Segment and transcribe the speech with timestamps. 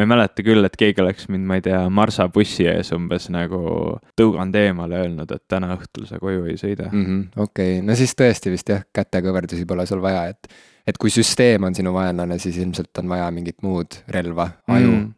[0.00, 3.60] ma ei mäleta küll, et keegi oleks mind, ma ei tea, marsabussi ees umbes nagu
[4.16, 7.26] tõuganud eemale öelnud, et täna õhtul sa koju ei sõida mm -hmm,.
[7.36, 10.48] okei okay., no siis tõesti vist jah, kätekõverdusi pole sul vaja, et,
[10.88, 15.08] et kui süsteem on sinu vaenlane, siis ilmselt on vaja mingit muud relva, aju mm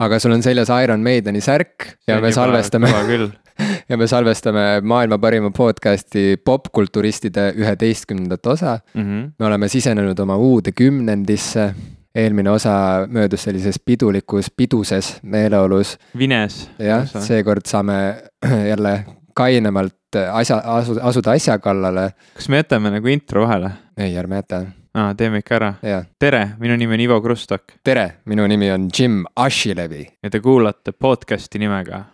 [0.00, 2.88] aga sul on seljas Iron Maideni särk ja me salvestame
[3.90, 9.02] ja me salvestame maailma parima podcast'i popkulturistide üheteistkümnendat osa mm.
[9.02, 9.30] -hmm.
[9.38, 11.74] me oleme sisenenud oma uude kümnendisse.
[12.14, 15.98] eelmine osa möödus sellises pidulikus, piduses meeleolus.
[16.18, 16.70] vines.
[16.78, 18.22] jah, seekord saame
[18.70, 19.94] jälle kainemalt
[20.32, 22.10] asja, asu, asuda asja kallale.
[22.34, 23.70] kas me jätame nagu intro vahele?
[23.96, 25.74] ei, ärme jäta aa, teeme ikka ära.
[26.18, 27.62] tere, minu nimi on Ivo Krustok.
[27.84, 30.06] tere, minu nimi on Jim Ashilevi.
[30.22, 32.04] ja te kuulate podcast'i nimega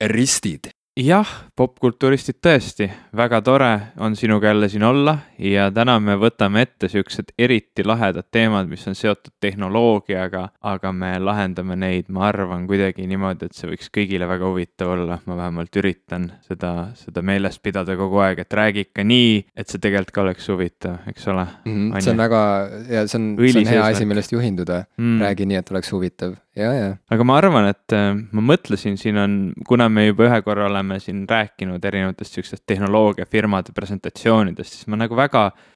[0.00, 6.62] popkulturistid jah, popkulturistid tõesti, väga tore on sinuga jälle siin olla ja täna me võtame
[6.66, 12.66] ette siuksed eriti lahedad teemad, mis on seotud tehnoloogiaga, aga me lahendame neid, ma arvan,
[12.68, 17.60] kuidagi niimoodi, et see võiks kõigile väga huvitav olla, ma vähemalt üritan seda, seda meeles
[17.62, 21.44] pidada kogu aeg, et räägi ikka nii, et see tegelikult ka oleks huvitav, eks ole
[21.44, 21.76] mm.
[21.76, 22.42] -hmm, see on väga,
[22.88, 26.36] ja see on, see on hea asi, millest juhinduda mm., räägi nii, et oleks huvitav
[26.56, 26.90] ja, ja.
[27.12, 29.36] aga ma arvan, et äh, ma mõtlesin, siin on,
[29.68, 35.18] kuna me juba ühe korra oleme siin rääkinud erinevatest sihukestest tehnoloogiafirmade presentatsioonidest, siis ma nagu
[35.18, 35.25] väga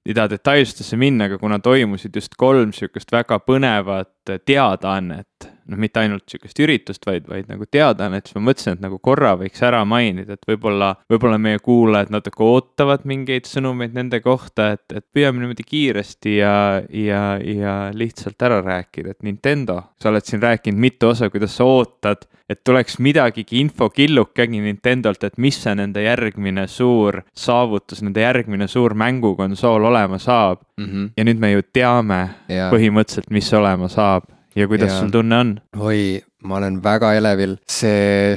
[0.07, 6.03] ei taha detailsustesse minna, aga kuna toimusid just kolm sihukest väga põnevat teadaannet noh, mitte
[6.03, 9.83] ainult sihukest üritust, vaid, vaid nagu teadaannet, siis ma mõtlesin, et nagu korra võiks ära
[9.89, 15.43] mainida, et võib-olla, võib-olla meie kuulajad natuke ootavad mingeid sõnumeid nende kohta, et, et püüame
[15.43, 16.55] niimoodi kiiresti ja,
[16.95, 21.69] ja, ja lihtsalt ära rääkida, et Nintendo, sa oled siin rääkinud mitu osa, kuidas sa
[21.69, 28.67] ootad, et tuleks midagigi infokillukegi Nintendolt, et mis see nende järgmine suur saavutus, nende järgmine
[28.71, 30.85] suur mängukonsool olema saab mm.
[30.85, 31.11] -hmm.
[31.17, 32.71] ja nüüd me ju teame ja.
[32.75, 34.27] põhimõtteliselt, mis olema saab
[34.61, 35.01] ja kuidas ja.
[35.01, 35.53] sul tunne on?
[35.79, 38.35] oi, ma olen väga elevil, see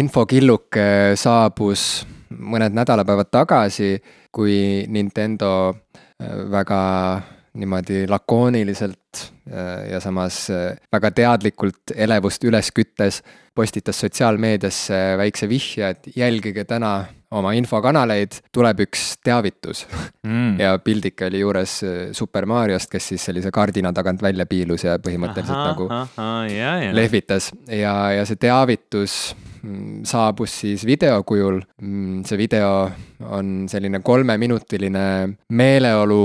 [0.00, 1.88] infokilluke saabus
[2.38, 3.96] mõned nädalapäevad tagasi,
[4.32, 6.80] kui Nintendo äh, väga
[7.58, 13.22] niimoodi lakooniliselt äh, ja samas äh, väga teadlikult elevust üles küttes
[13.58, 16.92] postitas sotsiaalmeediasse väikse vihje, et jälgige täna
[17.34, 19.82] oma infokanaleid, tuleb üks teavitus
[20.24, 20.54] mm.
[20.62, 24.96] ja pildike oli juures äh, Super Mariost, kes siis sellise kardina tagant välja piilus ja
[25.02, 26.96] põhimõtteliselt aha, nagu aha, jah, jah.
[26.96, 29.18] lehvitas ja, ja see teavitus
[29.62, 31.60] mm, saabus siis video kujul.
[31.82, 32.88] Mm, see video
[33.28, 35.04] on selline kolmeminutiline
[35.58, 36.22] meeleolu,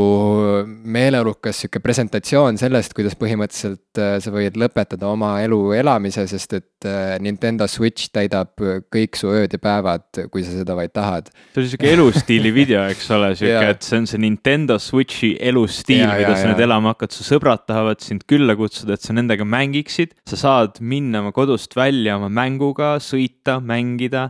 [0.83, 6.88] meeleolukas sihuke presentatsioon sellest, kuidas põhimõtteliselt äh, sa võid lõpetada oma elu elamise, sest et
[6.88, 8.53] äh, Nintendo Switch täidab
[8.94, 11.29] kõik su ööd ja päevad, kui sa seda vaid tahad.
[11.53, 16.06] see oli sihuke elustiili video, eks ole, sihuke, et see on see Nintendo Switchi elustiil,
[16.09, 20.16] mida sa nüüd elama hakkad, su sõbrad tahavad sind külla kutsuda, et sa nendega mängiksid.
[20.29, 24.29] sa saad minna oma kodust välja oma mänguga, sõita, mängida,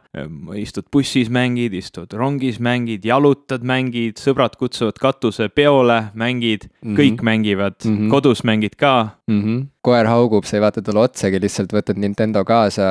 [0.59, 6.97] istud bussis, mängid, istud rongis, mängid, jalutad, mängid, sõbrad kutsuvad katusepeole, mängid mm, -hmm.
[6.99, 8.09] kõik mängivad mm, -hmm.
[8.13, 9.41] kodus mängid ka mm.
[9.43, 12.85] -hmm koer haugub, sa ei vaata talle otsagi, lihtsalt võtad Nintendo kaasa,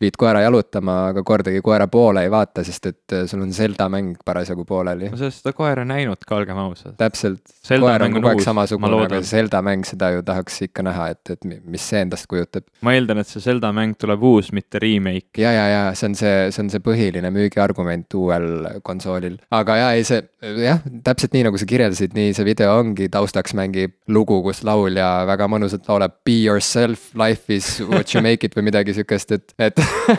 [0.00, 3.88] viid koera jalutama, aga kordagi koera poole ei vaata, sest et äh, sul on Zelda
[3.92, 5.08] mäng parasjagu pooleli.
[5.12, 6.96] ma sellest seda koera näinud ka, olgem ausad.
[7.00, 11.32] täpselt, koer on kogu aeg samasugune, aga Zelda mäng, seda ju tahaks ikka näha, et,
[11.32, 12.66] et mis see endast kujutab.
[12.84, 15.40] ma eeldan, et see Zelda mäng tuleb uus, mitte remake.
[15.40, 19.88] ja, ja, ja see on see, see on see põhiline müügiargument uuel konsoolil, aga ja
[19.96, 20.20] ei, see
[20.66, 25.08] jah, täpselt nii nagu sa kirjeldasid, nii see video ongi, taustaks mängib lugu, kus laulja
[25.28, 29.54] väga mõnusalt laulab be yourself, life is what you make it või midagi sihukest, et,
[29.58, 29.78] et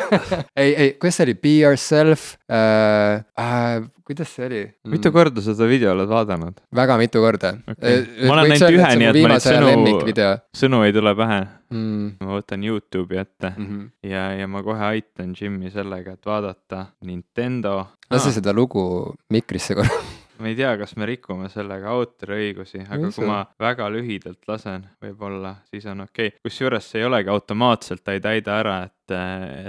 [0.62, 3.26] ei, ei, kuidas see oli, be yourself äh,.
[3.36, 4.92] Äh, kuidas see oli mm.?
[4.94, 6.60] mitu korda sa seda video oled vaadanud?
[6.78, 8.04] väga mitu korda okay..
[8.06, 10.28] Äh, ma olen näinud ühe, nii et ma neid sõnu,
[10.62, 11.40] sõnu ei tule pähe
[11.74, 12.12] mm..
[12.22, 13.88] ma võtan Youtube'i ette mm -hmm.
[14.12, 17.80] ja, ja ma kohe aitan Jimmy sellega, et vaadata Nintendo.
[18.12, 18.38] lase ah.
[18.40, 18.86] seda lugu
[19.34, 20.04] mikrisse korra
[20.40, 25.56] ma ei tea, kas me rikume sellega autoriõigusi, aga kui ma väga lühidalt lasen, võib-olla
[25.70, 26.40] siis on okei okay..
[26.46, 29.16] kusjuures see ei olegi automaatselt, ta ei täida ära, et,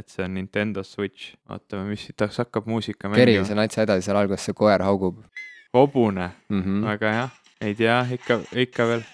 [0.01, 1.35] et see on Nintendo Switch.
[1.49, 3.25] vaatame, mis siit hakkab muusika mängima.
[3.25, 5.23] keri see natsa edasi, seal alguses see koer haugub.
[5.75, 6.87] hobune mm, -hmm.
[6.91, 7.29] väga hea,
[7.61, 9.05] ei tea, ikka, ikka veel,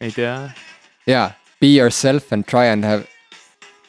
[0.00, 0.36] ei tea.
[1.06, 3.08] jaa, be yourself and try and have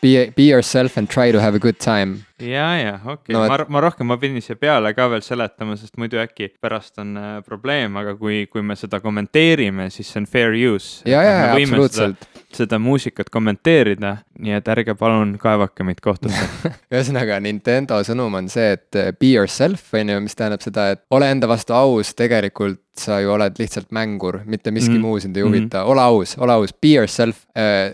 [0.04, 3.36] Be, be yourself and try to have a good time ja, ja okei okay.
[3.36, 6.52] No, et- ma, ma rohkem, ma pidin siia peale ka veel seletama, sest muidu äkki
[6.62, 11.04] pärast on äh, probleem, aga kui, kui me seda kommenteerime, siis see on fair use.
[11.10, 12.28] ja, ja, ja absoluutselt.
[12.54, 16.44] seda muusikat kommenteerida, nii et ärge palun kaevake meid kohtusse
[16.94, 21.04] ühesõnaga Nintendo sõnum on see, et eh, be yourself on ju, mis tähendab seda, et
[21.14, 25.02] ole enda vastu aus, tegelikult sa ju oled lihtsalt mängur, mitte miski mm.
[25.02, 25.92] muu sind ei huvita mm, -hmm.
[25.92, 27.46] ole aus, ole aus, be yourself.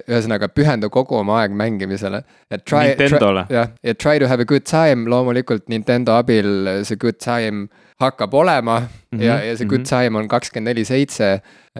[0.10, 2.24] ühesõnaga pühenda kogu oma aeg mängimisele.
[2.50, 3.46] Nintendole.
[3.50, 7.70] jah, ja try to have a good time, loomulikult Nintendo abil see good time
[8.00, 8.88] hakkab olema mm
[9.18, 9.24] -hmm.
[9.24, 9.90] ja, ja see good mhm.
[9.90, 11.42] time on kakskümmend neli seitse.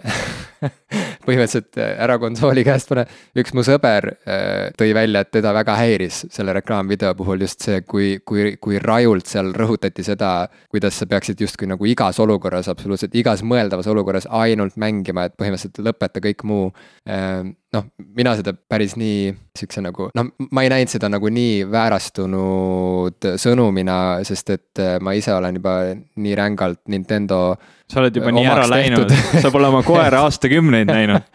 [1.26, 3.04] põhimõtteliselt äh, ära konsooli käest pane,
[3.36, 7.80] üks mu sõber äh, tõi välja, et teda väga häiris selle reklaamvideo puhul just see,
[7.82, 13.14] kui, kui, kui rajult seal rõhutati seda, kuidas sa peaksid justkui nagu igas olukorras, absoluutselt
[13.14, 16.72] igas mõeldavas olukorras ainult mängima, et põhimõtteliselt lõpeta kõik muu.
[17.74, 17.86] noh,
[18.16, 23.96] mina seda päris nii siukse nagu, noh, ma ei näinud seda nagu nii väärastunud sõnumina,
[24.26, 27.40] sest et äh, ma ise olen juba nii rängalt Nintendo
[27.90, 31.26] sa oled juba nii ära läinud tehtud., sa pole oma koera aastakümneid näinud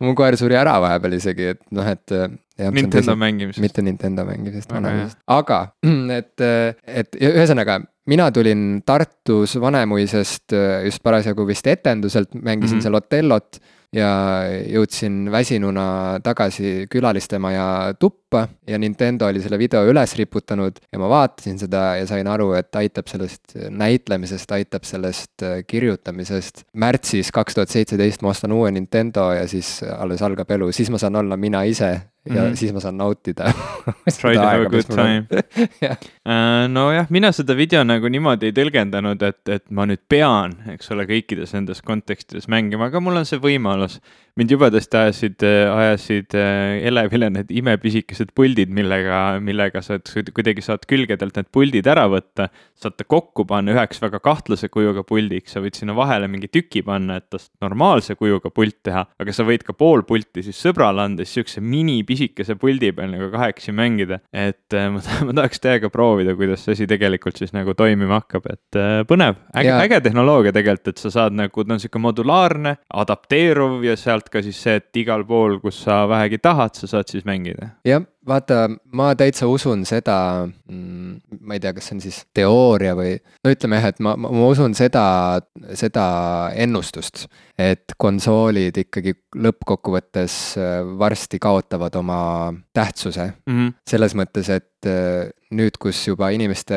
[0.00, 2.38] mu koer suri ära vahepeal isegi, et noh, et.
[2.60, 3.62] Nintendo mängimisest.
[3.64, 5.62] mitte Nintendo mängimisest, vanaisast, aga
[6.18, 6.42] et,
[6.84, 7.78] et ühesõnaga
[8.10, 12.78] mina tulin Tartus Vanemuisest äh, just parasjagu vist etenduselt, mängisin mm.
[12.78, 12.82] -hmm.
[12.82, 13.60] seal Otellot
[13.94, 14.10] ja
[14.70, 21.58] jõudsin väsinuna tagasi külalistemaja tuppa ja Nintendo oli selle video üles riputanud ja ma vaatasin
[21.58, 26.64] seda ja sain aru, et aitab sellest näitlemisest, aitab sellest kirjutamisest.
[26.74, 30.98] märtsis kaks tuhat seitseteist ma ostan uue Nintendo ja siis alles algab elu, siis ma
[30.98, 31.90] saan olla mina ise
[32.24, 32.50] ja mm.
[32.50, 32.56] -hmm.
[32.56, 33.44] siis ma saan nautida.
[34.20, 35.26] Try to have a good time.
[35.82, 35.96] Jah.
[36.28, 40.92] Äh, nojah, mina seda video nagu niimoodi ei tõlgendanud, et, et ma nüüd pean, eks
[40.92, 44.00] ole, kõikides nendes kontekstides mängima, aga mul on see võimalus.
[44.36, 45.42] mind jubedasti ajasid,
[45.74, 49.98] ajasid äh, elevile need imepisikesed puldid, millega, millega sa
[50.32, 52.48] kuidagi saad külgedelt need puldid ära võtta.
[52.74, 56.84] saad ta kokku panna üheks väga kahtlase kujuga puldiks, sa võid sinna vahele mingi tüki
[56.84, 61.04] panna, et tast normaalse kujuga pult teha, aga sa võid ka pool pulti siis sõbrale
[61.04, 61.60] anda, siis siukse
[62.10, 64.20] minipisikese puldi peal nagu kahekesi mängida.
[64.32, 68.46] et äh, ma, ma tahaks täiega proovida, kuidas see asi tegelikult siis nagu toimima hakkab,
[68.50, 72.76] et äh, põnev, äge äge tehnoloogia tegelikult, et sa saad nagu, ta on sihuke modulaarne,
[73.02, 77.10] adapteeruv ja sealt ka siis see, et igal pool, kus sa vähegi tahad, sa saad
[77.10, 77.74] siis mängida.
[77.86, 82.92] jah, vaata, ma täitsa usun seda mm,, ma ei tea, kas see on siis teooria
[82.98, 85.04] või no ütleme jah, et ma, ma usun seda,
[85.78, 86.04] seda
[86.60, 87.26] ennustust,
[87.60, 92.20] et konsoolid ikkagi lõppkokkuvõttes äh, varsti kaotavad oma
[92.76, 93.72] tähtsuse Mm -hmm.
[93.88, 96.76] selles mõttes, et äh, nüüd, kus juba inimeste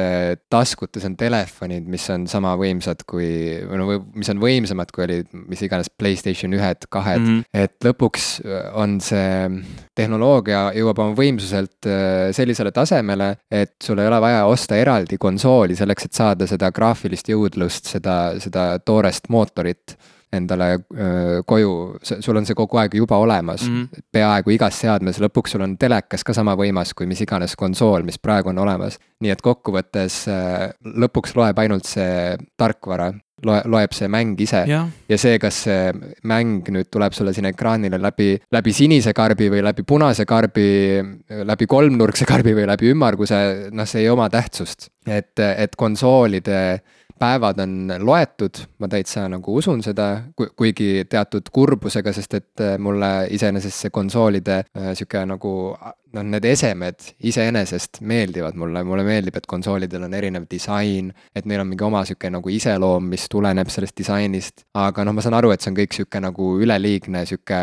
[0.51, 3.27] taskutes on telefonid, mis on sama võimsad kui,
[3.69, 7.27] või no mis on võimsamad, kui olid mis iganes Playstation ühed, kahed mm.
[7.39, 7.65] -hmm.
[7.65, 9.49] et lõpuks äh, on see
[9.95, 15.77] tehnoloogia jõuab oma võimsuselt äh, sellisele tasemele, et sul ei ole vaja osta eraldi konsooli
[15.77, 19.97] selleks, et saada seda graafilist jõudlust, seda, seda toorest mootorit
[20.33, 20.69] endale
[21.45, 23.81] koju, sul on see kogu aeg juba olemas mm.
[23.81, 24.05] -hmm.
[24.11, 28.19] peaaegu igas seadmes, lõpuks sul on telekas ka sama võimas kui mis iganes konsool, mis
[28.19, 28.99] praegu on olemas.
[29.19, 30.25] nii et kokkuvõttes
[30.83, 33.13] lõpuks loeb ainult see tarkvara,
[33.45, 35.91] loe, loeb see mäng ise jah, ja see, kas see
[36.29, 40.67] mäng nüüd tuleb sulle siin ekraanile läbi, läbi sinise karbi või läbi punase karbi,
[41.43, 43.43] läbi kolmnurkse karbi või läbi ümmarguse,
[43.75, 44.89] noh, see ei oma tähtsust.
[45.07, 46.81] et, et konsoolide
[47.23, 53.11] päevad on loetud, ma täitsa nagu usun seda, kuigi teatud kurbusega, sest et äh, mulle
[53.31, 55.53] iseenesest see konsoolide äh, sihuke nagu
[56.13, 61.63] noh, need esemed iseenesest meeldivad mulle, mulle meeldib, et konsoolidel on erinev disain, et neil
[61.63, 64.65] on mingi oma sihuke nagu iseloom, mis tuleneb sellest disainist.
[64.77, 67.59] aga noh, ma saan aru, et see on kõik sihuke nagu üleliigne sihuke,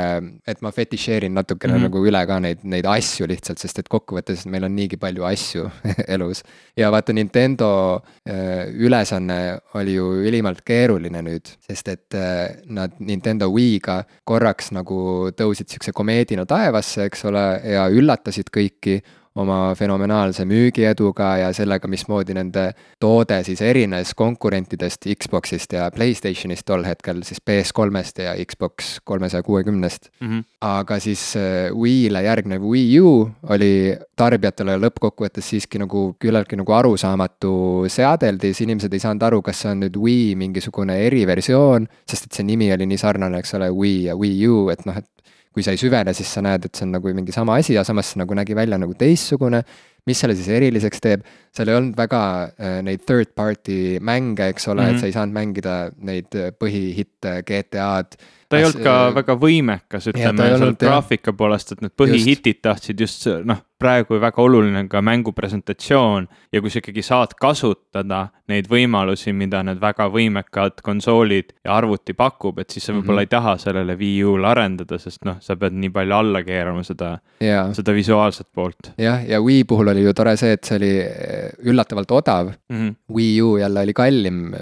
[0.48, 1.78] et ma fetišeerin natukene mm.
[1.78, 1.88] -hmm.
[1.88, 5.70] nagu üle ka neid, neid asju lihtsalt, sest et kokkuvõttes meil on niigi palju asju
[6.14, 6.42] elus.
[6.76, 13.50] ja vaata, Nintendo äh, ülesanne oli ju ülimalt keeruline nüüd, sest et äh, nad Nintendo
[13.50, 17.44] Wii'ga korraks nagu tõusid siukse komeedina taevasse, eks ole,
[17.74, 19.02] ja üllatasid kõiki
[19.38, 22.64] oma fenomenaalse müügieduga ja sellega, mismoodi nende
[23.02, 30.10] toode siis erines konkurentidest Xbox'ist ja Playstationist tol hetkel siis PS3-st ja Xbox kolmesaja kuuekümnest.
[30.20, 30.46] Mhm.
[30.60, 37.86] aga siis äh, Wii'le järgnev Wii U oli tarbijatele lõppkokkuvõttes siiski nagu küllaltki nagu arusaamatu
[37.88, 42.44] seadeldis, inimesed ei saanud aru, kas see on nüüd Wii mingisugune eriversioon, sest et see
[42.44, 45.08] nimi oli nii sarnane, eks ole, Wii ja Wii U, et noh, et
[45.54, 47.82] kui sa ei süvene, siis sa näed, et see on nagu mingi sama asi ja
[47.86, 49.64] samas see nagu nägi välja nagu teistsugune.
[50.08, 54.68] mis selle siis eriliseks teeb, seal ei olnud väga äh, neid third party mänge, eks
[54.68, 54.88] ole mm, -hmm.
[54.88, 55.00] et mhm.
[55.00, 58.16] sa ei saanud mängida neid äh, põhihitte GTA-d
[58.48, 63.00] ta ei olnud ka äh, väga võimekas, ütleme seal graafika poolest, et need põhihitid tahtsid
[63.04, 68.68] just noh, praegu väga oluline ka mängu presentatsioon ja kui sa ikkagi saad kasutada neid
[68.70, 73.28] võimalusi, mida need väga võimekad konsoolid ja arvuti pakub, et siis sa võib-olla mm -hmm.
[73.28, 77.12] ei taha sellele Wii U-le arendada, sest noh, sa pead nii palju alla keerama seda,
[77.76, 78.92] seda visuaalset poolt.
[78.98, 82.76] jah, ja Wii puhul oli ju tore see, et see oli eh, üllatavalt odav mm.
[82.76, 82.94] -hmm.
[83.14, 84.52] Wii U jälle oli kallim,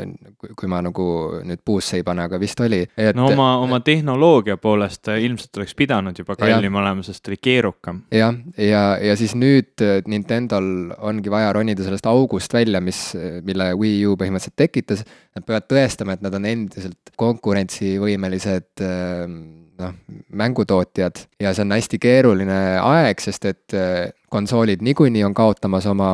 [0.57, 1.09] kui ma nagu
[1.45, 3.17] nüüd puusse ei pane, aga vist oli et....
[3.17, 6.81] no oma, oma tehnoloogia poolest ilmselt oleks pidanud juba kallim ja.
[6.81, 8.03] olema, sest oli keerukam.
[8.13, 13.13] jah, ja, ja, ja siis nüüd äh, Nintendol ongi vaja ronida sellest august välja, mis,
[13.47, 15.07] mille Wii U põhimõtteliselt tekitas.
[15.37, 19.39] Nad peavad tõestama, et nad on endiselt konkurentsivõimelised ähm,
[19.79, 19.95] noh,
[20.35, 26.11] mängutootjad ja see on hästi keeruline aeg, sest et äh, konsoolid niikuinii on kaotamas oma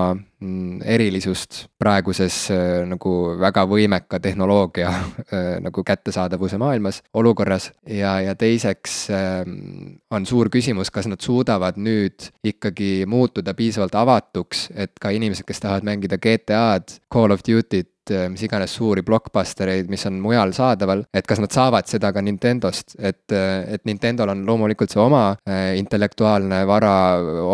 [0.84, 7.70] erilisust praeguses äh, nagu väga võimeka tehnoloogia äh, nagu kättesaadavuse maailmas, olukorras.
[7.86, 14.68] ja, ja teiseks ähm, on suur küsimus, kas nad suudavad nüüd ikkagi muutuda piisavalt avatuks,
[14.74, 17.93] et ka inimesed, kes tahavad mängida GTA-d, Call of Duty't,
[18.30, 22.96] mis iganes suuri blockbustereid, mis on mujal saadaval, et kas nad saavad seda ka Nintendost,
[22.98, 26.96] et, äh, et Nintendol on loomulikult see oma äh, intellektuaalne vara,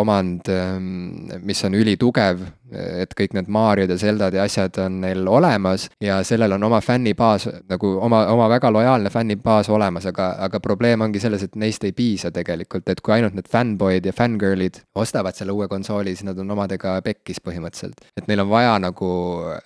[0.00, 5.26] omand, ähm, mis on ülitugev, et kõik need Mariod ja Zeldad ja asjad on neil
[5.28, 10.60] olemas ja sellel on oma fännibaas nagu oma, oma väga lojaalne fännibaas olemas, aga, aga
[10.62, 14.82] probleem ongi selles, et neist ei piisa tegelikult, et kui ainult need fännboid ja fängirl'id
[14.94, 18.06] ostavad selle uue konsooli, siis nad on omadega pekkis põhimõtteliselt.
[18.16, 19.10] et neil on vaja nagu,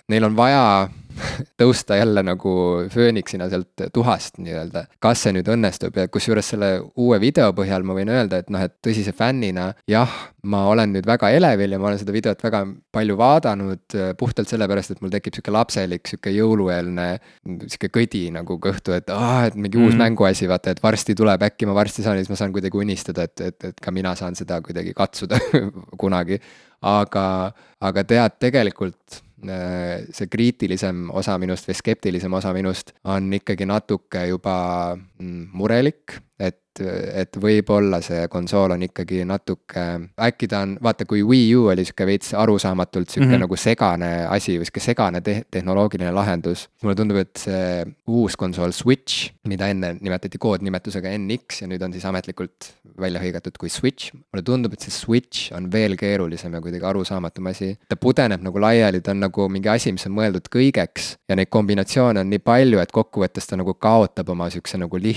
[0.09, 0.65] neil on vaja
[1.61, 2.53] tõusta jälle nagu
[2.91, 4.85] fööniksina sealt tuhast nii-öelda.
[5.03, 8.63] kas see nüüd õnnestub ja kusjuures selle uue video põhjal ma võin öelda, et noh,
[8.65, 10.11] et tõsise fännina jah,
[10.51, 12.65] ma olen nüüd väga elevil ja ma olen seda videot väga
[12.95, 17.09] palju vaadanud puhtalt sellepärast, et mul tekib sihuke lapselik, sihuke jõulueelne
[17.67, 19.87] sihuke kõdi nagu kõhtu, et aa, et mingi mm.
[19.87, 22.81] uus mänguasi, vaata, et varsti tuleb, äkki ma varsti saan ja siis ma saan kuidagi
[22.81, 25.41] unistada, et, et, et ka mina saan seda kuidagi katsuda
[26.03, 26.41] kunagi.
[26.85, 33.67] aga, aga tead, tegelikult Äh, see kriitilisem osa minust või skeptilisem osa minust on ikkagi
[33.69, 34.57] natuke juba
[35.53, 39.85] murelik, et et võib-olla see konsool on ikkagi natuke,
[40.27, 43.45] äkki ta on, vaata, kui Wii U oli sihuke veits arusaamatult sihuke mm -hmm.
[43.47, 46.69] nagu segane asi või sihuke segane te tehnoloogiline lahendus.
[46.83, 51.93] mulle tundub, et see uus konsool Switch, mida enne nimetati koodnimetusega NX ja nüüd on
[51.93, 54.11] siis ametlikult välja hõigatud kui Switch.
[54.15, 57.79] mulle tundub, et see Switch on veel keerulisem ja kuidagi arusaamatum asi.
[57.89, 61.49] ta pudeneb nagu laiali, ta on nagu mingi asi, mis on mõeldud kõigeks ja neid
[61.49, 65.14] kombinatsioone on nii palju, et kokkuvõttes ta nagu kaotab oma sihukese nagu lihtsa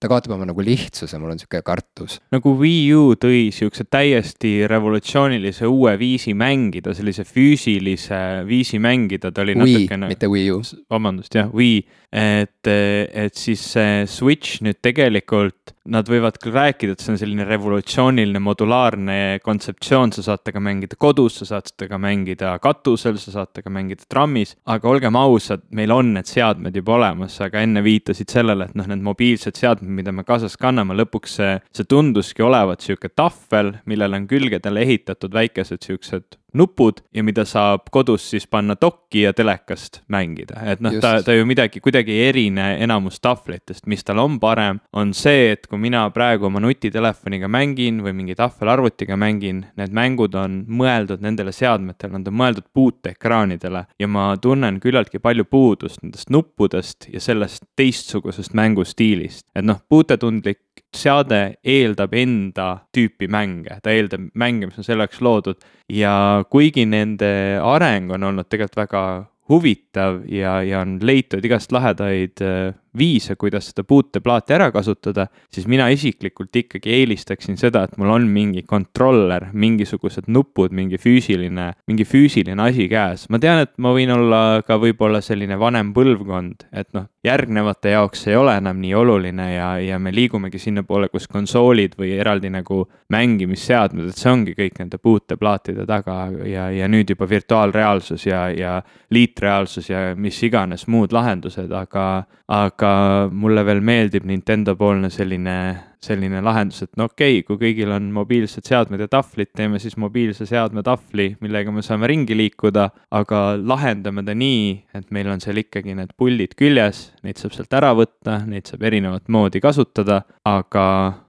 [0.00, 2.18] ta kaotab oma nagu lihtsuse, mul on sihuke kartus.
[2.34, 9.44] nagu Wii U tõi siukse täiesti revolutsioonilise uue viisi mängida, sellise füüsilise viisi mängida, ta
[9.44, 10.10] oli Wii, natukene.
[10.12, 10.60] mitte Wii U.
[10.92, 11.80] vabandust, jah, Wii,
[12.12, 17.46] et, et siis see Switch nüüd tegelikult nad võivad küll rääkida, et see on selline
[17.48, 23.52] revolutsiooniline modulaarne kontseptsioon, sa saad temaga mängida kodus, sa saad temaga mängida katusel, sa saad
[23.54, 28.32] temaga mängida trammis, aga olgem ausad, meil on need seadmed juba olemas, aga enne viitasid
[28.32, 32.82] sellele, et noh, need mobiilsed seadmed, mida me kaasas kanname, lõpuks see, see tunduski olevat
[32.82, 38.76] niisugune tahvel, millele on külgedele ehitatud väikesed niisugused nupud ja mida saab kodus siis panna
[38.80, 43.86] dokki ja telekast mängida, et noh, ta, ta ju midagi kuidagi ei erine enamus tahvlitest,
[43.90, 48.36] mis tal on parem, on see, et kui mina praegu oma nutitelefoniga mängin või mingi
[48.38, 53.86] tahvelarvutiga mängin, need mängud on mõeldud nendele seadmetele, nad on mõeldud puuteekraanidele.
[54.00, 60.60] Ja ma tunnen küllaltki palju puudust nendest nuppudest ja sellest teistsugusest mängustiilist, et noh, puutetundlik
[60.96, 65.60] seade eeldab enda tüüpi mänge, ta eeldab mänge, mis on selleks loodud.
[65.92, 69.02] Ja kuigi nende areng on olnud tegelikult väga
[69.50, 75.66] huvitav ja, ja on leitud igast lahedaid äh, viise, kuidas seda puuteplaati ära kasutada, siis
[75.70, 82.06] mina isiklikult ikkagi eelistaksin seda, et mul on mingi kontroller, mingisugused nupud, mingi füüsiline, mingi
[82.08, 83.28] füüsiline asi käes.
[83.30, 88.26] ma tean, et ma võin olla ka võib-olla selline vanem põlvkond, et noh, järgnevate jaoks
[88.30, 92.84] ei ole enam nii oluline ja, ja me liigumegi sinnapoole, kus konsoolid või eraldi nagu
[93.12, 98.76] mängimisseadmed, et see ongi kõik nende puuteplaatide taga ja, ja nüüd juba virtuaalreaalsus ja, ja
[99.14, 102.06] liitreaalsus ja mis iganes muud lahendused, aga,
[102.52, 105.54] aga aga mulle veel meeldib Nintendo poolne selline,
[106.02, 109.96] selline lahendus, et no okei okay,, kui kõigil on mobiilsed seadmed ja tahvlid, teeme siis
[110.00, 112.88] mobiilse seadme tahvli, millega me saame ringi liikuda,
[113.18, 117.76] aga lahendame ta nii, et meil on seal ikkagi need puldid küljes, neid saab sealt
[117.78, 120.86] ära võtta, neid saab erinevat moodi kasutada, aga,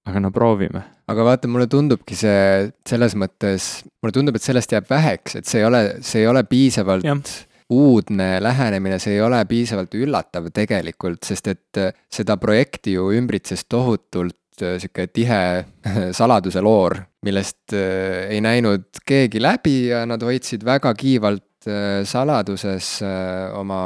[0.07, 0.85] aga no proovime.
[1.07, 3.67] Aga vaata, mulle tundubki see selles mõttes,
[4.03, 7.07] mulle tundub, et sellest jääb väheks, et see ei ole, see ei ole piisavalt
[7.69, 13.65] uudne lähenemine, see ei ole piisavalt üllatav tegelikult, sest et äh, seda projekti ju ümbritses
[13.69, 15.41] tohutult äh, sihuke tihe
[16.19, 16.95] saladuse loor,
[17.27, 21.43] millest äh, ei näinud keegi läbi ja nad hoidsid väga kiivalt
[22.07, 23.01] saladuses
[23.57, 23.79] oma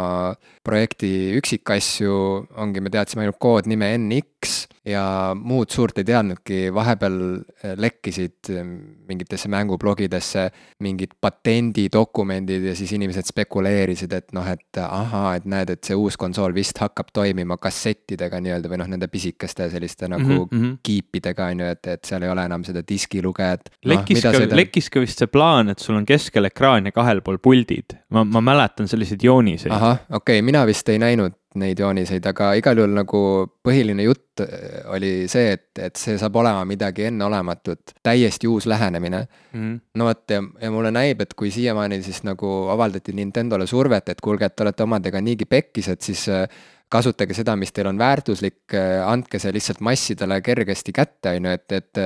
[0.64, 2.18] projekti üksikasju,
[2.62, 5.04] ongi, me teadsime ainult koodnime NX ja
[5.38, 8.66] muud suurt ei teadnudki, vahepeal äh, lekkisid äh,
[9.08, 10.48] mingitesse mängublogidesse
[10.82, 16.18] mingid patendidokumendid ja siis inimesed spekuleerisid, et noh, et ahaa, et näed, et see uus
[16.18, 20.74] konsool vist hakkab toimima kassettidega nii-öelda või noh, nende pisikeste selliste nagu mm -hmm.
[20.84, 23.94] kiipidega on ju, et, et seal ei ole enam seda diskilugejat no,.
[23.94, 27.38] lekkis ka, lekkis ka vist see plaan, et sul on keskel ekraan ja kahel pool
[27.38, 27.98] puldid.
[28.10, 29.72] ma, ma mäletan selliseid jooniseid.
[29.72, 33.22] ahah, okei okay,, mina vist ei näinud neid jooniseid, aga igal juhul nagu
[33.64, 39.20] põhiline jutt äh, oli see, et, et see saab olema midagi enneolematut, täiesti uus lähenemine
[39.26, 39.60] mm.
[39.60, 39.80] -hmm.
[40.00, 44.22] no vot ja, ja mulle näib, et kui siiamaani siis nagu avaldati Nintendole survet, et
[44.22, 46.48] kuulge, et te olete omadega niigi pekkis, et siis äh,
[46.92, 51.52] kasutage seda, mis teil on väärtuslik, äh, andke see lihtsalt massidele kergesti kätte, on ju,
[51.60, 52.04] et, et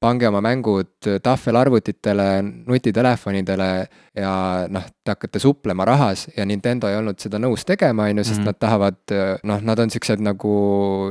[0.00, 2.26] pange oma mängud tahvelarvutitele,
[2.66, 3.68] nutitelefonidele
[4.18, 4.32] ja
[4.70, 8.38] noh, te hakkate suplema rahas ja Nintendo ei olnud seda nõus tegema, on ju, sest
[8.38, 8.46] mm -hmm.
[8.46, 9.14] nad tahavad,
[9.50, 10.52] noh, nad on siuksed nagu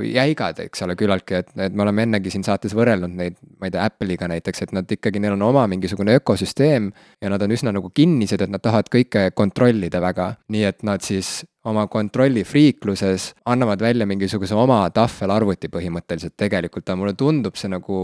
[0.04, 3.76] jäigad, eks ole, küllaltki, et, et me oleme ennegi siin saates võrrelnud neid, ma ei
[3.76, 6.92] tea, Apple'iga näiteks, et nad ikkagi, neil on oma mingisugune ökosüsteem
[7.22, 11.02] ja nad on üsna nagu kinnised, et nad tahavad kõike kontrollida väga, nii et nad
[11.02, 16.36] siis oma kontrollifriikluses annavad välja mingisuguse oma tahvelarvuti põhimõtteliselt.
[16.40, 18.00] Tegelikult, aga mulle tundub see nagu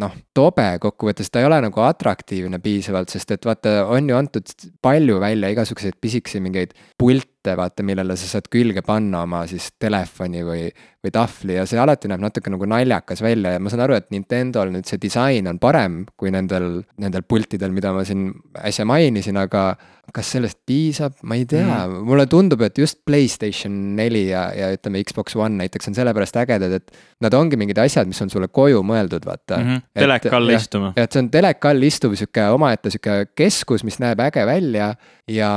[0.00, 0.68] noh, tobe.
[0.82, 4.52] Kokkuvõttes, ta ei ole nagu atraktiivne piisavalt, sest et vaata, on ju antud
[4.84, 10.44] palju välja igasuguseid pisikesi mingeid pilte, vaata, millele sa saad külge panna oma siis telefoni
[10.46, 10.68] või,
[11.06, 14.10] või tahvli ja see alati näeb natuke nagu naljakas välja ja ma saan aru, et
[14.14, 18.32] Nintendo'l nüüd see disain on parem kui nendel, nendel pultidel, mida ma siin
[18.66, 19.68] äsja mainisin, aga
[20.14, 24.68] kas sellest piisab, ma ei tea mm., mulle tundub, et just Playstation neli ja, ja
[24.74, 26.94] ütleme, Xbox One näiteks on sellepärast ägedad, et
[27.24, 29.66] nad ongi mingid asjad, mis on sulle koju mõeldud, vaata mm.
[29.66, 29.84] -hmm.
[29.98, 30.92] teleka all istuma.
[30.96, 34.92] et see on teleka all istuv sihuke omaette sihuke keskus, mis näeb äge välja
[35.26, 35.50] ja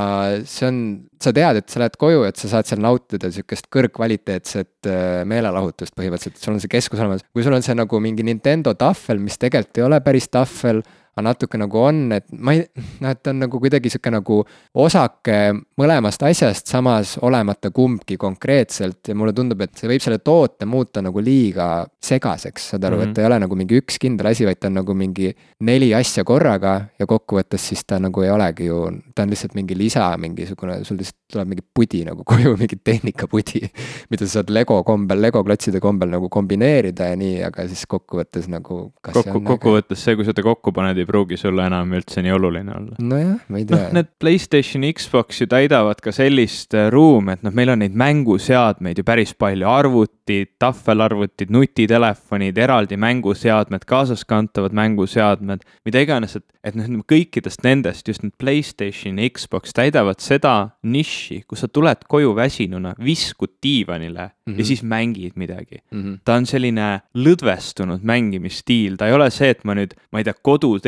[0.45, 0.81] see on,
[1.21, 5.95] sa tead, et sa lähed koju, et sa saad seal nautida sihukest kõrgkvaliteetset äh, meelelahutust
[5.97, 7.25] põhimõtteliselt, sul on see keskus olemas.
[7.33, 10.83] kui sul on see nagu mingi Nintendo tahvel, mis tegelikult ei ole päris tahvel
[11.15, 12.63] aga natuke nagu on, et ma ei,
[13.03, 14.39] noh, et on nagu kuidagi sihuke nagu
[14.79, 15.37] osake
[15.79, 21.03] mõlemast asjast, samas olemata kumbki konkreetselt ja mulle tundub, et see võib selle toote muuta
[21.05, 23.09] nagu liiga segaseks, saad aru mm, -hmm.
[23.09, 25.33] et ta ei ole nagu mingi üks kindel asi, vaid ta on nagu mingi
[25.65, 29.77] neli asja korraga ja kokkuvõttes siis ta nagu ei olegi ju, ta on lihtsalt mingi
[29.77, 33.61] lisa, mingisugune, sul lihtsalt tuleb mingi pudi nagu koju, mingi tehnikapudi,
[34.09, 38.49] mida sa saad Lego kombel, Lego klotside kombel nagu kombineerida ja nii, aga siis kokkuvõttes
[38.51, 38.79] nagu.
[39.05, 42.75] kokku, kokkuvõttes see, kui sa ta kokku paned, ei pruugi sulle enam üldse nii oluline
[42.75, 42.97] olla.
[42.99, 43.93] nojah, ma ei tea no,.
[43.99, 49.01] Need Playstation, Xbox ju täidavad ka sellist äh, ruumi, et noh, meil on neid mänguseadmeid
[49.01, 56.89] ju päris palju, arvutid, tahvelarvutid, nutitelefonid, eraldi mänguseadmed, kaasaskantavad mänguseadmed, mida iganes, et, et noh,
[57.09, 62.93] kõikidest nendest just need Playstation ja Xbox täidavad seda nišši, kus sa tuled koju väsinuna,
[63.03, 64.57] viskud diivanile mm -hmm.
[64.57, 64.67] ja mhm.
[64.67, 66.03] siis mängid midagi mm.
[66.03, 66.19] -hmm.
[66.25, 70.33] ta on selline lõdvestunud mängimisstiil, ta ei ole see, et ma nüüd, ma ei tea,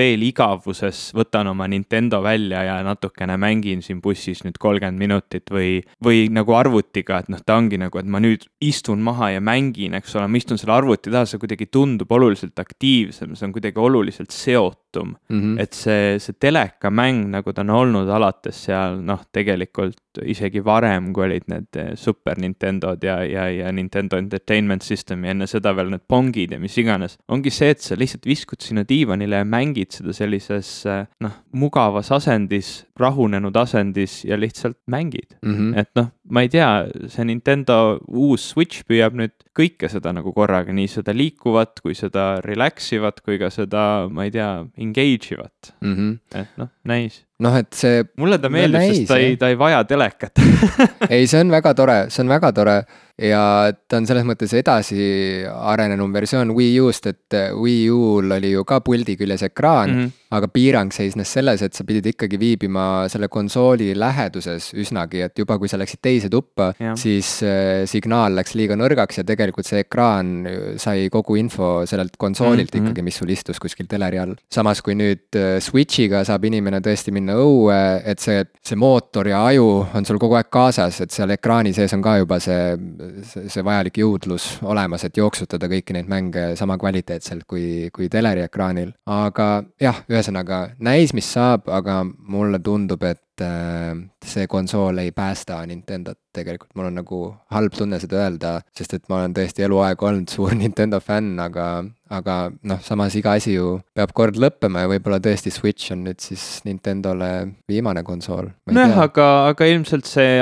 [0.01, 5.81] koduteel igavuses võtan oma Nintendo välja ja natukene mängin siin bussis nüüd kolmkümmend minutit või,
[6.03, 9.93] või nagu arvutiga, et noh, ta ongi nagu, et ma nüüd istun maha ja mängin,
[9.99, 13.79] eks ole, ma istun selle arvuti taha, see kuidagi tundub oluliselt aktiivsem, see on kuidagi
[13.81, 15.39] oluliselt seotum mm.
[15.41, 15.59] -hmm.
[15.61, 21.25] et see, see telekamäng, nagu ta on olnud alates seal noh, tegelikult isegi varem, kui
[21.25, 25.91] olid need eh, Super Nintendod ja, ja, ja Nintendo Entertainment System ja enne seda veel
[25.93, 29.90] need Pongid ja mis iganes, ongi see, et sa lihtsalt viskud sinna diivanile ja mängid
[29.95, 35.55] seda sellises eh, noh, mugavas asendis, rahunenud asendis ja lihtsalt mängid mm.
[35.55, 35.79] -hmm.
[35.79, 36.69] et noh, ma ei tea,
[37.11, 42.39] see Nintendo uus Switch püüab nüüd kõike seda nagu korraga, nii seda liikuvat kui seda
[42.45, 45.95] relax ivat kui ka seda, ma ei tea, engage ivat mm.
[45.95, 46.17] -hmm.
[46.41, 48.03] et noh, näis noh, et see.
[48.21, 50.39] mulle ta meeldib, sest ta ei, ta ei vaja telekat
[51.13, 52.83] ei, see on väga tore, see on väga tore
[53.21, 58.63] ja ta on selles mõttes edasi arenenum versioon Wii U-st, et Wii U-l oli ju
[58.67, 60.35] ka puldi küljes ekraan mm, -hmm.
[60.37, 65.57] aga piirang seisnes selles, et sa pidid ikkagi viibima selle konsooli läheduses üsnagi, et juba
[65.59, 70.47] kui sa läksid teise tuppa, siis äh, signaal läks liiga nõrgaks ja tegelikult see ekraan
[70.81, 72.89] sai kogu info sellelt konsoolilt mm -hmm.
[72.89, 74.35] ikkagi, mis sul istus kuskil teleri all.
[74.51, 79.45] samas kui nüüd äh, Switch'iga saab inimene tõesti minna õue, et see, see mootor ja
[79.45, 82.77] aju on sul kogu aeg kaasas, et seal ekraani sees on ka juba see
[83.23, 88.45] see, see vajalik jõudlus olemas, et jooksutada kõiki neid mänge sama kvaliteetselt kui, kui teleri
[88.45, 88.93] ekraanil.
[89.05, 89.49] aga
[89.81, 93.93] jah, ühesõnaga näis, mis saab, aga mulle tundub, et äh,
[94.25, 96.17] see konsool ei päästa Nintendot.
[96.31, 97.17] Tegelikult, mul on nagu
[97.51, 101.65] halb tunne seda öelda, sest et ma olen tõesti eluaeg olnud suur Nintendo fänn, aga,
[102.07, 102.35] aga
[102.71, 106.61] noh, samas iga asi ju peab kord lõppema ja võib-olla tõesti Switch on nüüd siis
[106.63, 107.31] Nintendole
[107.67, 108.47] viimane konsool.
[108.71, 110.39] nojah, aga, aga ilmselt see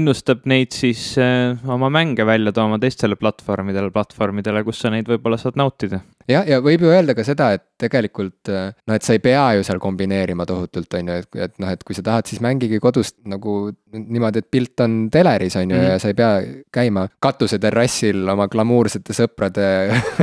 [0.00, 5.38] innustab neid siis äh, oma mänge välja tooma teistele platvormidele, platvormidele, kus sa neid võib-olla
[5.38, 9.16] saad nautida jah, ja võib ju öelda ka seda, et tegelikult äh, noh, et sa
[9.16, 12.28] ei pea ju seal kombineerima tohutult, on ju, et, et noh, et kui sa tahad,
[12.30, 15.90] siis mängige kodust nagu niimoodi, et pilt on teleris, on ju mm, -hmm.
[15.90, 16.30] ja sa ei pea
[16.72, 19.66] käima katuseterrassil oma glamuursete sõprade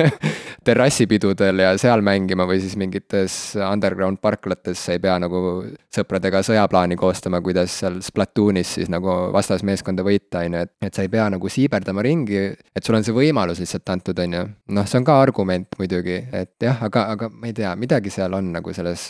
[0.67, 6.97] terrassipidudel ja seal mängima või siis mingites underground parklates sa ei pea nagu sõpradega sõjaplaani
[6.99, 11.29] koostama, kuidas seal Splatoonis siis nagu vastasmeeskonda võita, on ju, et, et sa ei pea
[11.33, 12.43] nagu siiberdama ringi,
[12.75, 14.43] et sul on see võimalus lihtsalt antud, on ju.
[14.77, 18.33] noh, see on ka argument muidugi, et jah, aga, aga ma ei tea, midagi seal
[18.37, 19.09] on nagu selles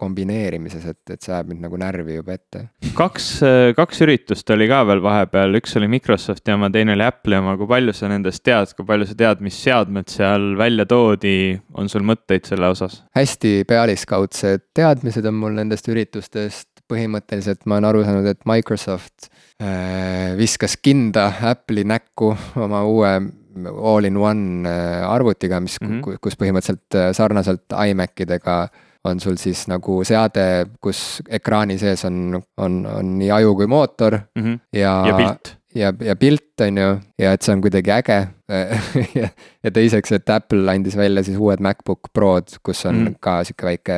[0.00, 2.66] kombineerimises, et, et see ajab mind nagu närvi juba ette.
[2.96, 3.32] kaks,
[3.76, 7.56] kaks kaks üritust oli ka veel vahepeal, üks oli Microsofti oma, teine oli Apple'i oma,
[7.58, 11.90] kui palju sa nendest tead, kui palju sa tead, mis seadmed seal välja toodi, on
[11.90, 13.00] sul mõtteid selle osas?
[13.18, 19.26] hästi pealiskaudsed teadmised on mul nendest üritustest, põhimõtteliselt ma olen aru saanud, et Microsoft
[19.58, 22.30] äh, viskas kinda Apple'i näkku
[22.62, 23.14] oma uue
[23.66, 26.20] all-in-one äh, arvutiga, mis mm, -hmm.
[26.20, 28.62] kus põhimõtteliselt äh, sarnaselt iMac idega
[29.04, 34.18] on sul siis nagu seade, kus ekraani sees on, on, on nii aju kui mootor
[34.18, 34.58] mm -hmm.
[34.76, 34.92] ja.
[35.06, 35.56] ja pilt.
[35.74, 38.18] ja, ja pilt, on ju, ja et see on kuidagi äge
[39.20, 39.28] ja,
[39.64, 43.66] ja teiseks, et Apple andis välja siis uued MacBook Prod, kus on mm ka sihuke
[43.66, 43.96] väike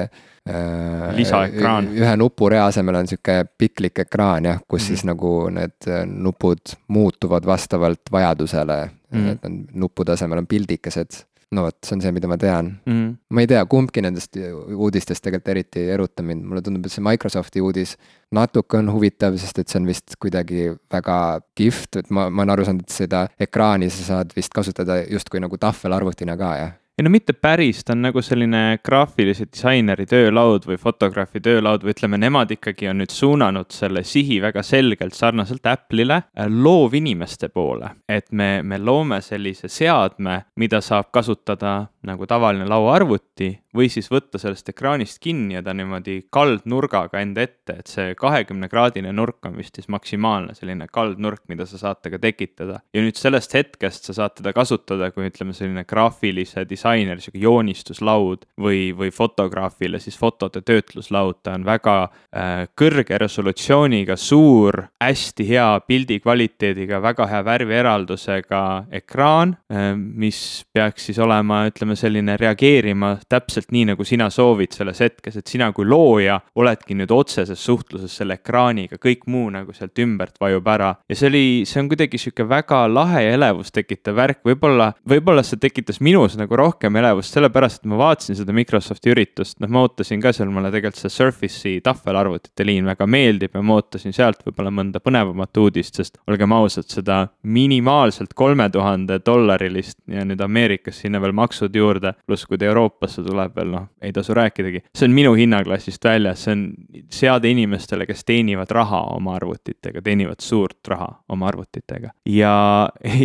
[0.49, 1.17] äh,.
[1.17, 1.89] lisaekraan.
[1.95, 6.77] ühe nupurea asemel on sihuke piklik ekraan jah, kus mm siis nagu need äh, nupud
[6.89, 9.27] muutuvad vastavalt vajadusele mm.
[9.27, 9.37] -hmm.
[9.37, 11.23] et on nuppude asemel on pildikesed
[11.53, 12.93] no vot, see on see, mida ma tean mm.
[12.93, 13.15] -hmm.
[13.31, 14.37] ma ei tea, kumbki nendest
[14.77, 17.97] uudistest tegelikult eriti ei eruta mind, mulle tundub, et see Microsofti uudis
[18.33, 21.17] natuke on huvitav, sest et see on vist kuidagi väga
[21.59, 25.41] kihvt, et ma, ma olen aru saanud, et seda ekraani sa saad vist kasutada justkui
[25.41, 30.67] nagu tahvelarvutina ka, jah ei no mitte päris, ta on nagu selline graafilise disaineri töölaud
[30.69, 35.67] või fotograafi töölaud või ütleme, nemad ikkagi on nüüd suunanud selle sihi väga selgelt sarnaselt
[35.67, 37.95] Apple'ile äh, loovinimeste poole.
[38.09, 44.39] et me, me loome sellise seadme, mida saab kasutada nagu tavaline lauaarvuti või siis võtta
[44.41, 49.57] sellest ekraanist kinni ja ta niimoodi kaldnurgaga enda ette, et see kahekümne kraadine nurk on
[49.57, 52.81] vist siis maksimaalne selline kaldnurk, mida sa saate ka tekitada.
[52.93, 58.47] ja nüüd sellest hetkest sa saad teda kasutada kui ütleme, selline graafilise disaineri sihuke joonistuslaud
[58.61, 65.69] või, või fotograafile siis fotode töötluslaud, ta on väga äh, kõrge resolutsiooniga, suur, hästi hea
[65.87, 68.63] pildi kvaliteediga, väga hea värvieraldusega
[69.01, 75.01] ekraan äh,, mis peaks siis olema, ütleme, selline reageerima täpselt nii, nagu sina soovid selles
[75.05, 79.99] hetkes, et sina kui looja oledki nüüd otseses suhtluses selle ekraaniga, kõik muu nagu sealt
[80.03, 80.95] ümbert vajub ära.
[81.09, 85.45] ja see oli, see on kuidagi sihuke väga lahe ja elevust tekitav värk, võib-olla, võib-olla
[85.47, 89.85] see tekitas minus nagu rohkem elevust, sellepärast et ma vaatasin seda Microsofti üritust, noh, ma
[89.87, 94.43] ootasin ka seal, mulle tegelikult see Surface'i tahvelarvutite liin väga meeldib ja ma ootasin sealt
[94.47, 101.03] võib-olla mõnda põnevamat uudist, sest olgem ausad, seda minimaalselt kolme tuhande dollarilist ja nüüd Ameerikas
[101.03, 104.85] sinna veel maksud juurde, pluss kui ta Euroopasse tuleb veel, noh, ei tasu rääkidagi.
[104.95, 106.65] see on minu hinnaklassist väljas, see on
[107.13, 112.13] seade inimestele, kes teenivad raha oma arvutitega, teenivad suurt raha oma arvutitega.
[112.27, 112.57] ja,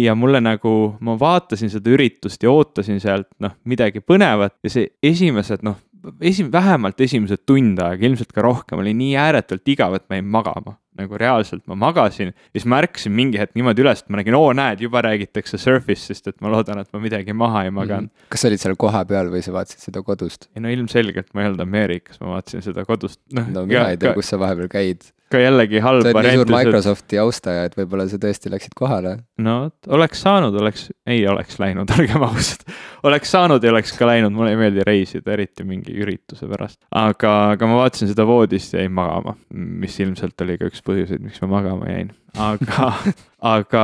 [0.08, 4.90] ja mulle nagu, ma vaatasin seda üritust ja ootasin sealt, noh, midagi põnevat ja see
[5.04, 5.80] esimesed, noh,
[6.22, 10.30] esim-, vähemalt esimesed tund aega, ilmselt ka rohkem, oli nii ääretult igav, et ma jäin
[10.32, 14.38] magama nagu reaalselt ma magasin, siis ma ärkasin mingi hetk niimoodi üles, et ma nägin,
[14.38, 18.30] oo näed, juba räägitakse Surface'ist, et ma loodan, et ma midagi maha ei maganud mm.
[18.34, 20.50] kas sa olid seal kohapeal või sa vaatasid seda kodust?
[20.56, 23.46] ei no ilmselgelt ma ei olnud Ameerikas, ma vaatasin seda kodust no,.
[23.54, 26.14] no mina ei tea, kus sa vahepeal käid ka jällegi halb variant.
[26.14, 29.16] sa oled nii suur Microsofti austaja, et võib-olla sa tõesti läksid kohale.
[29.44, 29.58] no
[29.94, 32.64] oleks saanud, oleks, ei oleks läinud, olgem ausad.
[33.08, 36.80] oleks saanud ja oleks ka läinud, mulle ei meeldi reisida, eriti mingi ürituse pärast.
[36.92, 41.24] aga, aga ma vaatasin seda voodist ja jäin magama, mis ilmselt oli ka üks põhjuseid,
[41.24, 42.92] miks ma magama jäin aga
[43.46, 43.84] aga,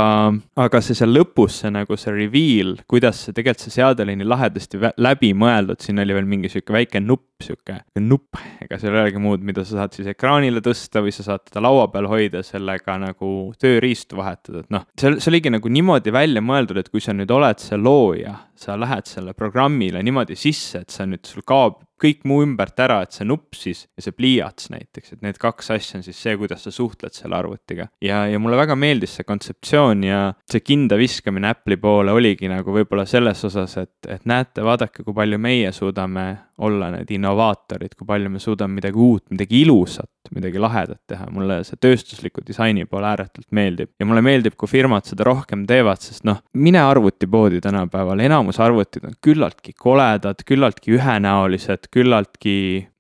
[0.58, 4.28] aga see seal lõpus, see nagu see reveal, kuidas see tegelikult see seade oli nii
[4.28, 9.04] lahedasti läbi mõeldud, siin oli veel mingi sihuke väike nupp, sihuke nupp, ega seal ei
[9.04, 12.42] olegi muud, mida sa saad siis ekraanile tõsta või sa saad teda laua peal hoida,
[12.46, 17.04] sellega nagu tööriistu vahetada, et noh, see, see oligi nagu niimoodi välja mõeldud, et kui
[17.04, 21.46] sa nüüd oled see looja, sa lähed selle programmile niimoodi sisse, et sa nüüd, sul
[21.48, 25.40] kaob kõik muu ümbert ära, et see nupp siis ja see pliiats näiteks, et need
[25.42, 27.88] kaks asja on siis see, kuidas sa suhtled selle arvutiga.
[28.04, 32.76] ja, ja mulle väga meeldis see kontseptsioon ja see kinda viskamine Apple'i poole oligi nagu
[32.76, 38.08] võib-olla selles osas, et, et näete, vaadake, kui palju meie suudame olla need innovaatorid, kui
[38.08, 43.06] palju me suudame midagi uut, midagi ilusat, midagi lahedat teha, mulle see tööstusliku disaini pool
[43.10, 43.94] ääretult meeldib.
[44.00, 49.10] ja mulle meeldib, kui firmad seda rohkem teevad, sest noh, mine arvutipoodi tänapäeval, enamus arvutid
[49.10, 52.58] on küllaltki koledad, küllaltki ühenäolised, küllaltki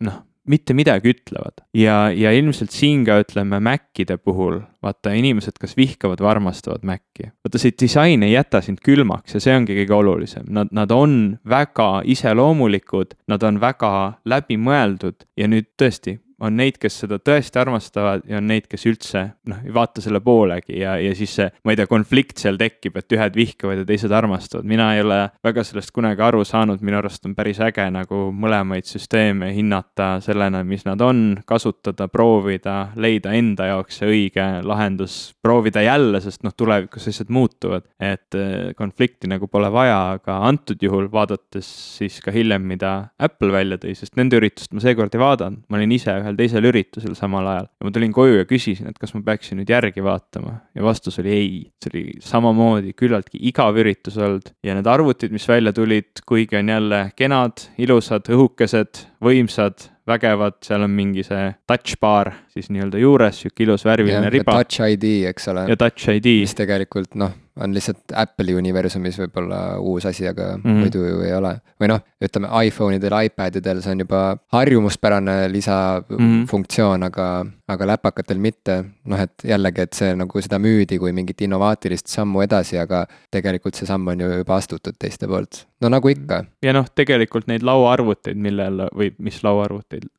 [0.08, 5.78] noh mitte midagi ütlevad ja, ja ilmselt siin ka ütleme Macide puhul, vaata inimesed kas
[5.80, 7.30] vihkavad või armastavad Maci.
[7.44, 11.38] vaata see disain ei jäta sind külmaks ja see ongi kõige olulisem, nad, nad on
[11.50, 13.94] väga iseloomulikud, nad on väga
[14.28, 19.24] läbimõeldud ja nüüd tõesti, on neid, kes seda tõesti armastavad ja on neid, kes üldse
[19.50, 22.98] noh, ei vaata selle poolegi ja, ja siis see, ma ei tea, konflikt seal tekib,
[23.00, 24.68] et ühed vihkavad ja teised armastavad.
[24.68, 28.88] mina ei ole väga sellest kunagi aru saanud, minu arust on päris äge nagu mõlemaid
[28.90, 35.84] süsteeme hinnata sellena, mis nad on, kasutada, proovida, leida enda jaoks see õige lahendus, proovida
[35.86, 37.88] jälle, sest noh, tulevikus asjad muutuvad.
[38.00, 43.52] et eh, konflikti nagu pole vaja, aga antud juhul vaadates siis ka hiljem, mida Apple
[43.54, 46.68] välja tõi, sest nende üritust ma seekord ei vaadanud, ma olin ise ühel ühel teisel
[46.68, 47.68] üritusel samal ajal.
[47.70, 51.20] ja ma tulin koju ja küsisin, et kas ma peaksin nüüd järgi vaatama ja vastus
[51.22, 51.72] oli ei.
[51.84, 56.70] see oli samamoodi küllaltki igav üritus olnud ja need arvutid, mis välja tulid, kuigi on
[56.70, 63.44] jälle kenad, ilusad, õhukesed, võimsad, vägevad, seal on mingi see touch bar siis nii-öelda juures,
[63.44, 64.58] sihuke ilus värviline ja, riba.
[64.60, 65.68] Touch ID, eks ole.
[65.70, 66.42] ja Touch ID.
[66.44, 70.80] mis tegelikult noh on lihtsalt Apple'i universumis võib-olla uus asi, aga mm -hmm.
[70.82, 71.54] muidu ju ei ole.
[71.82, 74.22] või noh, ütleme iPhone idel, iPad idel see on juba
[74.56, 77.08] harjumuspärane lisafunktsioon mm, -hmm.
[77.08, 78.80] aga, aga läpakatel mitte.
[79.06, 83.78] noh, et jällegi, et see nagu seda müüdi kui mingit innovaatilist sammu edasi, aga tegelikult
[83.78, 85.66] see samm on ju juba astutud teiste poolt.
[85.82, 86.44] no nagu ikka.
[86.66, 90.10] ja noh, tegelikult neid lauaarvuteid, millel või mis lauaarvuteid,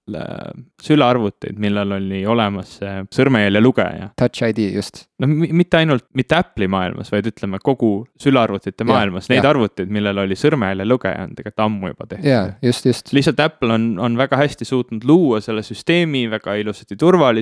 [0.85, 4.11] sülearvuteid, millel oli olemas see sõrmejälje lugeja.
[4.20, 5.07] Touch ID, just.
[5.18, 9.50] noh, mitte ainult, mitte Apple'i maailmas, vaid vaid ütleme kogu sülearvutite maailmas, neid ja.
[9.50, 12.28] arvuteid, millel oli sõrmejälje lugeja, on tegelikult ammu juba tehtud.
[12.28, 13.12] jaa, just, just.
[13.16, 17.33] lihtsalt Apple on, on väga hästi suutnud luua selle süsteemi väga ilusasti turvaliselt,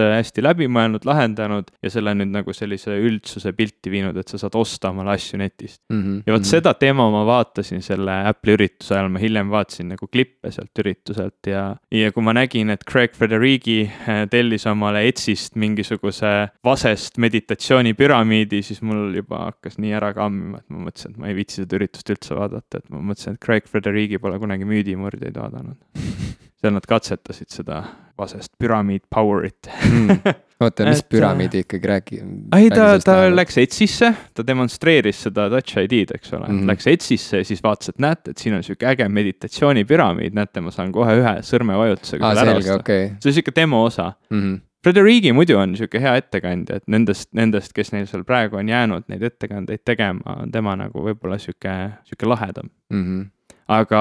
[0.00, 4.56] äh, hästi läbimõelnud, lahendanud ja selle nüüd nagu sellise üldsuse pilti viinud, et sa saad
[4.58, 6.02] osta omale asju netist mm.
[6.02, 6.50] -hmm, ja vot mm -hmm.
[6.50, 11.46] seda teema ma vaatasin selle Apple'i ürituse ajal, ma hiljem vaatasin nagu klippe sealt ürituselt
[11.46, 18.62] ja, ja kui ma nägin, et Craig Federighi äh, tellis omale Etsist mingisuguse vasest meditatsioonipüramiidi,
[18.62, 21.76] siis mul juba hakkas nii ära kammima, et ma mõtlesin, et ma ei viitsi seda
[21.76, 25.76] üritust üldse vaadata, et ma mõtlesin, et Craig Frederic'i pole kunagi müüdimurdjaid vaadanud
[26.60, 27.82] seal nad katsetasid seda
[28.18, 30.20] vasest püramiid power'it mm.
[30.64, 32.20] oota, mis püramiidi ikkagi räägi-?
[32.56, 36.70] ei, ta, ta läks Etsisse, ta demonstreeris seda Touch ID-d, eks ole mm, -hmm.
[36.72, 40.74] läks Etsisse ja siis vaatas, et näete, et siin on sihuke äge meditatsioonipüramiid, näete, ma
[40.74, 43.12] saan kohe ühe sõrmevajutusega ah, ära osta okay..
[43.20, 44.40] see on sihuke demo osa mm.
[44.40, 48.68] -hmm Frederiki muidu on niisugune hea ettekandja, et nendest, nendest, kes neil seal praegu on
[48.70, 53.02] jäänud neid ettekandeid tegema, on tema nagu võib-olla niisugune, niisugune lahedam mm.
[53.02, 53.24] -hmm
[53.68, 54.00] aga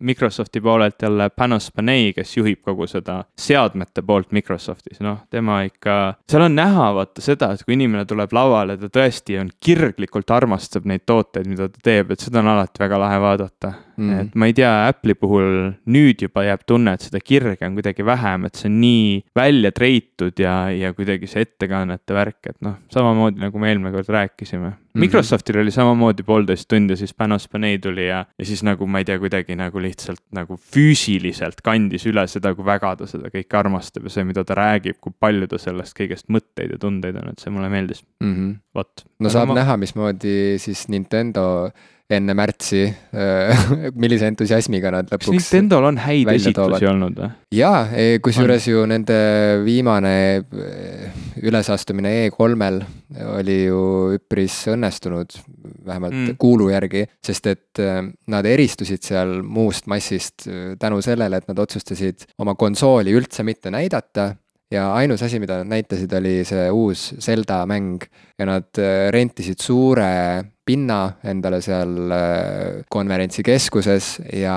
[0.00, 5.98] Microsofti poolelt jälle Panos Panay, kes juhib kogu seda seadmete poolt Microsoftis, noh, tema ikka,
[6.28, 10.88] seal on näha vaata seda, et kui inimene tuleb lavale, ta tõesti on kirglikult armastab
[10.88, 14.20] neid tooteid, mida ta teeb, et seda on alati väga lahe vaadata mm..
[14.22, 18.06] et ma ei tea, Apple'i puhul nüüd juba jääb tunne, et seda kirge on kuidagi
[18.06, 19.06] vähem, et see on nii
[19.36, 24.12] välja treitud ja, ja kuidagi see ettekannete värk, et noh, samamoodi nagu me eelmine kord
[24.14, 25.06] rääkisime Mm -hmm.
[25.06, 29.04] Microsoftil oli samamoodi poolteist tundi, siis Panos Panay tuli ja, ja siis nagu ma ei
[29.04, 34.08] tea, kuidagi nagu lihtsalt nagu füüsiliselt kandis üle seda, kui väga ta seda kõike armastab
[34.08, 37.38] ja see, mida ta räägib, kui palju ta sellest kõigest mõtteid ja tundeid on, et
[37.38, 38.34] see mulle meeldis mm.
[38.34, 38.56] -hmm.
[38.74, 39.04] vot.
[39.20, 39.54] no saab ma...
[39.54, 41.70] näha, mismoodi siis Nintendo
[42.16, 42.86] enne märtsi
[44.02, 45.28] millise entusiasmiga nad lõpuks.
[45.28, 47.28] kas Nintendo'l on häid esitlusi olnud või?
[47.58, 49.18] jaa, e, kusjuures ju nende
[49.66, 50.14] viimane
[51.42, 52.80] ülesastumine E3-l
[53.34, 53.82] oli ju
[54.16, 55.36] üpris õnnestunud,
[55.86, 56.34] vähemalt mm.
[56.40, 57.80] kuulu järgi, sest et
[58.28, 60.48] nad eristusid seal muust massist
[60.80, 64.30] tänu sellele, et nad otsustasid oma konsooli üldse mitte näidata
[64.72, 68.04] ja ainus asi, mida nad näitasid, oli see uus Zelda mäng
[68.38, 68.80] ja nad
[69.14, 70.08] rentisid suure
[70.68, 74.56] pinna endale seal äh, konverentsikeskuses ja,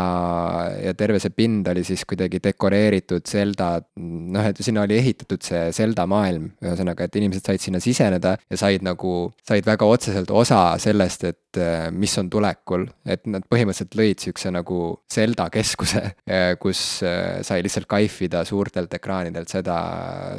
[0.84, 5.69] ja terve see pind oli siis kuidagi dekoreeritud Zelda, noh, et sinna oli ehitatud see
[5.76, 10.62] Zelda maailm, ühesõnaga, et inimesed said sinna siseneda ja said nagu, said väga otseselt osa
[10.82, 16.54] sellest, et äh, mis on tulekul, et nad põhimõtteliselt lõid sihukese nagu Zelda keskuse, äh,
[16.62, 19.78] kus sai lihtsalt kaifida suurtelt ekraanidelt seda,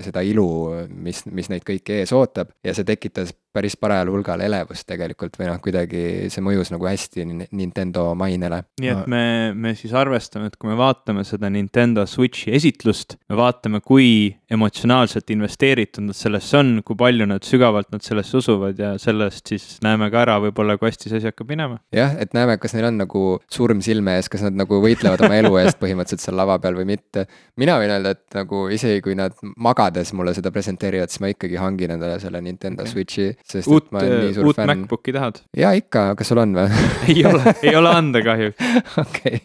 [0.05, 0.49] seda ilu,
[0.93, 2.53] mis, mis neid kõiki ees ootab.
[2.65, 7.27] Ja see tekitas päris parajal hulgal elevust tegelikult või noh, kuidagi see mõjus nagu hästi
[7.53, 8.63] Nintendo mainele.
[8.81, 13.39] nii et me, me siis arvestame, et kui me vaatame seda Nintendo Switchi esitlust, me
[13.39, 18.95] vaatame, kui emotsionaalselt investeeritud nad sellesse on, kui palju nad sügavalt nad sellesse usuvad ja
[19.01, 21.79] sellest siis näeme ka ära võib-olla, kui hästi see asi hakkab minema.
[21.95, 25.41] jah, et näeme, kas neil on nagu surm silme ees, kas nad nagu võitlevad oma
[25.43, 27.27] elu eest põhimõtteliselt seal lava peal või mitte.
[27.61, 31.61] mina võin öelda, et nagu isegi kui nad magades mulle seda presenteerivad, siis ma ikkagi
[31.61, 32.93] hangin endale selle Nintendo okay.
[32.93, 34.71] Switchi sest uut, uut fan.
[34.71, 35.43] MacBooki tahad?
[35.57, 38.73] jaa, ikka, kas sul on või ei ole, ei ole anda kahjuks.
[39.05, 39.43] okei,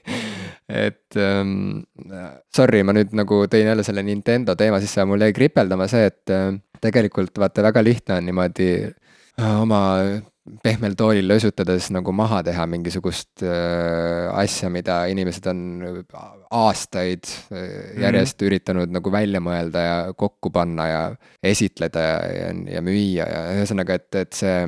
[0.86, 1.82] et um,
[2.54, 6.34] sorry, ma nüüd nagu tõin jälle selle Nintendo teema sisse mul jäi kripeldama see, et
[6.34, 6.50] uh,
[6.84, 9.82] tegelikult vaata, väga lihtne on niimoodi uh, oma
[10.64, 15.62] pehmel toolil lösutades nagu maha teha mingisugust äh, asja, mida inimesed on
[16.52, 18.48] aastaid äh, järjest mm -hmm.
[18.48, 21.02] üritanud nagu välja mõelda ja kokku panna ja
[21.44, 24.68] esitleda ja, ja, ja müüa ja ühesõnaga, et, et see,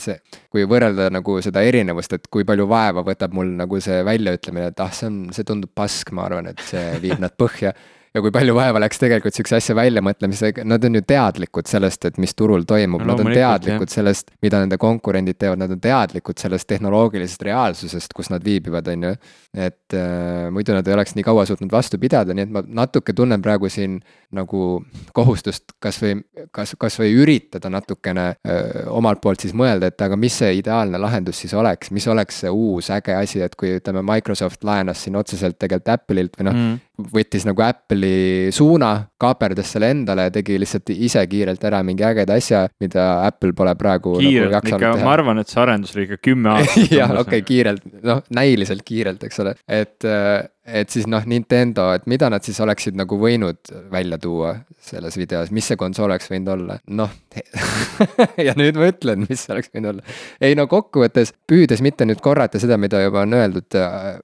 [0.00, 0.18] see,
[0.50, 4.80] kui võrrelda nagu seda erinevust, et kui palju vaeva võtab mul nagu see väljaütlemine, et
[4.80, 7.74] ah, see on, see tundub pask, ma arvan, et see viib nad põhja
[8.14, 12.20] ja kui palju vaeva läks tegelikult sihukese asja väljamõtlemisega, nad on ju teadlikud sellest, et
[12.22, 13.94] mis turul toimub no,, nad on teadlikud jah.
[13.98, 19.08] sellest, mida nende konkurendid teevad, nad on teadlikud sellest tehnoloogilisest reaalsusest, kus nad viibivad, on
[19.08, 19.14] ju.
[19.68, 23.14] et äh, muidu nad ei oleks nii kaua suutnud vastu pidada, nii et ma natuke
[23.16, 23.98] tunnen praegu siin
[24.34, 24.64] nagu
[25.16, 26.18] kohustust kasvõi,
[26.54, 31.00] kas, kasvõi üritada natukene öö, äh, omalt poolt siis mõelda, et aga mis see ideaalne
[31.00, 35.16] lahendus siis oleks, mis oleks see uus äge asi, et kui ütleme, Microsoft laenas siin
[35.16, 40.58] otseselt tegelikult Apple'ilt või noh mm., võttis nagu Apple'i suuna, kaaperdas selle endale ja tegi
[40.60, 44.16] lihtsalt ise kiirelt ära mingi ägeda asja, mida Apple pole praegu.
[44.18, 47.24] Nagu kiirelt nagu ikka, ma arvan, et see arendus oli ikka kümme aastat jah, okei
[47.24, 52.28] okay,, kiirelt, noh, näiliselt kiirelt, eks ole, et äh, et siis noh, Nintendo, et mida
[52.32, 54.54] nad siis oleksid nagu võinud välja tuua
[54.88, 57.12] selles videos, mis see konsool oleks võinud olla, noh
[58.46, 60.16] ja nüüd ma ütlen, mis see oleks võinud olla.
[60.44, 63.78] ei no kokkuvõttes, püüdes mitte nüüd korrata seda, mida juba on öeldud,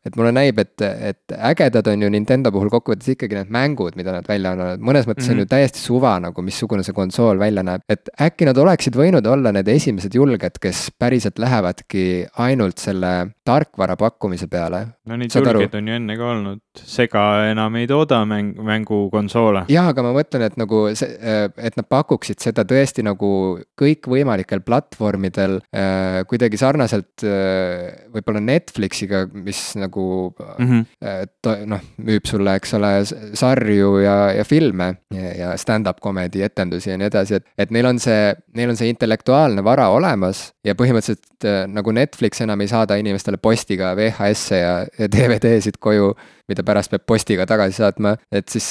[0.04, 4.16] et mulle näib, et, et ägedad on ju Nintendo puhul kokkuvõttes ikkagi need mängud, mida
[4.16, 5.32] nad välja annavad, mõnes mõttes mm -hmm.
[5.32, 5.52] on ju mhm.
[5.54, 7.82] täiesti suva nagu, missugune see konsool välja näeb.
[7.88, 13.96] et äkki nad oleksid võinud olla need esimesed julged, kes päriselt lähevadki ainult selle tarkvara
[13.96, 14.86] pakkumise peale.
[15.06, 19.64] no neid julgeid on ju enne ka olnud, Sega enam ei tooda mäng, mängukonsoole.
[19.70, 23.30] jaa, aga ma mõtlen, et nagu see, äh, et nad pakuksid seda tõesti nagu
[23.78, 30.86] kõikvõimalikel platvormidel äh, kuidagi sarnaselt äh, võib-olla Netflixiga, mis nagu mm -hmm.
[31.06, 32.92] äh, noh, müüb sulle, eks ole,
[33.38, 37.86] sarju ja, ja filme ja, ja stand-up comedy etendusi ja nii edasi, et, et neil
[37.86, 42.70] on see, neil on see intellektuaalne vara olemas ja põhimõtteliselt äh, nagu Netflix enam ei
[42.70, 46.14] saada inimestele postiga VHS-e ja, ja DVD-sid koju
[46.50, 48.66] mida pärast peab postiga tagasi saatma, et siis,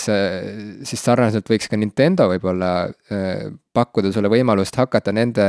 [0.85, 5.47] siis sarnaselt võiks ka Nintendo võib-olla äh, pakkuda sulle võimalust hakata nende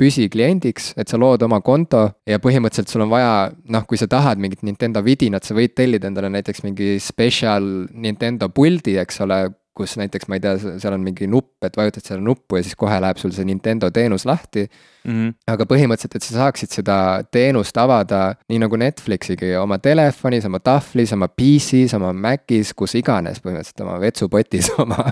[0.00, 4.40] püsikliendiks, et sa lood oma konto ja põhimõtteliselt sul on vaja, noh, kui sa tahad
[4.40, 9.44] mingit Nintendo vidinat, sa võid tellida endale näiteks mingi special Nintendo puldi, eks ole
[9.76, 12.76] kus näiteks ma ei tea, seal on mingi nupp, et vajutad seda nuppu ja siis
[12.78, 15.12] kohe läheb sul see Nintendo teenus lahti mm.
[15.12, 15.34] -hmm.
[15.52, 16.98] aga põhimõtteliselt, et sa saaksid seda
[17.30, 23.42] teenust avada nii nagu Netflixigi oma telefonis, oma tahvlis, oma PC-s, oma Macis, kus iganes
[23.44, 25.10] põhimõtteliselt oma vetsupotis, oma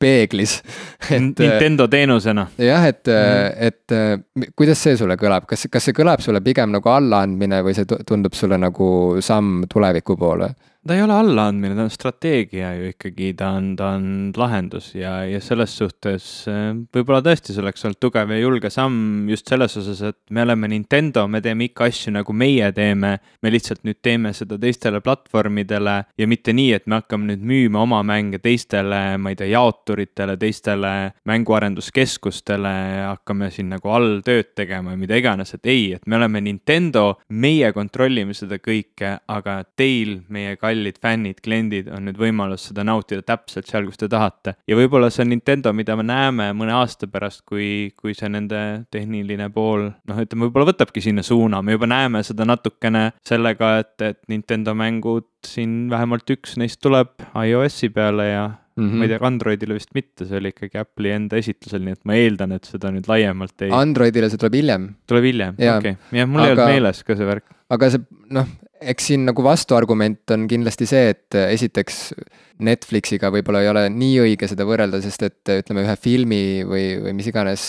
[0.00, 0.58] peeglis
[1.10, 2.46] Nintendo teenusena.
[2.58, 4.40] jah, et mm, -hmm.
[4.40, 7.84] et kuidas see sulle kõlab, kas, kas see kõlab sulle pigem nagu allaandmine või see
[8.06, 8.88] tundub sulle nagu
[9.20, 10.54] samm tuleviku poole?
[10.86, 15.18] Ta ei ole allaandmine, ta on strateegia ju ikkagi, ta on, ta on lahendus ja,
[15.26, 19.74] ja selles suhtes äh, võib-olla tõesti see oleks olnud tugev ja julge samm just selles
[19.80, 23.16] osas, et me oleme Nintendo, me teeme ikka asju nagu meie teeme.
[23.42, 27.82] me lihtsalt nüüd teeme seda teistele platvormidele ja mitte nii, et me hakkame nüüd müüma
[27.82, 30.94] oma mänge teistele, ma ei tea, jaoturitele, teistele
[31.26, 32.74] mänguarenduskeskustele,
[33.06, 37.16] hakkame siin nagu all tööd tegema ja mida iganes, et ei, et me oleme Nintendo,
[37.28, 42.84] meie kontrollime seda kõike, aga teil, meie kallid kallid fännid, kliendid, on nüüd võimalus seda
[42.86, 44.56] nautida täpselt seal, kus te tahate.
[44.68, 48.60] ja võib-olla see on Nintendo, mida me näeme mõne aasta pärast, kui, kui see nende
[48.92, 53.96] tehniline pool, noh, ütleme, võib-olla võtabki sinna suuna, me juba näeme seda natukene sellega, et,
[54.02, 58.88] et Nintendo mängud siin vähemalt üks neist tuleb iOS-i peale ja mm.
[58.88, 58.96] -hmm.
[58.98, 62.18] ma ei tea, Androidile vist mitte, see oli ikkagi Apple'i enda esitlusel, nii et ma
[62.18, 63.72] eeldan, et seda nüüd laiemalt ei.
[63.74, 64.88] Androidile see tuleb hiljem.
[65.06, 66.48] tuleb hiljem, okei okay., jah, mul aga...
[66.48, 67.46] ei olnud meeles ka see värk.
[67.76, 72.00] aga see noh, eks siin nagu vastuargument on kindlasti see, et esiteks
[72.66, 77.16] Netflixiga võib-olla ei ole nii õige seda võrrelda, sest et ütleme, ühe filmi või, või
[77.18, 77.66] mis iganes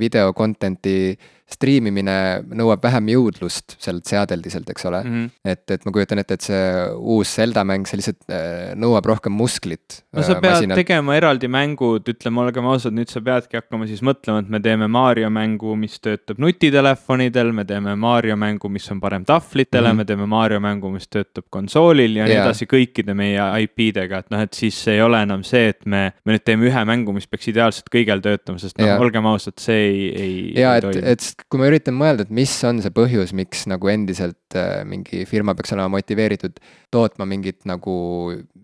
[0.00, 2.14] video content'i striimimine
[2.58, 5.12] nõuab vähem jõudlust sealt seadeldiselt, eks ole mm.
[5.12, 5.52] -hmm.
[5.52, 6.62] et, et ma kujutan ette, et see
[6.98, 10.02] uus Zelda mäng, see lihtsalt äh, nõuab rohkem musklit.
[10.10, 10.80] no sa äh, pead masinalt.
[10.82, 14.88] tegema eraldi mängud, ütleme, olgem ausad, nüüd sa peadki hakkama siis mõtlema, et me teeme
[14.90, 20.02] Mario mängu, mis töötab nutitelefonidel, me teeme Mario mängu, mis on parem tahvlitele mm, -hmm.
[20.02, 22.32] me teeme Mario mängu, mis töötab konsoolil ja yeah.
[22.32, 26.10] nii edasi kõikide meie IP-dega, et noh, et siis ei ole enam see, et me,
[26.26, 29.54] me nüüd teeme ühe mängu, mis peaks ideaalselt kõigil töötama, sest noh yeah., olgem ausad,
[29.62, 30.36] see ei, ei.
[30.58, 34.56] ja et, et kui ma üritan mõelda, et mis on see põhjus, miks nagu endiselt
[34.56, 36.58] äh, mingi firma peaks olema motiveeritud
[36.92, 37.94] tootma mingit nagu,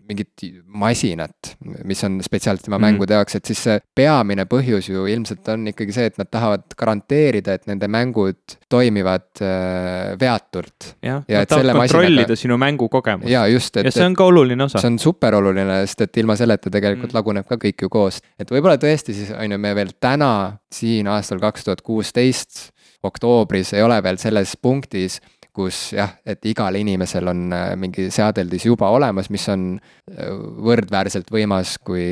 [0.09, 0.43] mingit
[0.81, 1.53] masinat,
[1.87, 2.87] mis on spetsiaalselt tema mm.
[2.87, 6.65] mängude jaoks, et siis see peamine põhjus ju ilmselt on ikkagi see, et nad tahavad
[6.79, 10.93] garanteerida, et nende mängud toimivad äh, veatult.
[11.03, 12.41] jah, nad tahavad kontrollida masinaga...
[12.41, 13.31] sinu mängukogemust.
[13.31, 13.91] jaa, just, et.
[13.91, 14.81] ja see on ka oluline osa.
[14.81, 17.19] see on super oluline, sest et ilma selleta tegelikult mm.
[17.21, 18.19] laguneb ka kõik ju koos.
[18.41, 20.33] et võib-olla tõesti siis on ju, me veel täna
[20.73, 22.62] siin aastal kaks tuhat kuusteist
[23.03, 25.19] oktoobris ei ole veel selles punktis,
[25.53, 30.31] kus jah, et igal inimesel on äh, mingi seadeldis juba olemas, mis on äh,
[30.65, 32.07] võrdväärselt võimas kui,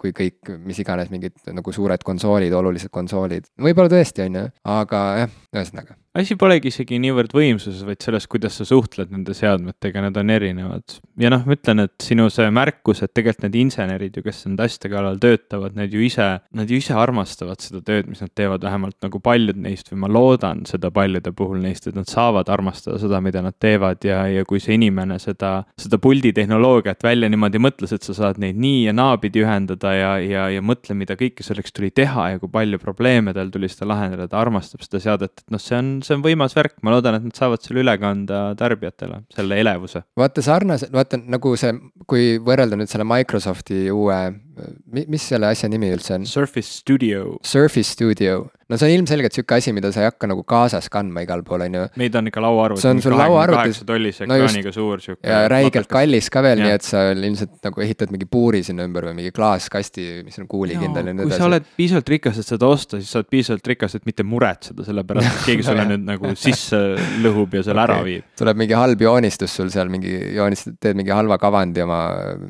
[0.00, 3.52] kui kõik, mis iganes mingid nagu suured konsoolid, olulised konsoolid.
[3.60, 4.46] võib-olla tõesti, on ju,
[4.78, 10.02] aga jah, ühesõnaga asi polegi isegi niivõrd võimsuses, vaid selles, kuidas sa suhtled nende seadmetega,
[10.04, 10.96] need on erinevad.
[11.18, 14.66] ja noh, ma ütlen, et sinu see märkus, et tegelikult need insenerid ju, kes nende
[14.68, 18.62] asjade kallal töötavad, need ju ise, nad ju ise armastavad seda tööd, mis nad teevad,
[18.62, 23.00] vähemalt nagu paljud neist või ma loodan seda paljude puhul neist, et nad saavad armastada
[23.02, 27.94] seda, mida nad teevad ja, ja kui see inimene seda, seda pulditehnoloogiat välja niimoodi mõtles,
[27.96, 31.74] et sa saad neid nii ja naapidi ühendada ja, ja, ja mõtle, mida kõike selleks
[31.74, 35.54] tuli teha ja kui palju probleeme tal tuli seda lahendada, ta armastab seda seadet, et
[35.54, 38.46] noh, see on see on võimas värk, ma loodan, et nad saavad selle üle kanda
[38.58, 40.04] tarbijatele, selle elevuse.
[40.18, 41.74] vaata sarnaselt, vaata nagu see,
[42.10, 44.18] kui võrrelda nüüd selle Microsofti uue,
[44.94, 46.28] mis selle asja nimi üldse on?
[46.28, 47.38] Surface Studio.
[47.42, 51.24] Surface Studio no see on ilmselgelt sihuke asi, mida sa ei hakka nagu kaasas kandma
[51.24, 51.84] igal pool, on ju.
[52.00, 52.82] meid on ikka lauaarvuti.
[52.82, 53.82] see on sul lauaarvutis.
[53.86, 55.22] tollise no ekraaniga just, suur sihuke.
[55.28, 59.08] ja räigelt kallis ka veel, nii et sa ilmselt nagu ehitad mingi puuri sinna ümber
[59.10, 61.34] või mingi klaaskasti, mis on kuulikindel ja nii edasi.
[61.34, 64.26] kui sa oled piisavalt rikas, et seda osta, siis sa oled piisavalt rikas, et mitte
[64.26, 66.80] muretseda, sellepärast et keegi sulle nüüd nagu sisse
[67.24, 67.98] lõhub ja selle okay.
[67.98, 68.28] ära viib.
[68.40, 72.00] tuleb mingi halb joonistus sul seal mingi joonistad, teed mingi halva kavandi oma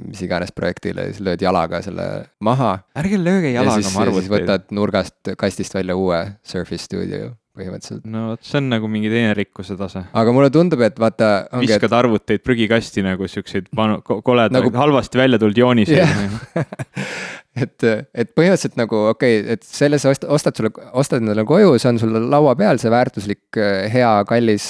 [0.04, 2.06] mis iganes projektile ja siis lööd jalaga selle
[2.44, 2.76] maha.
[3.02, 4.22] ärge lööge jalaga oma arvuteid.
[4.22, 6.03] siis võtad nurgast kastist välja uue
[6.44, 8.02] Surface stuudio põhimõtteliselt.
[8.10, 10.04] no vot, see on nagu mingi teine rikkuse tase.
[10.10, 11.30] aga mulle tundub, et vaata.
[11.62, 11.96] viskad et...
[12.00, 14.72] arvuteid prügikasti nagu siukseid panu-, koledaid nagu...
[14.74, 16.66] halvasti välja tulnud jooniseid yeah.
[17.54, 17.84] et,
[18.14, 22.00] et põhimõtteliselt nagu okei okay,, et selle sa ostad, sulle, ostad endale koju, see on
[22.02, 23.58] sul laua peal, see väärtuslik,
[23.92, 24.66] hea, kallis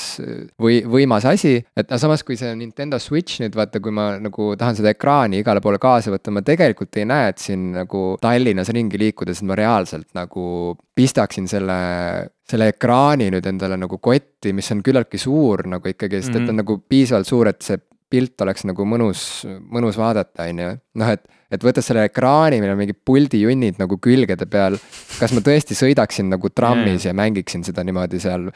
[0.61, 1.57] või võimas asi.
[1.77, 5.41] et aga samas, kui see Nintendo Switch nüüd vaata, kui ma nagu tahan seda ekraani
[5.43, 9.57] igale poole kaasa võtta, ma tegelikult ei näe, et siin nagu Tallinnas ringi liikudes ma
[9.59, 11.81] reaalselt nagu pistaksin selle
[12.45, 16.43] selle ekraani nüüd endale nagu kotti, mis on küllaltki suur nagu ikkagi, sest mm -hmm.
[16.43, 16.63] et ta on mhm.
[16.63, 17.79] nagu piisavalt suur, et see
[18.15, 19.25] pilt oleks nagu mõnus,
[19.75, 20.71] mõnus vaadata, on ju.
[21.03, 24.79] noh, et, et võttes selle ekraani, millel on mingid puldijunnid nagu külgede peal,
[25.19, 27.11] kas ma tõesti sõidaksin nagu trammis yeah.
[27.11, 28.51] ja mängiksin seda niimoodi seal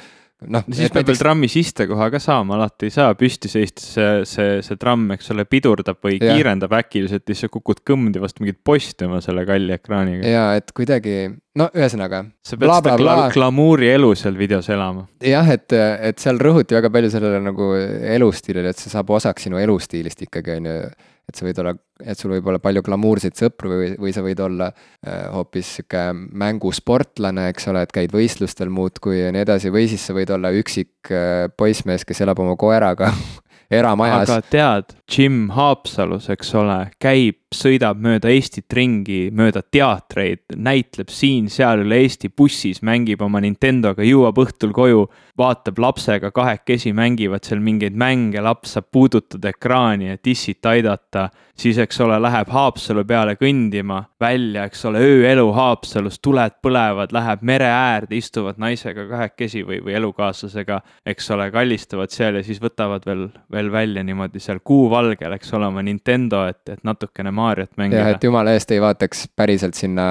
[0.46, 0.66] noh.
[0.70, 4.78] siis peab veel trammis istekoha ka saama, alati ei saa püsti seistes see, see, see
[4.80, 6.36] tramm, eks ole, pidurdab või ja.
[6.36, 10.22] kiirendab äkiliselt siis sa kukud kõmdi vastu mingit posti oma selle kalli ekraaniga.
[10.28, 11.16] ja et kuidagi,
[11.58, 12.24] no ühesõnaga.
[12.46, 15.08] sa pead bla, seda gla glamuuri elu seal videos elama.
[15.24, 17.72] jah, et, et seal rõhuti väga palju sellele nagu
[18.16, 20.80] elustiilile, et see saab osaks sinu elustiilist ikkagi, on ju
[21.28, 24.40] et sa võid olla, et sul võib olla palju glamuurseid sõpru või, või sa võid
[24.40, 29.88] olla äh, hoopis sihuke mängusportlane, eks ole, et käid võistlustel muudkui ja nii edasi, või
[29.90, 33.12] siis sa võid olla üksik äh, poissmees, kes elab oma koeraga
[33.80, 34.24] eramajas.
[34.24, 41.84] aga tead, Jim Haapsalus, eks ole, käib, sõidab mööda Eestit ringi, mööda teatreid, näitleb siin-seal
[41.84, 45.06] üle Eesti bussis, mängib oma Nintendoga, jõuab õhtul koju,
[45.38, 51.28] vaatab lapsega kahekesi, mängivad seal mingeid mänge, laps saab puudutada ekraani, et issit aidata.
[51.58, 57.42] siis, eks ole, läheb Haapsalu peale kõndima, välja, eks ole, ööelu Haapsalus, tuled põlevad, läheb
[57.42, 63.08] mere äärde, istuvad naisega kahekesi või, või elukaaslasega, eks ole, kallistavad seal ja siis võtavad
[63.08, 68.04] veel, veel välja niimoodi seal kuuvalgel, eks ole, oma Nintendo, et, et natukene Mariot mängida.
[68.04, 70.08] jah, et jumala eest ei vaataks päriselt sinna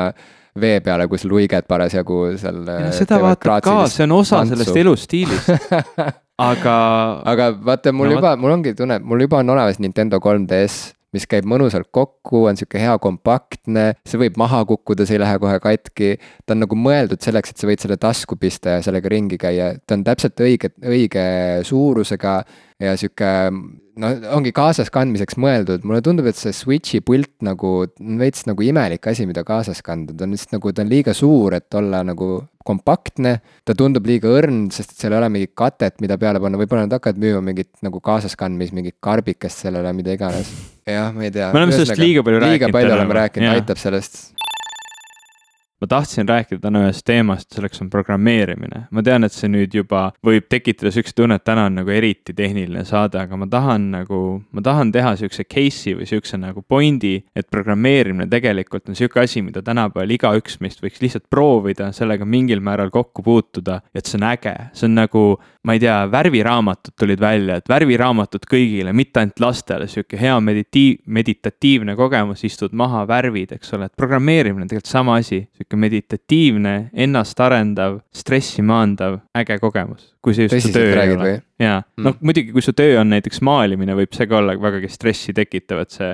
[0.58, 2.64] vee peale, kus luiged parasjagu seal.
[2.96, 4.56] seda vaatab ka, see on osa tantsu.
[4.56, 5.52] sellest elustiilist
[6.52, 6.78] aga.
[7.34, 11.26] aga vaata, mul no, juba, mul ongi tunne, mul juba on olemas Nintendo 3DS mis
[11.30, 15.58] käib mõnusalt kokku, on sihuke hea kompaktne, see võib maha kukkuda, see ei lähe kohe
[15.64, 16.10] katki.
[16.46, 19.74] ta on nagu mõeldud selleks, et sa võid selle tasku pista ja sellega ringi käia,
[19.88, 21.28] ta on täpselt õige, õige
[21.68, 22.42] suurusega
[22.82, 23.30] ja sihuke
[24.02, 28.66] no ongi kaasas kandmiseks mõeldud, mulle tundub, et see Switch'i pult nagu on veits nagu
[28.66, 32.04] imelik asi, mida kaasas kanda, ta on lihtsalt nagu, ta on liiga suur, et olla
[32.06, 32.30] nagu
[32.68, 33.38] kompaktne.
[33.66, 36.86] ta tundub liiga õrn, sest et seal ei ole mingit katet, mida peale panna, võib-olla
[36.86, 40.52] nad hakkavad müüma mingit nagu kaasaskandmist, mingit karbikest sellele, mida iganes.
[40.88, 41.52] jah, ma ei tea.
[41.54, 42.68] me oleme sellest liiga palju liiga rääkinud.
[42.68, 44.37] liiga palju oleme rääkinud, aitab sellest
[45.82, 48.88] ma tahtsin rääkida täna ühest teemast, selleks on programmeerimine.
[48.92, 52.84] ma tean, et see nüüd juba võib tekitada siukest tunnet, täna on nagu eriti tehniline
[52.86, 54.22] saade, aga ma tahan nagu,
[54.52, 59.44] ma tahan teha siukse case'i või siukse nagu point'i, et programmeerimine tegelikult on sihuke asi,
[59.46, 64.28] mida tänapäeval igaüks meist võiks lihtsalt proovida, sellega mingil määral kokku puutuda, et see on
[64.32, 65.26] äge, see on nagu,
[65.68, 71.01] ma ei tea, värviraamatud tulid välja, et värviraamatud kõigile, mitte ainult lastele, sihuke hea meditiiv,
[71.11, 76.76] meditatiivne kogemus, istud maha, värvid, eks ole, et programmeerimine on tegelikult sama asi sihuke meditatiivne,
[77.07, 81.36] ennastarendav, stressi maandav, äge kogemus, kui see just su töö ei ole.
[81.59, 82.24] jaa, noh mm.
[82.30, 85.99] muidugi, kui su töö on näiteks maalimine, võib see ka olla vägagi stressi tekitav, et
[85.99, 86.13] see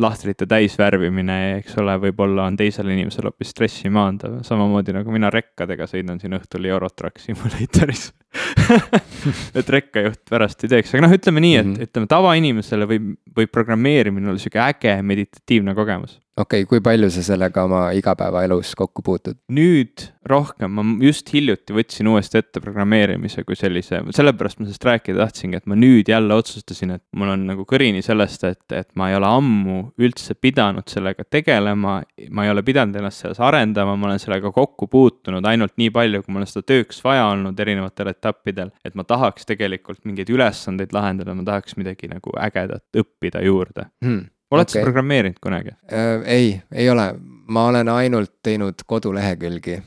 [0.00, 5.90] lahtrite täisvärvimine, eks ole, võib-olla on teisel inimesel hoopis stressi maandav, samamoodi nagu mina rekkadega
[5.90, 8.14] sõidan siin õhtul Eurotrack Simulatoris
[9.58, 11.88] et rekkajuht pärast ei teeks, aga noh, ütleme nii, et mm -hmm.
[11.88, 17.22] ütleme tavainimesele võib, võib programmeerimine olla sihuke äge meditatiivne kogemus okei okay,, kui palju sa
[17.22, 19.38] sellega oma igapäevaelus kokku puutud?
[19.54, 25.20] nüüd rohkem, ma just hiljuti võtsin uuesti ette programmeerimise kui sellise, sellepärast ma sellest rääkida
[25.20, 29.10] tahtsingi, et ma nüüd jälle otsustasin, et mul on nagu kõrini sellest, et, et ma
[29.10, 32.00] ei ole ammu üldse pidanud sellega tegelema.
[32.30, 36.22] ma ei ole pidanud ennast selles arendama, ma olen sellega kokku puutunud ainult nii palju,
[36.24, 38.72] kui mul on seda tööks vaja olnud erinevatel etappidel.
[38.84, 44.33] et ma tahaks tegelikult mingeid ülesandeid lahendada, ma tahaks midagi nagu ägedat õppida juurde hmm
[44.54, 44.80] oled okay.
[44.80, 46.22] sa programmeerinud kunagi äh,?
[46.36, 47.10] ei, ei ole,
[47.54, 49.80] ma olen ainult teinud kodulehekülgi.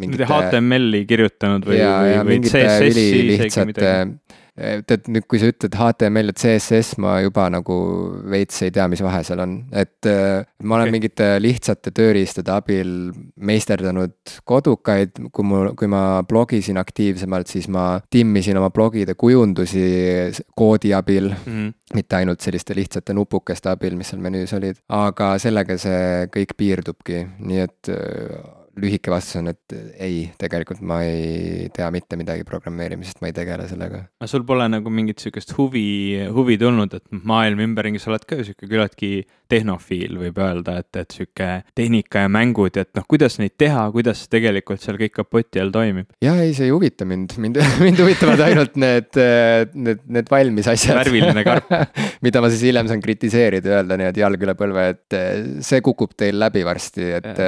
[0.00, 4.40] mingite HTML-i kirjutanud või, või, või CSS-i isegi midagi?
[4.54, 7.76] Tead nüüd, kui sa ütled HTML ja CSS, ma juba nagu
[8.30, 10.94] veits ei tea, mis vahe seal on, et äh, ma olen okay.
[10.94, 12.92] mingite lihtsate tööriistade abil
[13.34, 14.14] meisterdanud
[14.46, 19.86] kodukaid, kui mul, kui ma blogisin aktiivsemalt, siis ma timmisin oma blogide kujundusi
[20.54, 21.32] koodi abil.
[21.34, 21.54] Mm.
[21.54, 26.56] -hmm mitte ainult selliste lihtsate nupukeste abil, mis seal menüüs olid, aga sellega see kõik
[26.58, 28.38] piirdubki, nii et äh,
[28.80, 33.68] lühike vastus on, et ei, tegelikult ma ei tea mitte midagi programmeerimisest, ma ei tegele
[33.70, 34.04] sellega.
[34.20, 35.86] aga sul pole nagu mingit sihukest huvi,
[36.34, 39.12] huvi tulnud, et maailm ümberringi, sa oled ka ju sihuke küllaltki
[39.54, 43.86] tehnofiil, võib öelda, et, et sihuke tehnika ja mängud ja et noh, kuidas neid teha,
[43.94, 46.10] kuidas tegelikult seal kõik kapoti all toimib?
[46.24, 49.10] jah, ei, see ei huvita mind, mind, mind huvitavad ainult need,
[49.74, 51.00] need, need valmis asjad.
[51.02, 51.72] värviline karp
[52.26, 55.18] mida ma siis hiljem saan kritiseerida öelda nii-öelda jalg üle põlve, et
[55.64, 57.44] see kukub teil läbi varsti, et.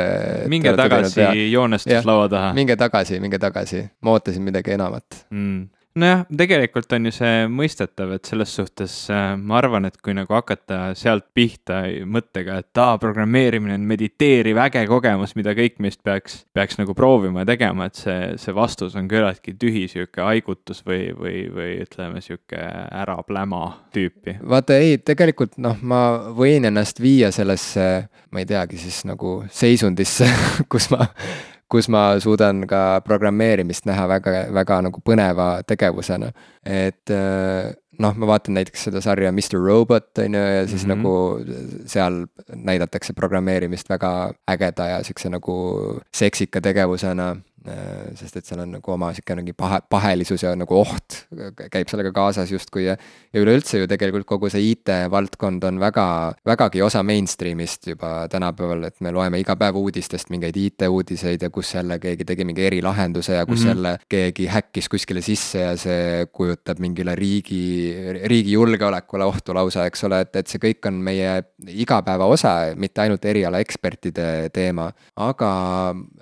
[0.53, 2.53] minge tagasi joonestus laua taha.
[2.57, 8.13] minge tagasi, minge tagasi, ma ootasin midagi enamat mm nojah, tegelikult on ju see mõistetav,
[8.17, 12.99] et selles suhtes äh, ma arvan, et kui nagu hakata sealt pihta mõttega, et aa,
[13.03, 18.01] programmeerimine on mediteeriv äge kogemus, mida kõik meist peaks, peaks nagu proovima ja tegema, et
[18.01, 23.65] see, see vastus on küllaltki tühi sihuke haigutus või, või, või ütleme, sihuke ära pläma
[23.97, 24.39] tüüpi.
[24.47, 26.03] vaata ei, tegelikult noh, ma
[26.37, 30.29] võin ennast viia sellesse, ma ei teagi siis nagu seisundisse
[30.73, 31.09] kus ma
[31.69, 36.33] kus ma suudan ka programmeerimist näha väga, väga nagu põneva tegevusena.
[36.65, 40.93] et äh, noh, ma vaatan näiteks seda sarja Mr Robot, on ju, ja siis mm
[40.93, 40.97] -hmm.
[40.97, 47.37] nagu seal näidatakse programmeerimist väga ägeda ja siukse nagu seksika tegevusena
[48.17, 51.23] sest et seal on nagu oma sihuke mingi pahe, pahelisus ja nagu oht
[51.73, 52.97] käib sellega kaasas justkui ja.
[53.33, 56.07] ja üleüldse ju tegelikult kogu see IT-valdkond on väga,
[56.47, 61.75] vägagi osa mainstream'ist juba tänapäeval, et me loeme iga päev uudistest mingeid IT-uudiseid ja kus
[61.75, 63.75] jälle keegi tegi mingi erilahenduse ja kus mm -hmm.
[63.75, 67.95] jälle keegi häkkis kuskile sisse ja see kujutab mingile riigi,
[68.25, 73.01] riigi julgeolekule ohtu lausa, eks ole, et, et see kõik on meie igapäeva osa, mitte
[73.01, 74.91] ainult erialaekspertide teema.
[75.17, 75.51] aga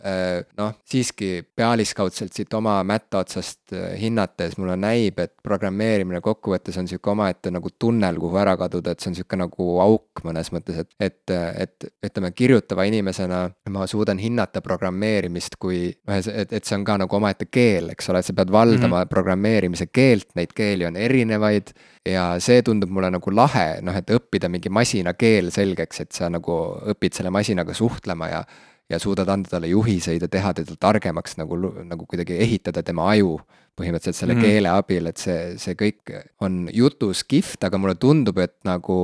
[0.05, 6.79] äh, noh, siiski pealiskaudselt siit oma mätta otsast äh, hinnates mulle näib, et programmeerimine kokkuvõttes
[6.81, 10.51] on sihuke omaette nagu tunnel, kuhu ära kaduda, et see on sihuke nagu auk mõnes
[10.55, 16.79] mõttes, et, et, et ütleme, kirjutava inimesena ma suudan hinnata programmeerimist kui, et, et see
[16.79, 19.15] on ka nagu omaette keel, eks ole, et sa pead valdama mm -hmm.
[19.17, 21.75] programmeerimise keelt, neid keeli on erinevaid
[22.09, 26.61] ja see tundub mulle nagu lahe, noh, et õppida mingi masinakeel selgeks, et sa nagu
[26.93, 28.45] õpid selle masinaga suhtlema ja
[28.91, 33.39] ja suudad anda talle juhiseid ja teha teda targemaks nagu, nagu kuidagi ehitada tema aju
[33.79, 34.55] põhimõtteliselt selle mm -hmm.
[34.55, 36.15] keele abil, et see, see kõik
[36.47, 38.97] on jutus kihvt, aga mulle tundub, et nagu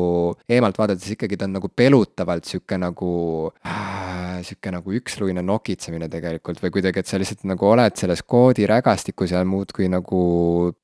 [0.49, 3.11] eemalt vaadates ikkagi ta on nagu pelutavalt sihuke nagu
[3.67, 9.35] äh, sihuke nagu üksluine nokitsemine tegelikult või kuidagi, et sa lihtsalt nagu oled selles koodirägastikus
[9.35, 10.21] ja muudkui nagu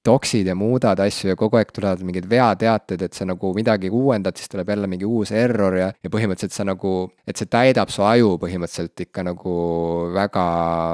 [0.06, 4.36] toksid ja muudad asju ja kogu aeg tulevad mingid veateated, et sa nagu midagi uuendad,
[4.36, 8.04] siis tuleb jälle mingi uus error ja, ja põhimõtteliselt sa nagu, et see täidab su
[8.06, 9.56] aju põhimõtteliselt ikka nagu
[10.16, 10.46] väga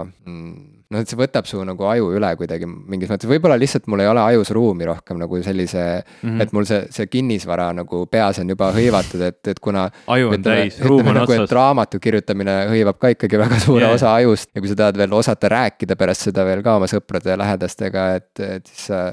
[0.05, 4.05] mm, noh, et see võtab su nagu aju üle kuidagi mingis mõttes, võib-olla lihtsalt mul
[4.05, 6.29] ei ole ajus ruumi rohkem nagu sellise mm.
[6.29, 6.45] -hmm.
[6.45, 10.39] et mul see, see kinnisvara nagu peas on juba hõivatud, et, et kuna aju on
[10.39, 11.57] ütleme, täis, ruum on nagu, otsas.
[11.59, 13.99] raamatu kirjutamine hõivab ka ikkagi väga suure yeah.
[13.99, 17.33] osa ajust ja kui sa tahad veel osata rääkida pärast seda veel ka oma sõprade
[17.33, 19.05] ja lähedastega, et, et siis sa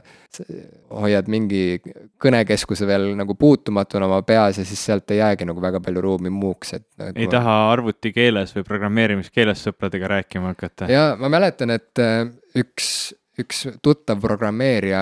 [0.94, 1.80] hoiad mingi
[2.22, 6.32] kõnekeskuse veel nagu puutumatuna oma peas ja siis sealt ei jäägi nagu väga palju ruumi
[6.34, 6.88] muuks, et.
[7.16, 10.90] ei taha arvutikeeles või programmeerimiskeeles sõpradega rääkima hakata.
[10.92, 12.28] ja ma mäletan, et äh,
[12.60, 12.92] üks
[13.40, 15.02] üks tuttav programmeerija,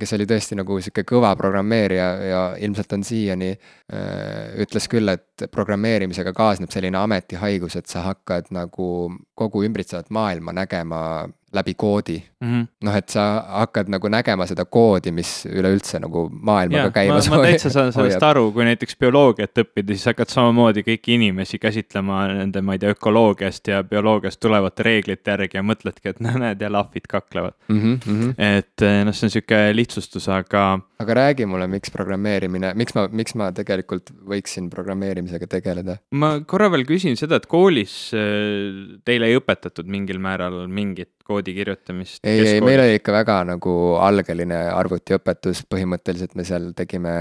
[0.00, 3.52] kes oli tõesti nagu sihuke kõva programmeerija ja ilmselt on siiani,
[4.64, 8.88] ütles küll, et programmeerimisega kaasneb selline ametihaigus, et sa hakkad nagu
[9.38, 11.02] kogu ümbritsevat maailma nägema
[11.52, 12.48] läbi koodi mm.
[12.48, 12.66] -hmm.
[12.84, 17.42] noh, et sa hakkad nagu nägema seda koodi, mis üleüldse nagu maailmaga käimas ma, ma
[17.48, 22.60] täitsa saan sellest aru, kui näiteks bioloogiat õppida, siis hakkad samamoodi kõiki inimesi käsitlema nende,
[22.60, 26.82] ma ei tea, ökoloogiast ja bioloogiast tulevate reeglite järgi ja mõtledki, et noh, näed jälle
[26.82, 27.80] ahvid kaklevad mm.
[27.80, 28.34] -hmm.
[28.36, 30.66] et noh, see on sihuke lihtsustus, aga.
[30.98, 35.96] aga räägi mulle, miks programmeerimine, miks ma, miks ma tegelikult võiksin programmeerimisega tegeleda?
[36.10, 38.10] ma korra veel küsin seda, et koolis
[39.04, 42.22] teile ei õpetatud mingil määral mingit koodi kirjutamist?
[42.24, 47.14] ei, ei, meil oli ikka väga nagu algeline arvutiõpetus, põhimõtteliselt me seal tegime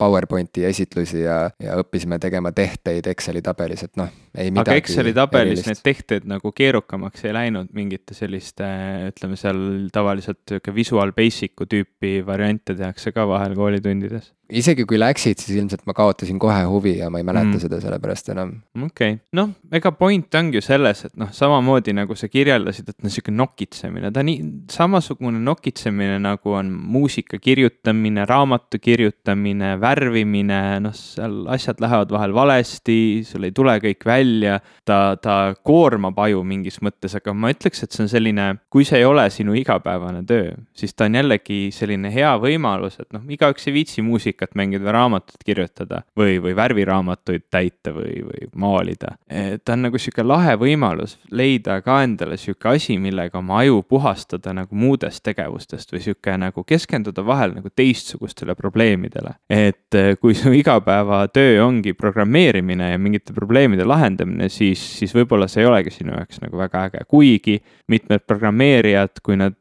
[0.00, 4.64] PowerPointi esitlusi ja, ja õppisime tegema tehteid Exceli tabelis, et noh, ei midagi.
[4.64, 5.70] aga Exceli tabelis erilist.
[5.70, 8.66] need tehted nagu keerukamaks ei läinud mingite selliste,
[9.12, 14.32] ütleme seal tavaliselt sihuke Visual Basic'u tüüpi variante tehakse ka vahel koolitundides?
[14.50, 17.62] Isegi kui läksid, siis ilmselt ma kaotasin kohe huvi ja ma ei mäleta mm.
[17.62, 18.52] seda sellepärast enam.
[18.76, 23.04] okei okay., noh, ega point ongi ju selles, et noh, samamoodi nagu sa kirjeldasid, et
[23.04, 30.96] noh, sihuke nokitsemine, ta nii samasugune nokitsemine nagu on muusika kirjutamine, raamatu kirjutamine, värvimine, noh,
[30.96, 34.60] seal asjad lähevad vahel valesti, sul ei tule kõik välja.
[34.84, 38.98] ta, ta koormab aju mingis mõttes, aga ma ütleks, et see on selline, kui see
[38.98, 43.68] ei ole sinu igapäevane töö, siis ta on jällegi selline hea võimalus, et noh, igaüks
[43.68, 44.02] ei viitsi
[44.40, 49.16] muusikat mängida või raamatut kirjutada või, või värviraamatuid täita või, või maalida.
[49.64, 54.52] ta on nagu sihuke lahe võimalus leida ka endale sihuke asi, millega oma aju puhastada
[54.52, 59.34] nagu muudest tegevustest või sihuke nagu keskenduda vahel nagu teistsugustele probleemidele.
[59.50, 65.68] et kui su igapäevatöö ongi programmeerimine ja mingite probleemide lahendamine, siis, siis võib-olla see ei
[65.68, 69.56] olegi sinu jaoks nagu väga äge, kuigi mitmed programmeerijad, kui nad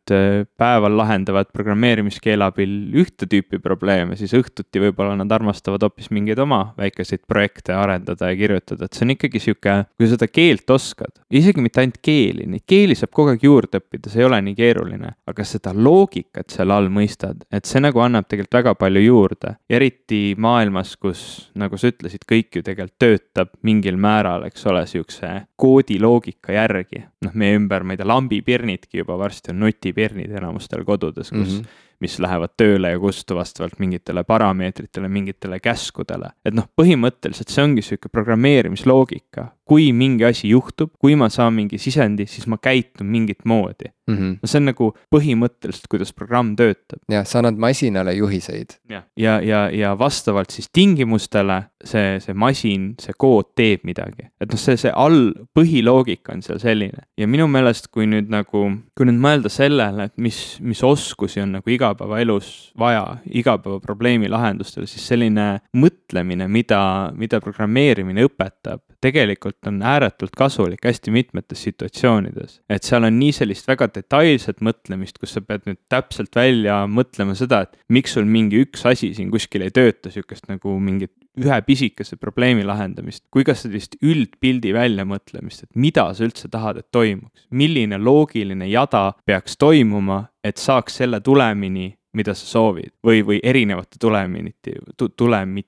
[0.58, 6.76] päeval lahendavad programmeerimiskeele abil ühte tüüpi probleeme, siis õhtuti võib-olla nad armastavad hoopis mingeid oma
[6.78, 11.64] väikeseid projekte arendada ja kirjutada, et see on ikkagi sihuke, kui seda keelt oskad, isegi
[11.66, 15.16] mitte ainult keeli, neid keeli saab kogu aeg juurde õppida, see ei ole nii keeruline,
[15.30, 20.22] aga seda loogikat seal all mõistad, et see nagu annab tegelikult väga palju juurde, eriti
[20.38, 21.24] maailmas, kus
[21.58, 27.06] nagu sa ütlesid, kõik ju tegelikult töötab mingil määral, eks ole, sihukese koodiloogika järgi.
[27.26, 31.56] noh, meie ümber, ma ei tea, lambipirnidki juba varsti on nutipirnid enamustel kodudes, kus mm,
[31.58, 31.88] -hmm.
[32.00, 36.32] Mis lähevad tööle ja kustu vastavalt mingitele parameetritele, mingitele käskudele.
[36.46, 41.78] et noh, põhimõtteliselt see ongi sihuke programmeerimisloogika, kui mingi asi juhtub, kui ma saan mingi
[41.82, 44.16] sisendi, siis ma käitun mingit moodi mm.
[44.18, 44.38] -hmm.
[44.42, 47.02] no see on nagu põhimõtteliselt, kuidas programm töötab.
[47.12, 48.80] jah, sa annad masinale juhiseid.
[48.90, 54.30] ja, ja, ja, ja vastavalt siis tingimustele see, see masin, see kood teeb midagi.
[54.42, 58.66] et noh, see, see all, põhiloogika on seal selline ja minu meelest, kui nüüd nagu,
[58.98, 65.06] kui nüüd mõelda sellele, et mis, mis oskusi on nagu igapäevaelus vaja, igapäevaprobleemi lahendustel, siis
[65.08, 66.82] selline mõtlemine, mida,
[67.16, 72.62] mida programmeerimine õpetab, tegelikult on ääretult kasulik hästi mitmetes situatsioonides.
[72.70, 77.36] et seal on nii sellist väga detailset mõtlemist, kus sa pead nüüd täpselt välja mõtlema
[77.38, 81.60] seda, et miks sul mingi üks asi siin kuskil ei tööta, sihukest nagu mingit ühe
[81.66, 87.48] pisikese probleemi lahendamist, kui ka sellist üldpildi väljamõtlemist, et mida sa üldse tahad, et toimuks,
[87.52, 94.00] milline loogiline jada peaks toimuma, et saaks selle tulemini, mida sa soovid või, või erinevate
[94.02, 94.56] tulemini
[94.98, 95.68] tu,, tulemid,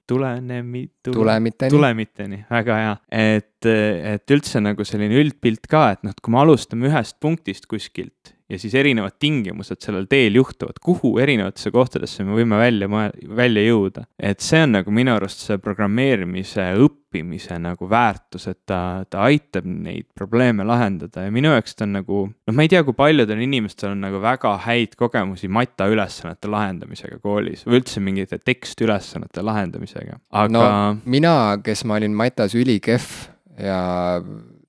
[1.04, 1.72] tulenemi, tulemiteni.
[1.76, 3.70] tulemiteni, väga hea, et,
[4.16, 8.36] et üldse nagu selline üldpilt ka, et noh, et kui me alustame ühest punktist kuskilt
[8.52, 12.90] ja siis erinevad tingimused sellel teel juhtuvad, kuhu erinevatesse kohtadesse me võime välja,
[13.36, 14.04] välja jõuda.
[14.20, 19.66] et see on nagu minu arust see programmeerimise õppimise nagu väärtus, et ta, ta aitab
[19.66, 23.40] neid probleeme lahendada ja minu jaoks ta on nagu, noh, ma ei tea, kui paljudel
[23.48, 30.20] inimestel on nagu väga häid kogemusi mata ülesannete lahendamisega koolis või üldse mingite tekstülesannete lahendamisega,
[30.32, 30.66] aga no
[31.06, 33.10] mina, kes ma olin matas ülikehv
[33.62, 33.82] ja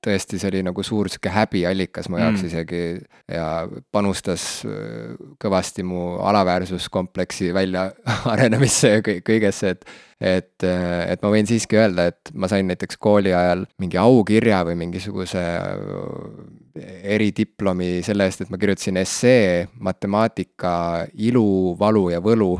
[0.02, 2.48] tõesti, see oli nagu suur sihuke häbiallikas mu jaoks mm.
[2.50, 2.82] isegi
[3.30, 3.46] ja
[3.94, 5.12] panustas äh,
[5.42, 9.86] kõvasti mu alaväärsuskompleksi väljaarenemisse ja kõigesse, et
[10.22, 14.62] et, äh, et ma võin siiski öelda, et ma sain näiteks kooli ajal mingi aukirja
[14.66, 20.74] või mingisuguse äh, eridiplomi selle eest, et ma kirjutasin essee matemaatika
[21.14, 22.54] ilu, valu ja võlu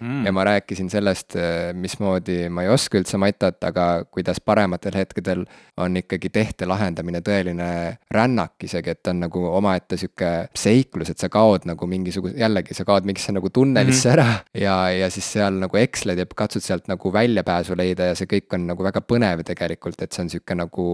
[0.00, 0.26] mm..
[0.26, 5.44] ja ma rääkisin sellest, äh, mismoodi ma ei oska üldse matat, aga kuidas parematel hetkedel
[5.82, 7.68] on ikkagi tehte lahendamine tõeline
[8.12, 12.86] rännak isegi, et on nagu omaette sihuke seiklus, et sa kaod nagu mingisuguse, jällegi sa
[12.88, 14.14] kaod mingisse nagu tunnelisse mm.
[14.16, 18.30] ära ja, ja siis seal nagu eksled ja katsud sealt nagu väljapääsu leida ja see
[18.30, 20.86] kõik on nagu väga põnev tegelikult, et see on sihuke nagu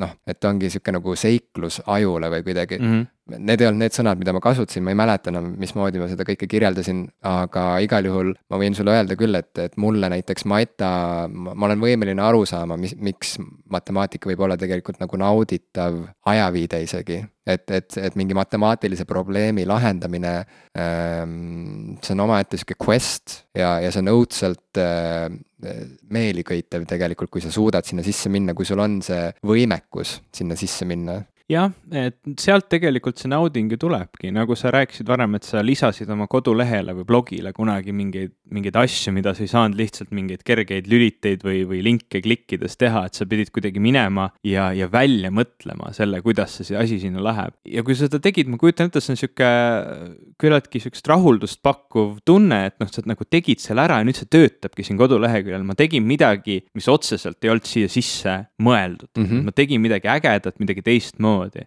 [0.00, 2.94] noh, et ongi sihuke nagu seiklus ajule või kuidagi mm.
[2.94, 6.10] -hmm Need ei olnud need sõnad, mida ma kasutasin, ma ei mäleta enam, mismoodi ma
[6.10, 10.44] seda kõike kirjeldasin, aga igal juhul ma võin sulle öelda küll, et, et mulle näiteks
[10.50, 10.90] Maita,
[11.32, 13.38] ma olen võimeline aru saama, mis, miks
[13.72, 15.96] matemaatika võib olla tegelikult nagu nauditav
[16.34, 17.22] ajaviide isegi.
[17.48, 20.36] et, et, et mingi matemaatilise probleemi lahendamine
[20.76, 25.28] ähm,, see on omaette sihuke quest ja, ja see on õudselt äh,
[26.12, 30.88] meeliköitev tegelikult, kui sa suudad sinna sisse minna, kui sul on see võimekus sinna sisse
[30.88, 35.60] minna jah, et sealt tegelikult see nauding ju tulebki, nagu sa rääkisid varem, et sa
[35.64, 40.44] lisasid oma kodulehele või blogile kunagi mingeid, mingeid asju, mida sa ei saanud lihtsalt mingeid
[40.46, 45.28] kergeid lüliteid või, või linke klikkides teha, et sa pidid kuidagi minema ja, ja välja
[45.34, 47.58] mõtlema selle, kuidas see asi sinna läheb.
[47.68, 49.50] ja kui sa seda tegid, ma kujutan ette, see on sihuke
[50.40, 54.32] küllaltki sihukest rahuldust pakkuv tunne, et noh, sa nagu tegid selle ära ja nüüd see
[54.32, 59.28] töötabki siin koduleheküljel, ma tegin midagi, mis otseselt ei olnud siia sisse mõeldud mm.
[59.28, 59.44] -hmm.
[59.44, 61.66] ma tegin midagi ägedat, midagi teistmoodi samamoodi.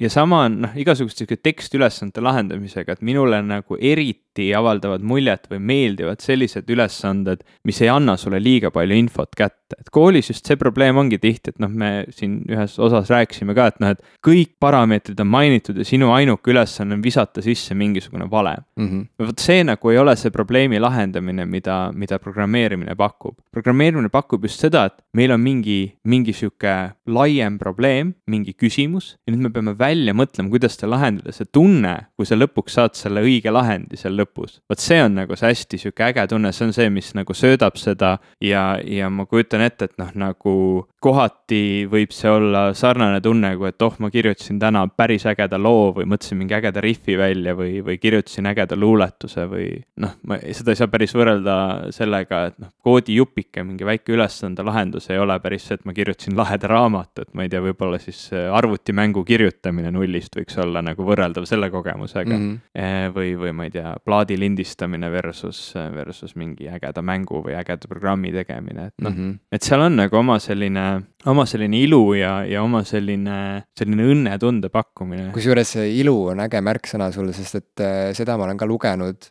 [0.00, 5.60] ja sama on noh, igasuguste sihuke tekstülesannete lahendamisega, et minule nagu eriti avaldavad muljet või
[5.60, 10.56] meeldivad sellised ülesanded, mis ei anna sulle liiga palju infot kätte, et koolis just see
[10.60, 14.54] probleem ongi tihti, et noh, me siin ühes osas rääkisime ka, et noh, et kõik
[14.62, 18.88] parameetrid on mainitud ja sinu ainuke ülesanne on visata sisse mingisugune valem mm.
[18.88, 19.26] -hmm.
[19.26, 23.36] vot see nagu ei ole see probleemi lahendamine, mida, mida programmeerimine pakub.
[23.52, 26.74] programmeerimine pakub just seda, et meil on mingi, mingi sihuke
[27.10, 31.94] laiem probleem, mingi küsimus, ja nüüd me peame välja mõtlema, kuidas seda lahendada, see tunne,
[32.18, 34.60] kui sa lõpuks saad selle õige lahendi seal lõpus.
[34.70, 37.78] vot see on nagu see hästi sihuke äge tunne, see on see, mis nagu söödab
[37.80, 40.54] seda ja, ja ma kujutan ette, et noh, nagu
[41.02, 45.90] kohati võib see olla sarnane tunne, kui et oh, ma kirjutasin täna päris ägeda loo
[45.96, 49.68] või mõtlesin mingi ägeda rihvi välja või, või kirjutasin ägeda luuletuse või
[50.04, 51.56] noh, ma seda ei saa päris võrrelda
[51.96, 56.36] sellega, et noh, koodijupike, mingi väike ülesande lahendus ei ole päris see, et ma kirjutasin
[56.36, 61.46] laheda raamatu, et ma ei tea, võib-olla siis arvutimängu kirjutamine nullist võiks olla nagu võrreldav
[61.48, 62.50] selle kogemusega mm.
[62.74, 63.14] -hmm.
[63.16, 65.62] või, või ma ei tea, plaadi lindistamine versus,
[65.94, 69.96] versus mingi ägeda mängu või ägeda programmi tegemine, et noh mm -hmm., et seal on
[69.96, 70.86] nagu oma selline
[71.28, 73.36] oma selline ilu ja, ja oma selline,
[73.76, 75.28] selline õnnetunde pakkumine.
[75.34, 79.28] kusjuures see ilu on äge märksõna sul, sest et äh, seda ma olen ka lugenud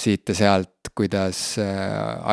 [0.00, 1.72] siit ja sealt, kuidas äh,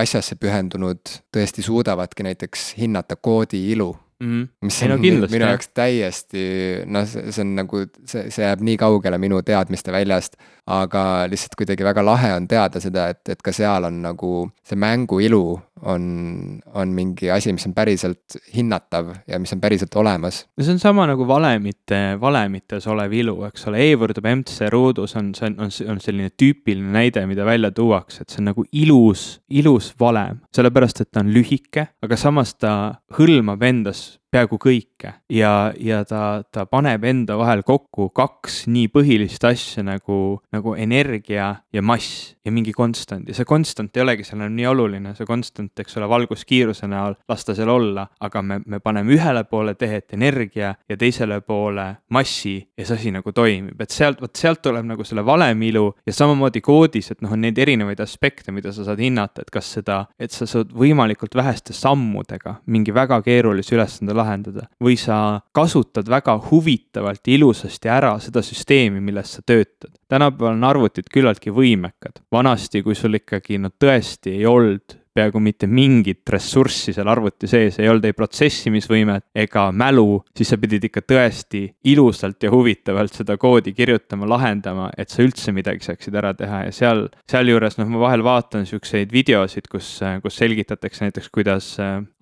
[0.01, 3.91] asjasse pühendunud tõesti suudavadki näiteks hinnata koodi ilu
[4.21, 4.27] mm.
[4.43, 4.47] -hmm.
[4.61, 6.43] mis on no, kindlasti, minu jaoks täiesti,
[6.85, 11.87] noh, see on nagu, see, see jääb nii kaugele minu teadmiste väljast, aga lihtsalt kuidagi
[11.87, 14.33] väga lahe on teada seda, et, et ka seal on nagu
[14.63, 15.45] see mängu ilu
[15.81, 20.45] on, on mingi asi, mis on päriselt hinnatav ja mis on päriselt olemas.
[20.57, 25.15] no see on sama nagu valemite, valemites olev ilu, eks ole, E võrdub MC ruudus
[25.19, 28.65] on, see on, on, on selline tüüpiline näide, mida välja tuuakse, et see on nagu
[28.71, 32.73] ilus, ilus valem, sellepärast et ta on lühike, aga samas ta
[33.17, 35.15] hõlmab endas peaaegu kõike.
[35.31, 41.53] Ja, ja ta, ta paneb enda vahel kokku kaks nii põhilist asja nagu, nagu energia
[41.73, 45.73] ja mass ja mingi konstant ja see konstant ei olegi seal nii oluline, see konstant,
[45.83, 50.15] eks ole, valguskiiruse näol, las ta seal olla, aga me, me paneme ühele poole tehet
[50.17, 54.87] energia ja teisele poole massi ja see asi nagu toimib, et sealt, vot sealt tuleb
[54.89, 59.01] nagu selle valemilu ja samamoodi koodis, et noh, on neid erinevaid aspekte, mida sa saad
[59.01, 64.67] hinnata, et kas seda, et sa saad võimalikult väheste sammudega mingi väga keerulise ülesande lahendada
[64.83, 69.93] või sa kasutad väga huvitavalt ja ilusasti ära seda süsteemi, milles sa töötad.
[70.11, 75.67] tänapäeval on arvutid küllaltki võimekad, vanasti, kui sul ikkagi no tõesti ei olnud peaaegu mitte
[75.67, 81.03] mingit ressurssi seal arvuti sees, ei olnud ei protsessimisvõimet ega mälu, siis sa pidid ikka
[81.07, 86.63] tõesti ilusalt ja huvitavalt seda koodi kirjutama, lahendama, et sa üldse midagi saaksid ära teha.
[86.67, 89.89] Ja seal, sealjuures noh, ma vahel vaatan siukseid videosid, kus,
[90.23, 91.73] kus selgitatakse näiteks, kuidas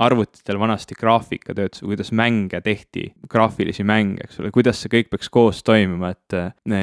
[0.01, 5.29] arvutitel vanasti graafika töötas, kuidas mänge tehti, graafilisi mänge, eks ole, kuidas see kõik peaks
[5.33, 6.37] koos toimuma, et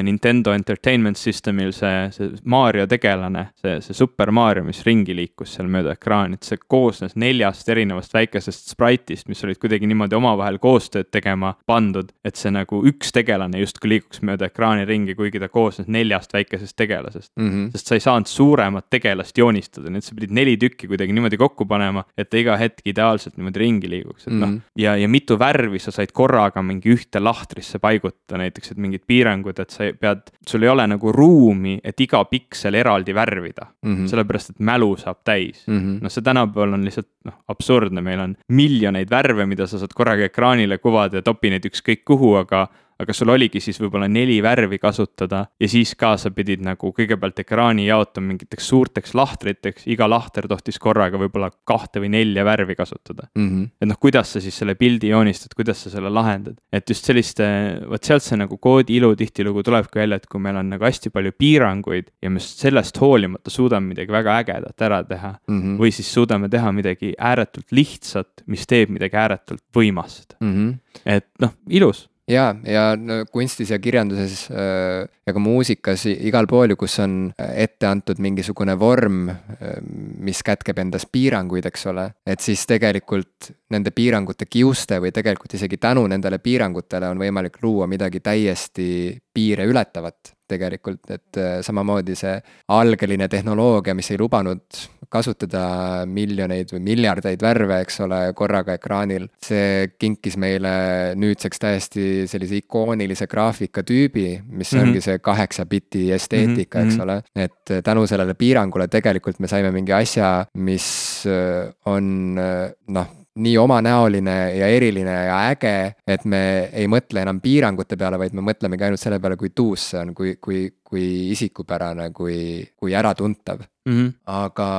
[0.07, 5.67] Nintendo Entertainment Systemil see, see Mario tegelane, see, see Super Mario, mis ringi liikus seal
[5.71, 11.11] mööda ekraani, et see koosnes neljast erinevast väikesest sprite'ist, mis olid kuidagi niimoodi omavahel koostööd
[11.11, 15.89] tegema pandud, et see nagu üks tegelane justkui liiguks mööda ekraani ringi, kuigi ta koosnes
[15.91, 17.49] neljast väikesest tegelasest mm.
[17.49, 17.71] -hmm.
[17.75, 21.37] sest sa ei saanud suuremat tegelast joonistada, nii et sa pidid neli tükki kuidagi niimoodi
[21.37, 24.39] kokku panema, et ta iga hetk ideaalselt niimoodi ringi liiguks, et mm -hmm.
[24.39, 24.49] noh.
[24.49, 24.61] Mhm.
[24.77, 29.59] ja, ja mitu värvi sa said korraga mingi ühte lahtrisse paigutada, näiteks, et mingid piirangud,
[29.59, 33.95] et sa pead, sul ei ole nagu ruumi, et iga piksel eraldi värvida mm.
[33.95, 34.07] -hmm.
[34.07, 35.86] sellepärast, et mälu saab täis mm -hmm..
[36.01, 40.27] Noh, see tänapäeval on lihtsalt noh, absurdne, meil on miljoneid värve, mida sa saad korraga
[40.27, 42.67] ekraanile kuvada ja topi neid ükskõik kuhu, aga
[43.01, 47.41] aga sul oligi siis võib-olla neli värvi kasutada ja siis ka sa pidid nagu kõigepealt
[47.43, 53.27] ekraani jaotama mingiteks suurteks lahtriteks, iga lahter tohtis korraga võib-olla kahte või nelja värvi kasutada
[53.35, 53.47] mm.
[53.47, 53.69] -hmm.
[53.81, 57.45] et noh, kuidas sa siis selle pildi joonistad, kuidas sa selle lahendad, et just selliste,
[57.89, 61.13] vot sealt see nagu koodi ilu tihtilugu tulebki välja, et kui meil on nagu hästi
[61.13, 65.61] palju piiranguid ja me sellest hoolimata suudame midagi väga ägedat ära teha mm.
[65.61, 65.79] -hmm.
[65.81, 70.53] või siis suudame teha midagi ääretult lihtsat, mis teeb midagi ääretult võimast mm.
[70.53, 70.77] -hmm.
[71.05, 76.73] et noh, ilus jaa, ja no kunstis ja kirjanduses äh, ja ka muusikas igal pool
[76.73, 79.77] ju, kus on äh, ette antud mingisugune vorm, äh,
[80.23, 85.79] mis kätkeb endas piiranguid, eks ole, et siis tegelikult nende piirangute kiuste või tegelikult isegi
[85.81, 88.89] tänu nendele piirangutele on võimalik luua midagi täiesti
[89.33, 92.35] piire ületavat tegelikult, et äh, samamoodi see
[92.73, 99.87] algeline tehnoloogia, mis ei lubanud kasutada miljoneid või miljardeid värve, eks ole, korraga ekraanil, see
[99.99, 100.73] kinkis meile
[101.19, 104.87] nüüdseks täiesti sellise ikoonilise graafikatüübi, mis mm -hmm.
[104.87, 106.87] ongi see kaheksa biti esteetika mm, -hmm.
[106.87, 107.03] eks mhm.
[107.03, 107.21] ole.
[107.35, 113.07] et tänu sellele piirangule tegelikult me saime mingi asja, mis äh, on äh, noh,
[113.37, 115.75] nii omanäoline ja eriline ja äge,
[116.07, 116.41] et me
[116.73, 120.13] ei mõtle enam piirangute peale, vaid me mõtlemegi ainult selle peale, kui tuus see on,
[120.17, 122.39] kui, kui, kui isikupärane, kui,
[122.75, 123.93] kui äratuntav mm.
[123.93, 124.11] -hmm.
[124.25, 124.69] aga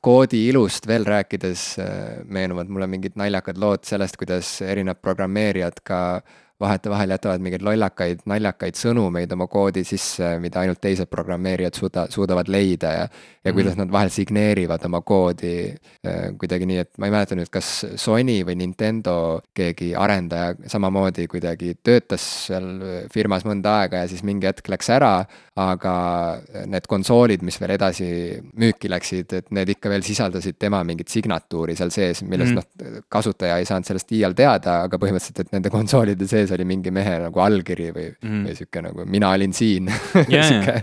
[0.00, 6.22] koodi ilust veel rääkides äh, meenuvad mulle mingid naljakad lood sellest, kuidas erinevad programmeerijad ka
[6.60, 12.48] vahetevahel jätavad mingeid lollakaid, naljakaid sõnumeid oma koodi sisse, mida ainult teised programmeerijad suuda, suudavad
[12.52, 13.08] leida ja
[13.46, 17.36] ja kuidas mm nad vahel signeerivad oma koodi äh, kuidagi nii, et ma ei mäleta
[17.36, 22.66] nüüd, kas Sony või Nintendo keegi arendaja samamoodi kuidagi töötas seal
[23.12, 25.12] firmas mõnda aega ja siis mingi hetk läks ära,
[25.56, 25.92] aga
[26.68, 28.08] need konsoolid, mis veel edasi
[28.60, 33.02] müüki läksid, et need ikka veel sisaldasid tema mingit signatuuri seal sees, millest mm noh,
[33.12, 37.16] kasutaja ei saanud sellest iial teada, aga põhimõtteliselt, et nende konsoolide sees oli mingi mehe
[37.26, 40.46] nagu allkiri või mm, või sihuke nagu mina olin siin yeah.
[40.48, 40.76] sihuke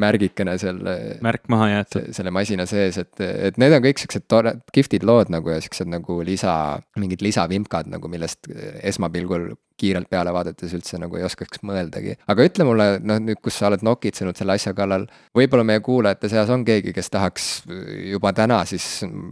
[0.00, 0.80] märgikene seal.
[1.24, 5.32] märk maha jäetud selle masina sees, et, et need on kõik siuksed tore, kihvtid lood
[5.34, 6.54] nagu ja siuksed nagu lisa,
[7.00, 8.50] mingid lisavimkad nagu, millest
[8.82, 12.16] esmapilgul kiirelt peale vaadates üldse nagu ei oskaks mõeldagi.
[12.30, 15.06] aga ütle mulle, noh nüüd, kus sa oled nokitsenud selle asja kallal,
[15.36, 17.48] võib-olla meie kuulajate seas on keegi, kes tahaks
[18.12, 18.86] juba täna siis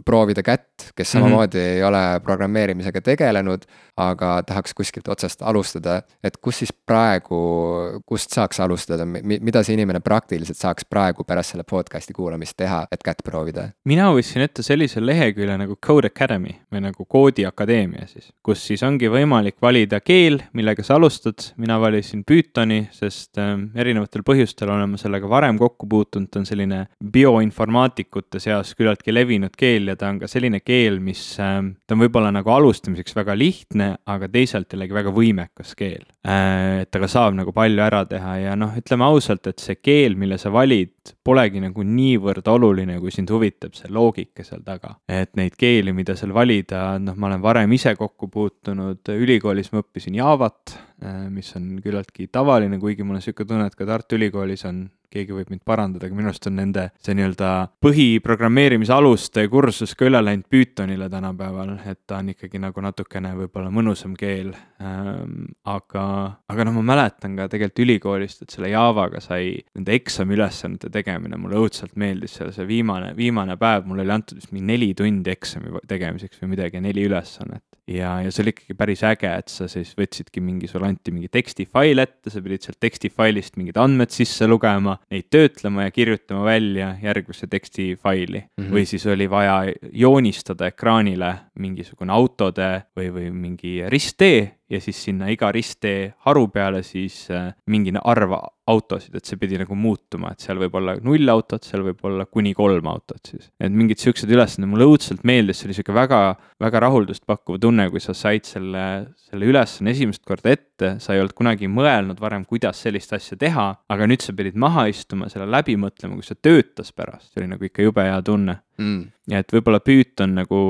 [0.05, 1.23] proovida kätt, kes mhm.
[1.23, 1.77] samamoodi mm -hmm.
[1.77, 3.65] ei ole programmeerimisega tegelenud,
[3.97, 9.99] aga tahaks kuskilt otsast alustada, et kus siis praegu, kust saaks alustada, mida see inimene
[9.99, 13.69] praktiliselt saaks praegu pärast selle podcast'i kuulamist teha, et kätt proovida?
[13.85, 19.09] mina võtsin ette sellise lehekülje nagu Code Academy või nagu koodiakadeemia siis, kus siis ongi
[19.11, 25.01] võimalik valida keel, millega sa alustad, mina valisin Pythoni, sest äh, erinevatel põhjustel olen ma
[25.01, 30.23] sellega varem kokku puutunud, ta on selline bioinformaatikute seas küllaltki levinud keel ja ta on
[30.23, 35.01] ka selline keel, mis äh,, ta on võib-olla nagu alustamiseks väga lihtne, aga teisalt jällegi
[35.01, 36.05] väga võimekas keel.
[36.23, 40.37] Et temaga saab nagu palju ära teha ja noh, ütleme ausalt, et see keel, mille
[40.39, 40.93] sa valid,
[41.25, 44.95] polegi nagu niivõrd oluline, kui sind huvitab see loogika seal taga.
[45.07, 49.83] et neid keeli, mida seal valida, noh, ma olen varem ise kokku puutunud, ülikoolis ma
[49.83, 50.92] õppisin Javat, äh,
[51.29, 55.35] mis on küllaltki tavaline, kuigi mul on niisugune tunne, et ka Tartu Ülikoolis on, keegi
[55.35, 57.49] võib mind parandada, aga minu arust on nende see nii-öelda
[57.83, 63.69] põhiprogrammeerimise aluste kursus ka üle läinud Pythonile tänapäeval, et ta on ikkagi nagu natukene võib-olla
[63.73, 65.51] mõnusam keel ähm,.
[65.69, 66.05] aga,
[66.49, 71.61] aga noh, ma mäletan ka tegelikult ülikoolist, et selle Javaga sai nende eksamiülesannete tegemine, mulle
[71.61, 75.83] õudselt meeldis seal see viimane, viimane päev, mulle oli antud vist mingi neli tundi eksami
[75.89, 79.93] tegemiseks või midagi, neli ülesannet ja, ja see oli ikkagi päris äge, et sa siis
[79.97, 84.95] võtsidki mingi, sulle anti mingi tekstifail ette, sa pidid sealt tekstifailist mingid andmed sisse lugema,
[85.13, 88.63] neid töötlema ja kirjutama välja järgmisse tekstifaili mm.
[88.63, 88.71] -hmm.
[88.75, 89.57] või siis oli vaja
[89.91, 96.81] joonistada ekraanile mingisugune autode või, või mingi risttee ja siis sinna iga risttee haru peale
[96.85, 98.33] siis äh, mingi arv
[98.69, 102.25] autosid, et see pidi nagu muutuma, et seal võib olla null autot, seal võib olla
[102.25, 103.49] kuni kolm autot siis.
[103.59, 106.21] et mingid siuksed ülesanded mulle õudselt meeldis, see oli sihuke väga,
[106.63, 108.85] väga rahuldust pakkuv tunne, kui sa said selle,
[109.27, 113.67] selle ülesanne esimest korda ette, sa ei olnud kunagi mõelnud varem, kuidas sellist asja teha,
[113.91, 117.51] aga nüüd sa pidid maha istuma, selle läbi mõtlema, kui see töötas pärast, see oli
[117.53, 119.11] nagu ikka jube hea tunne mm..
[119.31, 120.61] ja et võib-olla Python nagu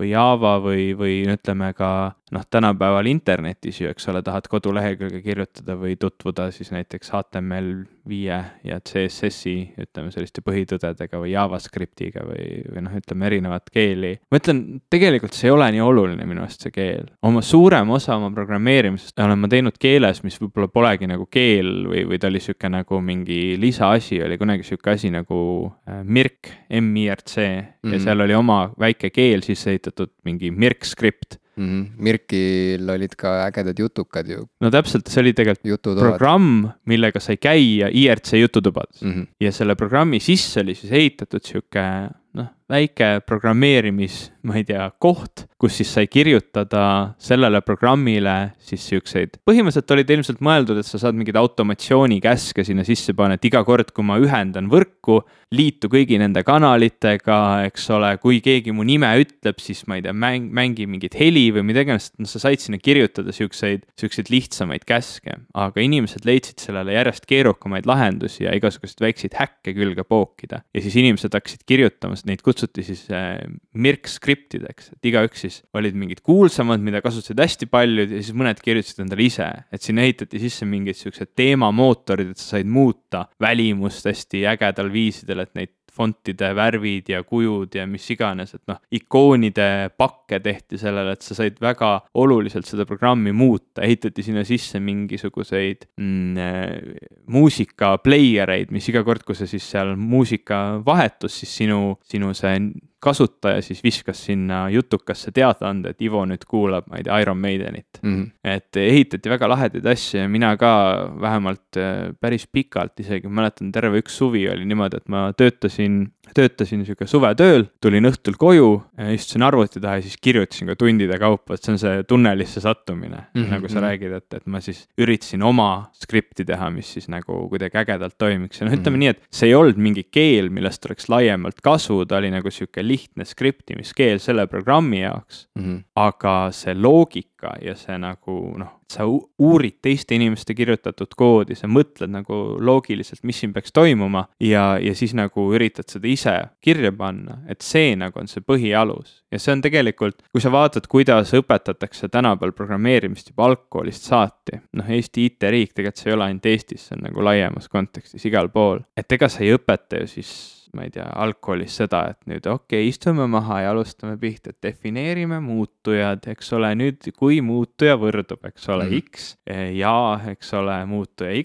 [0.00, 1.90] või Java või, või ütleme ka
[2.32, 8.38] noh, tänapäeval internetis ju, eks ole, tahad kodulehekülge kirjutada või tutvuda siis näiteks HTML viie
[8.66, 14.14] ja CSS-i, ütleme selliste põhitõdedega või JavaScriptiga või, või noh, ütleme erinevat keeli.
[14.30, 17.10] ma ütlen, tegelikult see ei ole nii oluline minu arust, see keel.
[17.22, 22.06] oma suurem osa oma programmeerimisest olen ma teinud keeles, mis võib-olla polegi nagu keel või,
[22.08, 25.38] või ta oli sihuke nagu mingi lisaasi, oli kunagi sihuke asi nagu
[25.86, 27.92] äh, Mirk, M-I-R-C mm -hmm.
[27.92, 28.04] ja mhm.
[28.08, 31.82] seal oli oma väike keel sisse ehitatud, mingi Mirk skript mm.
[31.82, 32.04] -hmm.
[32.08, 34.46] Mirkil olid ka ägedad jutukad ju.
[34.60, 39.26] no täpselt, see oli tegelikult programm, millega sai käia IRC jututubades mm -hmm.
[39.40, 41.86] ja selle programmi sisse oli siis ehitatud sihuke
[42.34, 46.84] noh, väike programmeerimis, ma ei tea, koht, kus siis sai kirjutada
[47.22, 53.14] sellele programmile siis siukseid, põhimõtteliselt olid ilmselt mõeldud, et sa saad mingeid automatsioonikäske sinna sisse
[53.18, 55.20] panna, et iga kord, kui ma ühendan võrku,
[55.52, 60.14] liitu kõigi nende kanalitega, eks ole, kui keegi mu nime ütleb, siis ma ei tea,
[60.16, 64.86] mäng, mängi mingit heli või mida iganes, noh, sa said sinna kirjutada siukseid, siukseid lihtsamaid
[64.88, 65.36] käske.
[65.52, 70.62] aga inimesed leidsid sellele järjest keerukamaid lahendusi ja igasuguseid väikseid häkke külge pookida.
[70.74, 73.40] ja siis inimesed hakkasid kirjutama, neid kutsuti siis äh,
[73.74, 78.60] Mirk skriptideks, et igaüks siis olid mingid kuulsamad, mida kasutasid hästi paljud ja siis mõned
[78.62, 84.06] kirjutasid endale ise, et sinna ehitati sisse mingid siuksed teemamootorid, et sa said muuta välimust
[84.10, 89.92] hästi ägedal viisidel et neid fontide värvid ja kujud ja mis iganes, et noh, ikoonide
[89.98, 95.88] pakke tehti sellele, et sa said väga oluliselt seda programmi muuta, ehitati sinna sisse mingisuguseid
[96.00, 101.60] mm, äh, muusika player eid, mis iga kord, kui sa siis seal muusika vahetus, siis
[101.62, 102.56] sinu, sinu see
[103.02, 107.98] kasutaja siis viskas sinna jutukasse teadaande, et Ivo nüüd kuulab, ma ei tea, Iron Maidenit
[108.02, 108.14] mm.
[108.14, 108.30] -hmm.
[108.44, 110.72] et ehitati väga lahedaid asju ja mina ka
[111.20, 115.98] vähemalt äh, päris pikalt isegi, mäletan, terve üks suvi oli niimoodi, et ma töötasin
[116.36, 118.70] töötasin sihuke suvetööl, tulin õhtul koju,
[119.12, 123.18] istusin arvuti taha ja siis kirjutasin ka tundide kaupa, et see on see tunnelisse sattumine
[123.18, 123.50] mm, -hmm.
[123.56, 123.86] nagu sa mhm.
[123.86, 128.60] räägid, et, et ma siis üritasin oma skripti teha, mis siis nagu kuidagi ägedalt toimiks
[128.60, 128.98] ja noh, ütleme mm -hmm.
[128.98, 132.86] nii, et see ei olnud mingi keel, millest oleks laiemalt kasu, ta oli nagu sihuke
[132.86, 135.62] lihtne skriptimiskeel selle programmi jaoks mm.
[135.64, 135.82] -hmm.
[135.96, 142.12] aga see loogika ja see nagu noh sa uurid teiste inimeste kirjutatud koodi, sa mõtled
[142.12, 147.40] nagu loogiliselt, mis siin peaks toimuma ja, ja siis nagu üritad seda ise kirja panna,
[147.50, 149.20] et see nagu on see põhialus.
[149.32, 154.88] ja see on tegelikult, kui sa vaatad, kuidas õpetatakse tänapäeval programmeerimist juba algkoolist saati, noh,
[154.92, 158.82] Eesti IT-riik tegelikult see ei ole ainult Eestis, see on nagu laiemas kontekstis igal pool,
[158.96, 160.32] et ega sa ei õpeta ju siis
[160.76, 164.64] ma ei tea, algkoolis seda, et nüüd okei okay,, istume maha ja alustame pihta, et
[164.64, 169.12] defineerime muutujad, eks ole, nüüd kui muutuja võrdub, eks ole mm, -hmm.
[169.12, 169.36] X
[169.76, 169.96] ja
[170.32, 171.44] eks ole, muutuja Y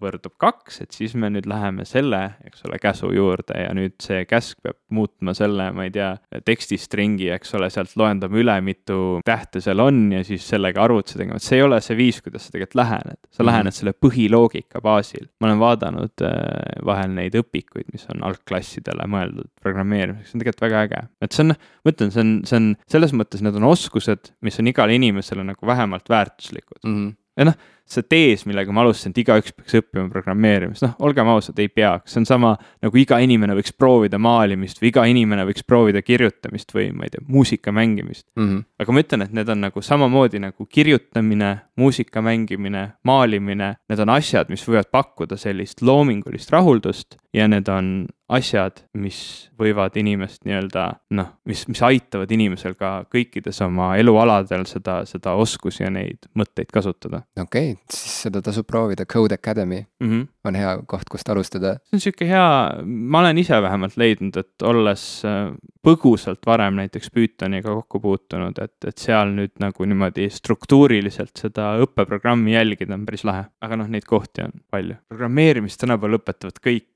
[0.00, 4.24] võrdub kaks, et siis me nüüd läheme selle, eks ole, käsu juurde ja nüüd see
[4.26, 6.10] käsk peab muutma selle, ma ei tea,
[6.46, 11.38] tekstistringi, eks ole, sealt loendame üle, mitu tähte seal on ja siis sellega arvutuse tegema,
[11.38, 13.18] et see ei ole see viis, kuidas sa tegelikult lähened.
[13.20, 13.50] sa mm -hmm.
[13.50, 15.26] lähened selle põhiloogika baasil.
[15.40, 20.66] ma olen vaadanud äh, vahel neid õpikuid, mis on algklassidele mõeldud programmeerimiseks, see on tegelikult
[20.68, 21.08] väga äge.
[21.22, 24.58] et see on, ma ütlen, see on, see on selles mõttes, need on oskused, mis
[24.58, 26.94] on igale inimesele nagu vähemalt väärtuslikud mm.
[26.94, 31.28] -hmm ja noh, see tees, millega ma alustasin, et igaüks peaks õppima programmeerimist, noh, olgem
[31.28, 35.44] ausad, ei peaks, see on sama nagu iga inimene võiks proovida maalimist või iga inimene
[35.48, 38.46] võiks proovida kirjutamist või ma ei tea, muusika mängimist mm.
[38.46, 38.64] -hmm.
[38.80, 44.14] aga ma ütlen, et need on nagu samamoodi nagu kirjutamine, muusika mängimine, maalimine, need on
[44.16, 49.18] asjad, mis võivad pakkuda sellist loomingulist rahuldust ja need on asjad, mis
[49.60, 50.86] võivad inimest nii-öelda
[51.18, 56.72] noh, mis, mis aitavad inimesel ka kõikides oma elualadel seda, seda oskusi ja neid mõtteid
[56.72, 57.24] kasutada.
[57.40, 60.26] okei okay,, siis seda tasub proovida, Code Academy mm -hmm.
[60.44, 61.74] on hea koht, kust alustada.
[61.74, 65.54] see on sihuke hea, ma olen ise vähemalt leidnud, et olles äh,
[65.86, 72.54] põgusalt varem näiteks Pythoniga kokku puutunud, et, et seal nüüd nagu niimoodi struktuuriliselt seda õppeprogrammi
[72.54, 74.94] jälgida on päris lahe, aga noh, neid kohti on palju.
[75.08, 76.88] programmeerimist tänapäeval õpetavad kõik.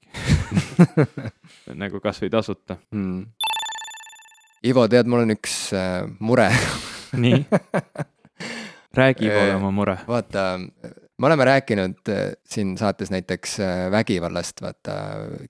[1.83, 2.77] Nagu kasvõi tasuta.
[2.91, 3.27] Mm..
[4.65, 6.49] Ivo, tead, mul on üks äh, mure.
[7.13, 7.45] Nii
[8.95, 9.99] räägi poole oma mure.
[10.09, 10.61] vaata,
[11.19, 14.93] me oleme rääkinud äh, siin saates näiteks äh, vägivallast, vaata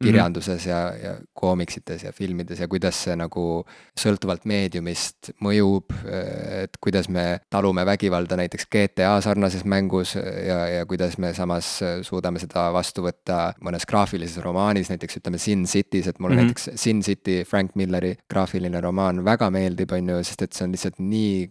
[0.02, 0.76] kirjanduses mm -hmm.
[0.76, 3.64] ja, ja koomiksites ja filmides ja kuidas see nagu
[4.00, 5.92] sõltuvalt meediumist mõjub.
[5.92, 10.14] Äh, et kuidas me talume vägivalda näiteks GTA sarnases mängus
[10.46, 15.66] ja, ja kuidas me samas suudame seda vastu võtta mõnes graafilises romaanis, näiteks ütleme Sin
[15.66, 16.44] City's, et mulle mm -hmm.
[16.44, 20.72] näiteks Sin City, Frank Milleri graafiline romaan väga meeldib, on ju, sest et see on
[20.72, 21.48] lihtsalt nii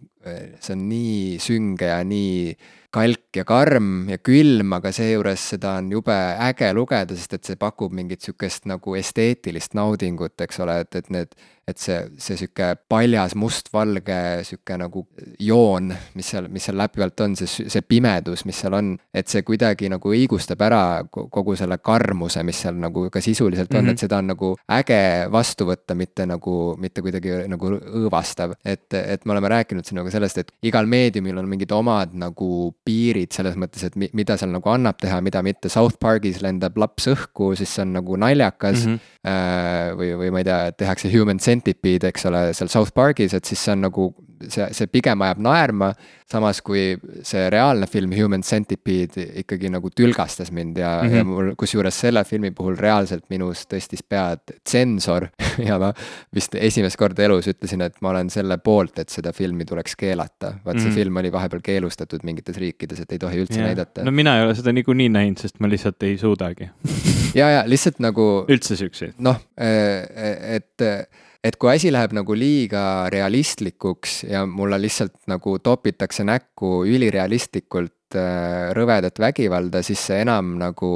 [0.60, 2.56] see on nii sünge ja nii
[2.98, 6.16] kalk ja karm ja külm, aga seejuures seda on jube
[6.48, 11.10] äge lugeda, sest et see pakub mingit sihukest nagu esteetilist naudingut, eks ole, et, et
[11.14, 11.36] need
[11.68, 15.04] et see, see sihuke paljas mustvalge sihuke nagu
[15.42, 19.44] joon, mis seal, mis seal läbivalt on, see, see pimedus, mis seal on, et see
[19.46, 23.98] kuidagi nagu õigustab ära kogu selle karmuse, mis seal nagu ka sisuliselt on mm, -hmm.
[23.98, 25.00] et seda on nagu äge
[25.32, 28.56] vastu võtta, mitte nagu, mitte kuidagi nagu õõvastav.
[28.64, 33.32] et, et me oleme rääkinud sinuga sellest, et igal meediumil on mingid omad nagu piirid
[33.32, 37.08] selles mõttes, et mi, mida seal nagu annab teha, mida mitte, South Park'is lendab laps
[37.10, 38.98] õhku, siis see on nagu naljakas mm.
[38.98, 39.96] -hmm.
[39.98, 43.64] või, või ma ei tea, tehakse human centipede, eks ole, seal South Park'is, et siis
[43.64, 44.14] see on nagu
[44.46, 45.88] see, see pigem ajab naerma,
[46.28, 46.92] samas kui
[47.26, 51.16] see reaalne film Human Centipede ikkagi nagu tülgastas mind ja mm, -hmm.
[51.16, 55.28] ja mul kusjuures selle filmi puhul reaalselt minus tõstis pead tsensor
[55.68, 55.92] ja ma
[56.34, 60.54] vist esimest korda elus ütlesin, et ma olen selle poolt, et seda filmi tuleks keelata.
[60.64, 60.94] vaat see mm -hmm.
[60.94, 63.66] film oli vahepeal keelustatud mingites riikides, et ei tohi üldse yeah.
[63.66, 64.04] näidata.
[64.04, 66.70] no mina ei ole seda niikuinii näinud, sest ma lihtsalt ei suudagi
[67.40, 68.44] ja, ja lihtsalt nagu.
[68.48, 69.14] üldse siukseid.
[69.18, 71.08] noh, et
[71.44, 72.82] et kui asi läheb nagu liiga
[73.12, 80.90] realistlikuks ja mulle lihtsalt nagu topitakse näkku ülirealistlikult äh, rõvedat vägivalda, siis see enam nagu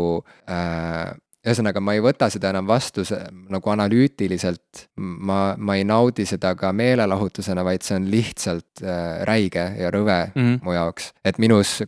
[0.51, 1.13] äh,
[1.43, 3.03] ühesõnaga, ma ei võta seda enam vastu
[3.51, 9.65] nagu analüütiliselt, ma, ma ei naudi seda ka meelelahutusena, vaid see on lihtsalt äh, räige
[9.81, 10.61] ja rõve mm -hmm.
[10.63, 11.13] mu jaoks.
[11.25, 11.83] et minus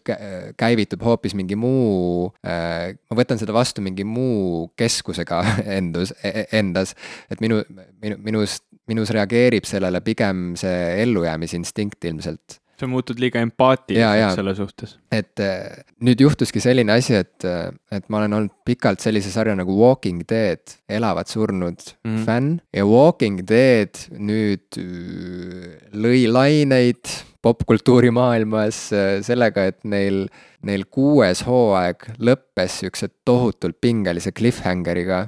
[0.56, 5.44] käivitub hoopis mingi muu äh,, ma võtan seda vastu mingi muu keskusega
[5.78, 6.94] endus e, endas.
[7.30, 7.62] et minu,
[8.02, 14.96] minu, minus, minus reageerib sellele pigem see ellujäämisinstinkt ilmselt sa muutud liiga empaatiliseks selle suhtes.
[15.14, 19.56] et äh, nüüd juhtuski selline asi, et, äh, et ma olen olnud pikalt sellise sarja
[19.58, 22.24] nagu Walking Dead, elavad surnud mm -hmm.
[22.26, 28.78] fänn ja Walking Dead nüüd äh, lõi laineid popkultuuri maailmas
[29.26, 30.24] sellega, et neil,
[30.64, 35.20] neil kuues hooaeg lõppes siukse tohutult pingelise cliffhangeriga,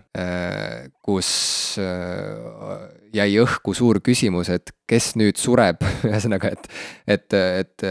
[1.05, 1.29] kus
[3.17, 6.69] jäi õhku suur küsimus, et kes nüüd sureb, ühesõnaga, et,
[7.19, 7.87] et, et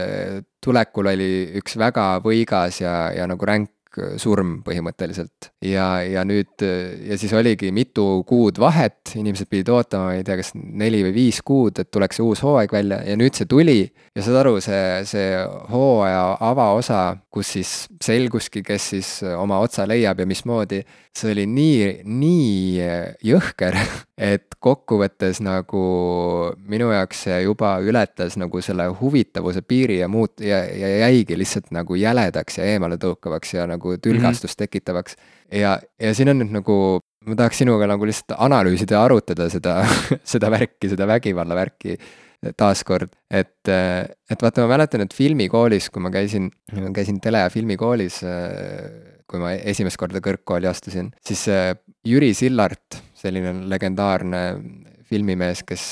[0.64, 3.75] tulekul oli üks väga võigas ja, ja nagu ränk
[4.20, 5.50] surm põhimõtteliselt.
[5.64, 10.38] ja, ja nüüd ja siis oligi mitu kuud vahet, inimesed pidid ootama, ma ei tea,
[10.40, 13.80] kas neli või viis kuud, et tuleks uus hooaeg välja ja nüüd see tuli.
[14.14, 15.32] ja saad aru, see, see
[15.72, 20.82] hooaja avaosa, kus siis selguski, kes siis oma otsa leiab ja mismoodi
[21.16, 22.86] see oli nii, nii
[23.24, 23.76] jõhker,
[24.16, 25.80] et kokkuvõttes nagu
[26.72, 31.68] minu jaoks see juba ületas nagu selle huvitavuse piiri ja muut- ja, ja jäigi lihtsalt
[31.76, 34.64] nagu jäledaks ja eemaletõukavaks ja nagu tülgastust mm -hmm.
[34.64, 35.16] tekitavaks.
[35.52, 39.82] ja, ja siin on nüüd nagu, ma tahaks sinuga nagu lihtsalt analüüsida ja arutada seda
[40.34, 41.98] seda värki, seda vägivalla värki
[42.56, 43.68] taaskord, et,
[44.30, 46.50] et vaata, ma mäletan, et filmikoolis, kui ma käisin,
[46.94, 48.22] käisin tele- ja filmikoolis
[49.26, 51.74] kui ma esimest korda kõrgkooli astusin, siis äh,
[52.06, 54.42] Jüri Sillart, selline legendaarne
[55.06, 55.84] filmimees, kes,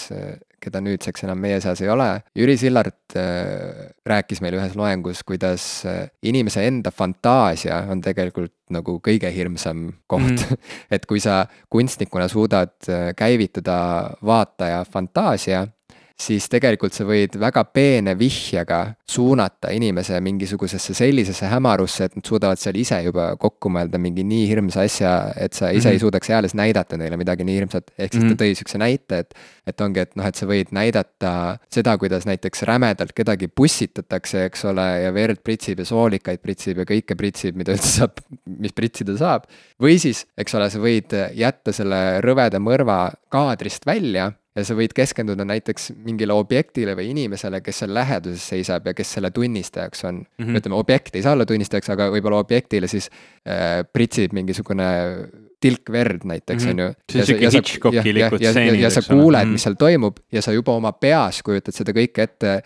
[0.65, 2.09] keda nüüdseks enam meie seas ei ole.
[2.39, 8.97] Jüri Sillart äh, rääkis meile ühes loengus, kuidas äh, inimese enda fantaasia on tegelikult nagu
[9.05, 10.41] kõige hirmsam koht mm.
[10.41, 10.75] -hmm.
[10.97, 12.75] et kui sa kunstnikuna suudad
[13.17, 13.79] käivitada
[14.25, 15.67] vaataja fantaasia
[16.15, 18.79] siis tegelikult sa võid väga peene vihjega
[19.11, 24.45] suunata inimese mingisugusesse sellisesse hämarusse, et nad suudavad seal ise juba kokku mõelda mingi nii
[24.51, 25.91] hirmsa asja, et sa ise mm -hmm.
[25.91, 26.01] ei mhm.
[26.05, 27.91] suudaks eales näidata neile midagi nii hirmsat.
[27.99, 28.37] ehk siis mm -hmm.
[28.37, 28.53] ta mhm.
[28.53, 29.35] tõi siukse näite, et,
[29.67, 34.65] et ongi, et noh, et sa võid näidata seda, kuidas näiteks rämedalt kedagi pussitatakse, eks
[34.65, 39.17] ole, ja verd pritsib ja soolikaid pritsib ja kõike pritsib, mida üldse saab, mis pritsida
[39.17, 39.45] saab.
[39.83, 44.93] või siis, eks ole, sa võid jätta selle rõveda mõrva kaadrist välja ja sa võid
[44.95, 50.21] keskenduda näiteks mingile objektile või inimesele, kes seal läheduses seisab ja kes selle tunnistajaks on
[50.21, 50.45] mm.
[50.45, 50.61] -hmm.
[50.61, 53.11] ütleme, objekt ei saa olla tunnistajaks, aga võib-olla objektile siis
[53.49, 54.87] äh, pritsib mingisugune
[55.65, 56.71] tilk verd näiteks, mhm.
[56.71, 56.89] on ju.
[57.13, 58.81] see on sihuke Hitchcocki-likud stseenid.
[58.83, 62.59] ja sa kuuled, mis seal toimub ja sa juba oma peas kujutad seda kõike ette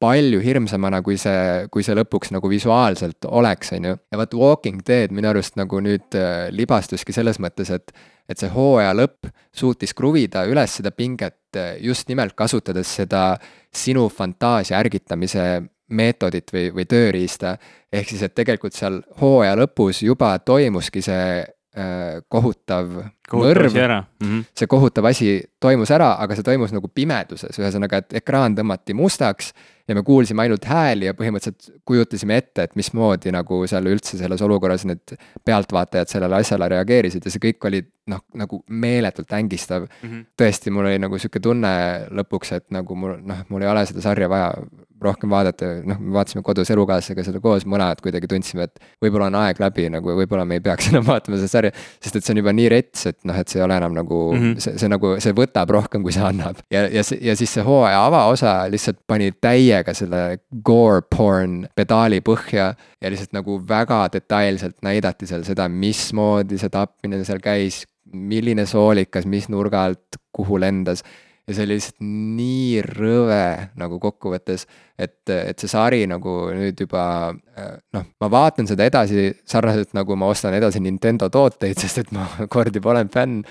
[0.00, 3.96] palju hirmsamana, kui see, kui see lõpuks nagu visuaalselt oleks, on ju.
[4.12, 7.92] ja vot Walking Dead minu arust nagu nüüd äh, libastuski selles mõttes, et
[8.28, 13.36] et see hooaja lõpp suutis kruvida üles seda pinget just nimelt kasutades seda
[13.72, 15.46] sinu fantaasia ärgitamise
[15.88, 17.56] meetodit või, või tööriista.
[17.92, 22.90] ehk siis, et tegelikult seal hooaja lõpus juba toimuski see äh, kohutav
[23.32, 24.44] mõrv, mm -hmm.
[24.54, 29.52] see kohutav asi toimus ära, aga see toimus nagu pimeduses, ühesõnaga, et ekraan tõmmati mustaks
[29.88, 34.42] ja me kuulsime ainult hääli ja põhimõtteliselt kujutasime ette, et mismoodi nagu seal üldse selles
[34.42, 35.14] olukorras need
[35.44, 40.08] pealtvaatajad sellele asjale reageerisid ja see kõik oli noh, nagu meeletult ängistav mm.
[40.08, 40.24] -hmm.
[40.38, 41.72] tõesti, mul oli nagu sihuke tunne
[42.10, 44.52] lõpuks, et nagu mul noh, mul ei ole seda sarja vaja
[45.02, 49.38] rohkem vaadata, noh, me vaatasime kodus elukaaslasega seda koos, mõlemad kuidagi tundsime, et võib-olla on
[49.42, 51.72] aeg läbi nagu, võib-olla me ei peaks enam vaatama seda sarja.
[52.02, 54.20] sest et see on juba nii rets, et noh, et see ei ole enam nagu
[54.32, 54.62] mm, -hmm.
[54.64, 56.62] see, see nagu, see võtab rohkem, kui see annab.
[56.72, 62.72] ja, ja ja siis see hooaja avaosa lihtsalt pani täiega selle gore porn pedaali põhja.
[63.02, 69.26] ja lihtsalt nagu väga detailselt näidati seal seda, mismoodi see tapmine seal käis, milline soolikas,
[69.26, 71.02] mis nurga alt, kuhu lendas.
[71.46, 74.66] Ja see oli lihtsalt nii rõve nagu kokkuvõttes,
[74.98, 80.30] et, et see sari nagu nüüd juba noh, ma vaatan seda edasi sarnaselt nagu ma
[80.32, 83.42] ostan edasi Nintendo tooteid, sest et ma kord juba olen fänn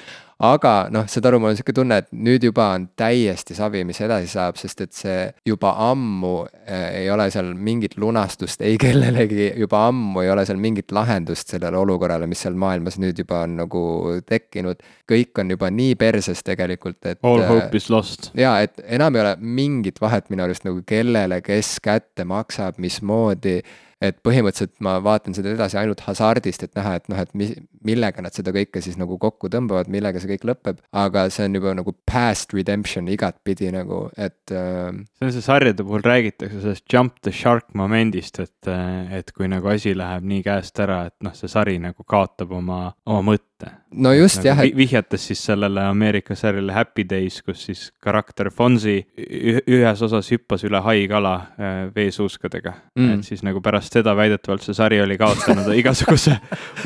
[0.43, 4.01] aga noh, saad aru, mul on sihuke tunne, et nüüd juba on täiesti savi, mis
[4.03, 6.33] edasi saab, sest et see juba ammu
[6.67, 11.55] äh, ei ole seal mingit lunastust ei kellelegi, juba ammu ei ole seal mingit lahendust
[11.55, 13.85] sellele olukorrale, mis seal maailmas nüüd juba on nagu
[14.27, 14.83] tekkinud.
[15.05, 17.19] kõik on juba nii perses tegelikult, et.
[17.23, 18.31] All äh, hope is lost.
[18.35, 23.59] ja, et enam ei ole mingit vahet minu arust nagu kellele, kes kätte maksab, mismoodi
[24.03, 27.53] et põhimõtteliselt ma vaatan seda edasi ainult hasardist, et näha, et noh, et mis,
[27.87, 30.81] millega nad seda kõike siis nagu kokku tõmbavad, millega see kõik lõpeb.
[30.95, 34.91] aga see on juba nagu past redemption igatpidi nagu, et äh....
[35.19, 38.71] see on see sarjade puhul räägitakse sellest jump the shark momendist, et,
[39.15, 42.81] et kui nagu asi läheb nii käest ära, et noh, see sari nagu kaotab oma,
[43.05, 44.75] oma mõtte no just nagu jah et....
[44.77, 50.81] vihjates siis sellele Ameerika sarjale Happy Days, kus siis karakter Fonzi ühes osas hüppas üle
[50.83, 53.13] haikala äh, veesuuskadega mm..
[53.13, 56.35] et siis nagu pärast seda väidetavalt see sari oli kaotanud igasuguse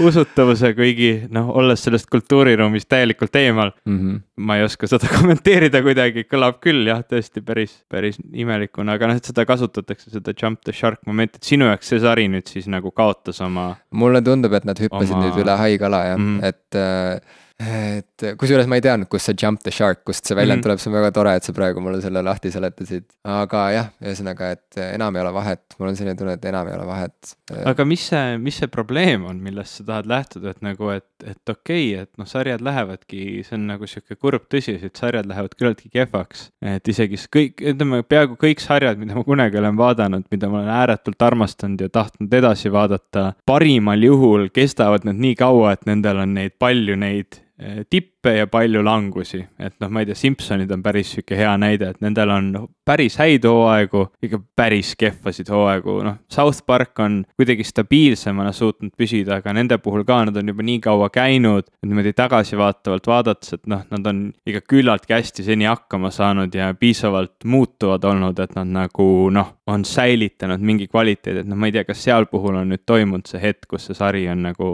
[0.06, 3.98] usutavuse, kuigi noh, olles sellest kultuuriruumist täielikult eemal mm.
[3.98, 4.22] -hmm.
[4.46, 9.20] ma ei oska seda kommenteerida kuidagi, kõlab küll jah, tõesti päris, päris imelikuna, aga noh,
[9.20, 12.70] et seda kasutatakse, seda jump the shark momenti, et sinu jaoks see sari nüüd siis
[12.72, 13.76] nagu kaotas oma.
[13.92, 15.28] mulle tundub, et nad hüppasid oma...
[15.28, 16.46] nüüd üle haikala jah mm, -hmm.
[16.50, 20.60] et äh, et kusjuures ma ei teadnud, kust see jump the shark, kust see väljend
[20.60, 20.64] mm -hmm.
[20.64, 23.06] tuleb, see on väga tore, et sa praegu mulle selle lahti seletasid.
[23.24, 26.74] aga jah, ühesõnaga, et enam ei ole vahet, mul on selline tunne, et enam ei
[26.74, 27.36] ole vahet.
[27.66, 31.50] aga mis see, mis see probleem on, millest sa tahad lähtuda, et nagu, et, et
[31.50, 35.58] okei okay,, et noh, sarjad lähevadki, see on nagu sihuke kurb tõsiasi, et sarjad lähevad
[35.60, 36.50] küllaltki kehvaks.
[36.62, 40.74] et isegi kõik, ütleme peaaegu kõik sarjad, mida ma kunagi olen vaadanud, mida ma olen
[40.80, 46.34] ääretult armastanud ja tahtnud edasi vaadata, parimal juhul kestavad need nii kaua, et nendel on
[46.40, 47.44] neid palju neid
[47.90, 51.90] tippe ja palju langusi, et noh, ma ei tea, Simsonid on päris sihuke hea näide,
[51.92, 52.50] et nendel on
[52.88, 59.40] päris häid hooaegu, ikka päris kehvasid hooaegu, noh, South Park on kuidagi stabiilsemana suutnud püsida,
[59.40, 63.68] aga nende puhul ka nad on juba nii kaua käinud, et niimoodi tagasivaatavalt vaadates, et
[63.72, 68.72] noh, nad on ikka küllaltki hästi seni hakkama saanud ja piisavalt muutuvad olnud, et nad
[68.72, 72.72] nagu noh, on säilitanud mingi kvaliteedi, et noh, ma ei tea, kas seal puhul on
[72.72, 74.72] nüüd toimunud see hetk, kus see sari on nagu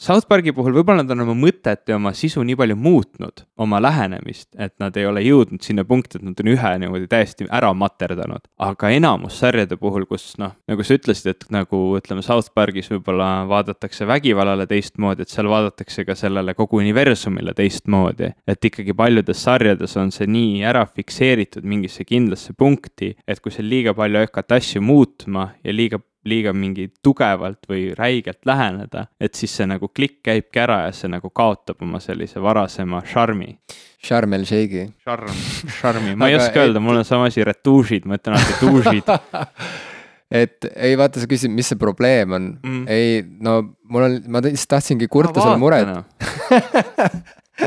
[0.00, 3.80] South Parki puhul võib-olla nad on oma mõtet ja oma sisu nii palju muutnud, oma
[3.82, 7.72] lähenemist, et nad ei ole jõudnud sinna punkti, et nad on ühe niimoodi täiesti ära
[7.76, 8.46] materdanud.
[8.62, 13.30] aga enamus sarjade puhul, kus noh, nagu sa ütlesid, et nagu ütleme, South Parkis võib-olla
[13.50, 18.32] vaadatakse vägivallale teistmoodi, et seal vaadatakse ka sellele kogu universumile teistmoodi.
[18.46, 23.68] et ikkagi paljudes sarjades on see nii ära fikseeritud mingisse kindlasse punkti, et kui seal
[23.68, 29.54] liiga palju hakata asju muutma ja liiga liiga mingi tugevalt või räigelt läheneda, et siis
[29.58, 33.56] see nagu klikk käibki ära ja see nagu kaotab oma sellise varasema šarmi.
[34.02, 34.88] Charm el Sheikhi.
[35.04, 35.30] Charm,
[35.80, 39.10] šarmi, ma ei oska öelda, mul on sama asi, retuušid, ma ütlen alati tuušid
[40.42, 42.48] et ei vaata, sa küsid, mis see probleem on.
[42.64, 43.58] Mm., ei no
[43.92, 45.92] mul on, ma lihtsalt tahtsingi kurta sulle muret.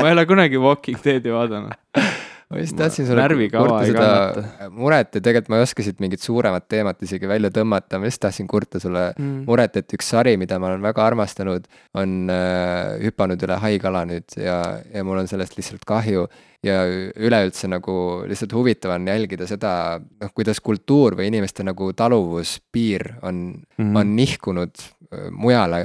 [0.00, 1.76] ma ei ole kunagi Walking Deadi vaadanud
[2.50, 6.68] ma just tahtsin sulle kurta seda muret ja tegelikult ma ei oska siit mingit suuremat
[6.70, 9.46] teemat isegi välja tõmmata, ma just tahtsin kurta sulle mm.
[9.48, 11.66] muret, et üks sari, mida ma olen väga armastanud,
[11.98, 14.60] on äh, hüpanud üle haigala nüüd ja,
[14.92, 16.28] ja mul on sellest lihtsalt kahju
[16.66, 17.96] ja üleüldse nagu
[18.28, 23.98] lihtsalt huvitav on jälgida seda, noh, kuidas kultuur või inimeste nagu taluvuspiir on mm, -hmm.
[24.00, 24.86] on nihkunud
[25.30, 25.82] mujale.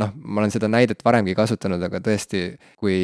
[0.00, 2.44] Noh, ma olen seda näidet varemgi kasutanud, aga tõesti,
[2.80, 2.94] kui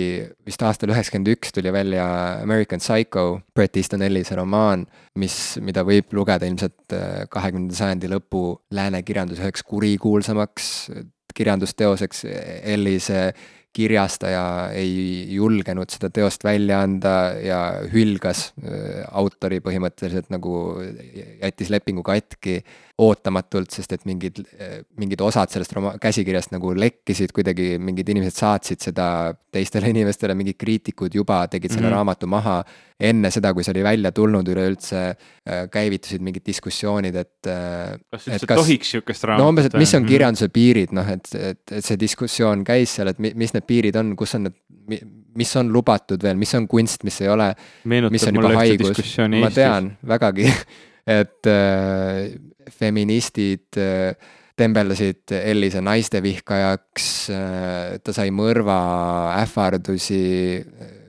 [0.46, 2.06] vist aastal üheksakümmend üks tuli välja
[2.44, 4.86] American Psycho, Bret Easton Ellise romaan,
[5.20, 8.46] mis, mida võib lugeda ilmselt äh, kahekümnenda sajandi lõpu
[8.76, 10.72] lääne kirjanduse üheks kurikuulsamaks
[11.36, 12.24] kirjandusteoseks,
[12.62, 13.28] Ellise
[13.76, 17.60] kirjastaja ei julgenud seda teost välja anda ja
[17.92, 20.54] hülgas äh, autori põhimõtteliselt nagu
[21.42, 22.62] jättis lepingu katki
[22.96, 24.38] ootamatult, sest et mingid,
[24.96, 29.08] mingid osad sellest roma-, käsikirjast nagu lekkisid kuidagi, mingid inimesed saatsid seda
[29.52, 31.96] teistele inimestele, mingid kriitikud juba tegid selle mm -hmm.
[31.96, 32.62] raamatu maha.
[33.00, 37.46] enne seda, kui see oli välja tulnud, üleüldse äh, käivitusid mingid diskussioonid, et.
[37.46, 39.44] Äh, kas üldse tohiks sihukest raamatut?
[39.44, 43.12] no umbes, et mis on kirjanduse piirid, noh, et, et, et see diskussioon käis seal,
[43.12, 44.56] et mis need piirid on, kus on need
[45.36, 47.52] mis on lubatud veel, mis on kunst, mis ei ole.
[47.84, 49.44] meenutab mulle ühte diskussiooni Eestis.
[49.44, 50.48] ma tean, vägagi
[51.06, 52.34] et äh,
[52.72, 54.16] feministid äh,
[54.56, 58.78] tembeldasid Ellise naistevihkajaks äh,, ta sai mõrva
[59.42, 60.20] ähvardusi,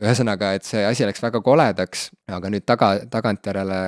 [0.03, 3.79] ühesõnaga, et see asi läks väga koledaks, aga nüüd taga, tagantjärele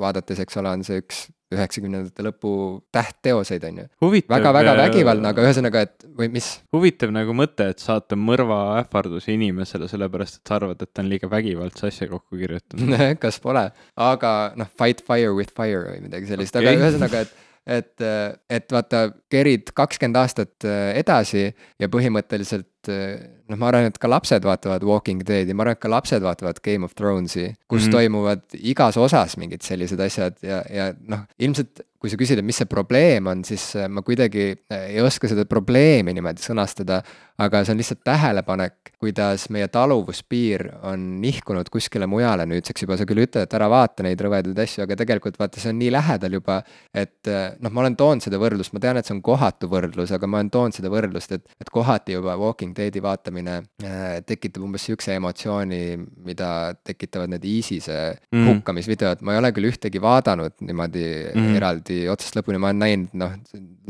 [0.00, 2.52] vaadates, eks ole, on see üks üheksakümnendate lõpu
[2.94, 3.86] tähtteoseid, on ju.
[4.30, 6.48] väga-väga vägivaldne, aga ühesõnaga, et või mis?
[6.74, 11.30] huvitav nagu mõte, et saata mõrvaähvardusi inimesele, sellepärast et sa arvad, et ta on liiga
[11.30, 12.94] vägivaldse asja kokku kirjutanud
[13.24, 13.66] kas pole,
[13.98, 17.38] aga noh, fight fire with fire või midagi sellist okay., aga ühesõnaga, et
[17.70, 18.02] et,
[18.50, 20.64] et vaata, kerid kakskümmend aastat
[20.96, 25.82] edasi ja põhimõtteliselt noh, ma arvan, et ka lapsed vaatavad Walking Deadi, ma arvan, et
[25.82, 27.92] ka lapsed vaatavad Game of Thronesi, kus mm -hmm.
[27.92, 28.42] toimuvad
[28.72, 32.68] igas osas mingid sellised asjad ja, ja noh, ilmselt kui sa küsid, et mis see
[32.68, 37.02] probleem on, siis ma kuidagi ei oska seda probleemi niimoodi sõnastada,
[37.40, 43.04] aga see on lihtsalt tähelepanek, kuidas meie taluvuspiir on nihkunud kuskile mujale nüüdseks juba, sa
[43.08, 46.38] küll ütled, et ära vaata neid rõvedaid asju, aga tegelikult vaata, see on nii lähedal
[46.38, 46.62] juba,
[46.96, 47.28] et
[47.60, 50.40] noh, ma olen toonud seda võrdlust, ma tean, et see on kohatu võrdlus, aga ma
[50.40, 55.16] olen toonud seda võrdlust, et, et kohati juba Walking Deadi vaatamine äh, tekitab umbes sihukese
[55.18, 55.82] emotsiooni,
[56.26, 56.50] mida
[56.84, 57.98] tekitavad need ISISe
[58.32, 58.46] mm.
[58.48, 61.56] hukkamisvideod, ma ei ole küll ühtegi vaadanud niimoodi mm.
[61.60, 63.36] eraldi otsast lõpuni, ma olen näinud noh,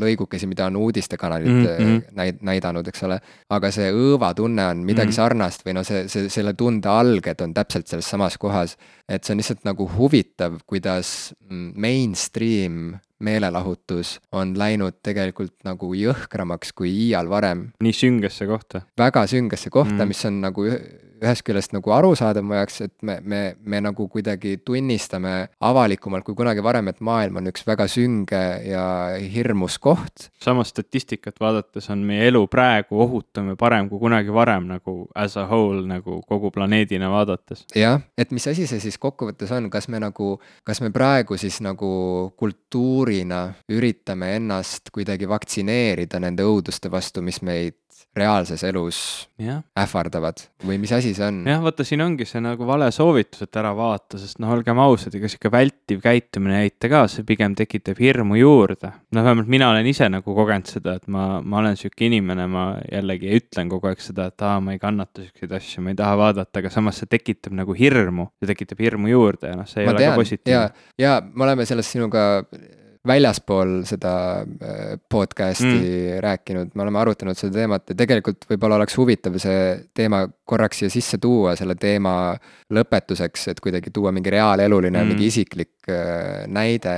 [0.01, 2.15] lõigukesi, mida on uudistekanalid mm -hmm.
[2.17, 3.21] näid-, näidanud, eks ole
[3.51, 5.17] aga see õõvatunne on midagi mm.
[5.17, 8.77] sarnast või no see, see, selle tunde alged on täpselt selles samas kohas.
[9.09, 16.91] et see on lihtsalt nagu huvitav, kuidas mainstream meelelahutus on läinud tegelikult nagu jõhkramaks kui
[17.07, 17.69] iial varem.
[17.81, 18.83] nii süngesse kohta.
[18.99, 20.67] väga süngesse kohta mm., mis on nagu
[21.21, 25.35] ühest küljest nagu arusaadav mu jaoks, et me, me, me nagu kuidagi tunnistame
[25.67, 28.85] avalikumalt kui kunagi varem, et maailm on üks väga sünge ja
[29.21, 30.31] hirmus koht.
[30.43, 35.37] samas statistikat vaadates on meie elu praegu ohutum ja parem kui kunagi varem nagu as
[35.37, 37.67] a whole nagu kogu planeedina vaadates.
[37.77, 41.61] jah, et mis asi see siis kokkuvõttes on, kas me nagu, kas me praegu siis
[41.65, 41.91] nagu
[42.41, 47.77] kultuurina üritame ennast kuidagi vaktsineerida nende õuduste vastu, mis meid
[48.17, 49.01] reaalses elus
[49.39, 49.61] ja.
[49.79, 51.41] ähvardavad või mis asi see on?
[51.49, 55.15] jah, vaata, siin ongi see nagu vale soovitus, et ära vaata, sest noh, olgem ausad,
[55.19, 58.93] ega sihuke vältiv käitumine ei aita ka, see pigem tekitab hirmu juurde.
[59.15, 62.67] noh, vähemalt mina olen ise nagu kogenud seda, et ma, ma olen sihuke inimene, ma
[62.91, 66.19] jällegi ütlen kogu aeg seda, et aa, ma ei kannata siukseid asju, ma ei taha
[66.21, 69.91] vaadata, aga samas see tekitab nagu hirmu, see tekitab hirmu juurde ja noh, see ei
[69.91, 70.59] ma ole tean, ka positiivne.
[70.59, 72.27] ja, ja me oleme sellest sinuga
[73.07, 76.19] väljaspool seda äh, podcast'i mm.
[76.21, 79.63] rääkinud, me oleme arutanud seda teemat ja tegelikult võib-olla oleks huvitav see
[79.97, 82.35] teema korraks siia sisse tuua, selle teema
[82.77, 85.80] lõpetuseks, et kuidagi tuua mingi reaaleluline mm., mingi isiklik
[86.51, 86.95] näide.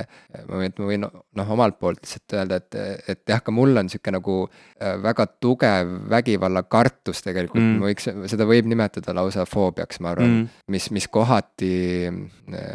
[0.49, 2.77] ma võin, noh, omalt poolt lihtsalt öelda, et,
[3.15, 8.47] et jah, ka mul on sihuke nagu äh, väga tugev vägivallakartus tegelikult mm., võiks, seda
[8.49, 11.73] võib nimetada lausa foobiaks, ma arvan mm., mis, mis kohati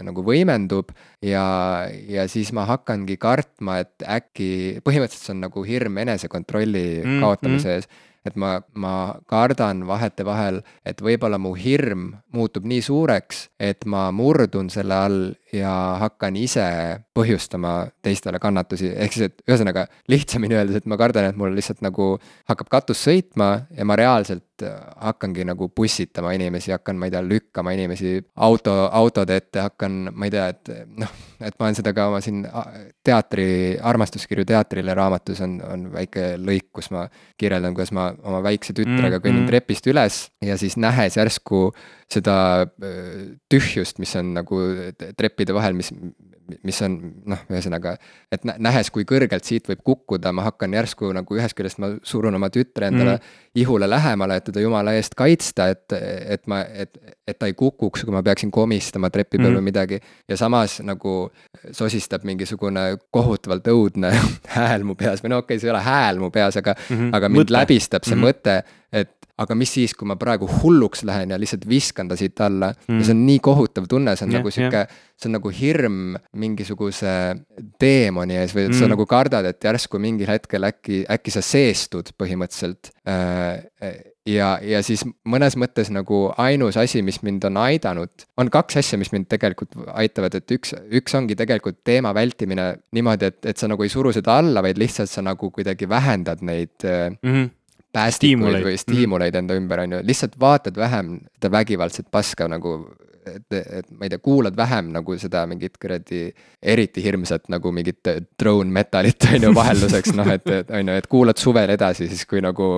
[0.08, 0.92] nagu võimendub
[1.24, 1.46] ja,
[2.10, 4.50] ja siis ma hakkangi kartma, et äkki,
[4.86, 7.80] põhimõtteliselt see on nagu hirm enesekontrolli mm, kaotamise mm.
[7.80, 8.94] ees et ma, ma
[9.30, 15.22] kardan vahetevahel, et võib-olla mu hirm muutub nii suureks, et ma murdun selle all
[15.54, 15.72] ja
[16.02, 16.66] hakkan ise
[17.16, 21.84] põhjustama teistele kannatusi, ehk siis, et ühesõnaga lihtsamini öeldes, et ma kardan, et mul lihtsalt
[21.86, 22.16] nagu
[22.50, 27.74] hakkab katus sõitma ja ma reaalselt hakkangi nagu pussitama inimesi, hakkan, ma ei tea, lükkama
[27.78, 32.08] inimesi auto, autode ette, hakkan, ma ei tea, et noh, et ma olen seda ka
[32.12, 32.42] oma siin
[33.06, 37.06] teatri, armastuskirju teatrile raamatus on, on väike lõik, kus ma
[37.38, 39.54] kirjeldan, kuidas ma oma väikse tütrega kõnnin mm -hmm.
[39.54, 41.70] trepist üles ja siis nähes järsku
[42.12, 42.66] seda
[43.52, 44.62] tühjust, mis on nagu
[45.20, 45.92] treppide vahel, mis,
[46.64, 46.96] mis on
[47.28, 47.96] noh, ühesõnaga,
[48.32, 52.38] et nähes, kui kõrgelt siit võib kukkuda, ma hakkan järsku nagu ühest küljest ma surun
[52.40, 53.34] oma tütre endale mm.
[53.64, 55.98] ihule lähemale, et teda jumala eest kaitsta, et,
[56.38, 56.96] et ma, et,
[57.28, 59.60] et ta ei kukuks, kui ma peaksin komistama trepi peal mm.
[59.60, 60.00] või midagi.
[60.30, 61.18] ja samas nagu
[61.76, 64.14] sosistab mingisugune kohutavalt õudne
[64.58, 66.96] hääl mu peas või no okei okay,, see ei ole hääl mu peas, aga mm,
[66.96, 67.16] -hmm.
[67.20, 67.60] aga mind Mõte.
[67.60, 68.32] läbistab see mm -hmm.
[68.32, 68.64] mõte,
[69.04, 72.72] et aga mis siis, kui ma praegu hulluks lähen ja lihtsalt viskan ta siit alla
[72.74, 72.98] mm.
[72.98, 75.54] ja see on nii kohutav tunne, see on yeah, nagu sihuke yeah., see on nagu
[75.54, 77.14] hirm mingisuguse
[77.82, 78.80] teemoni ees või mm.
[78.80, 83.62] sa nagu kardad, et järsku mingil hetkel äkki, äkki sa seestud põhimõtteliselt äh,
[84.28, 89.00] ja, ja siis mõnes mõttes nagu ainus asi, mis mind on aidanud, on kaks asja,
[89.00, 93.70] mis mind tegelikult aitavad, et üks, üks ongi tegelikult teema vältimine niimoodi, et, et sa
[93.72, 97.22] nagu ei suru seda alla, vaid lihtsalt sa nagu kuidagi vähendad neid mm.
[97.24, 97.54] -hmm
[97.98, 102.78] päästikuid või stiimuleid enda ümber, on ju, lihtsalt vaatad vähem seda vägivaldset paska nagu
[103.36, 106.28] et, et ma ei tea, kuulad vähem nagu seda mingit kuradi
[106.62, 108.10] eriti hirmsat nagu mingit
[108.40, 112.26] drone metalit on ju vahelduseks, noh et, et on ju, et kuulad suvel edasi, siis
[112.30, 112.70] kui nagu.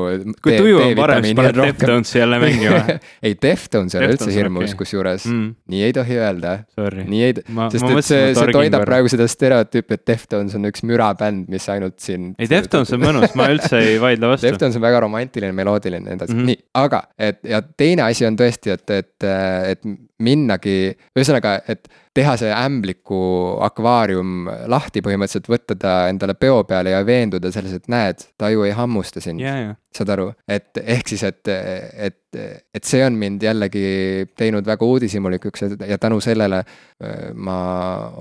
[0.44, 2.82] kui tuju on parem, siis paned Deftonesi jälle mängima
[3.26, 5.48] ei, Deftones ei ole üldse hirmus okay., kusjuures mm.
[5.74, 6.56] nii ei tohi öelda.
[7.00, 7.38] nii ei,
[7.74, 12.00] sest et see, see toidab praegu seda stereotüüpi, et Deftones on üks mürabänd, mis ainult
[12.04, 12.34] siin.
[12.40, 14.48] ei, Deftones on mõnus, ma üldse ei vaidle vastu.
[14.50, 16.46] Deftones on väga romantiline, meloodiline ja nii edasi mm, -hmm.
[16.54, 19.28] nii, aga, et ja teine asi on tõesti, et, et,
[19.74, 21.88] et minnagi, ühesõnaga, et
[22.20, 23.20] teha see ämbliku
[23.66, 28.66] akvaarium lahti põhimõtteliselt, võtta ta endale peo peale ja veenduda selles, et näed, ta ju
[28.68, 29.60] ei hammusta sind yeah,.
[29.70, 29.78] Yeah.
[29.96, 32.40] saad aru, et ehk siis, et, et,
[32.76, 37.58] et see on mind jällegi teinud väga uudishimulikuks ja tänu sellele äh, ma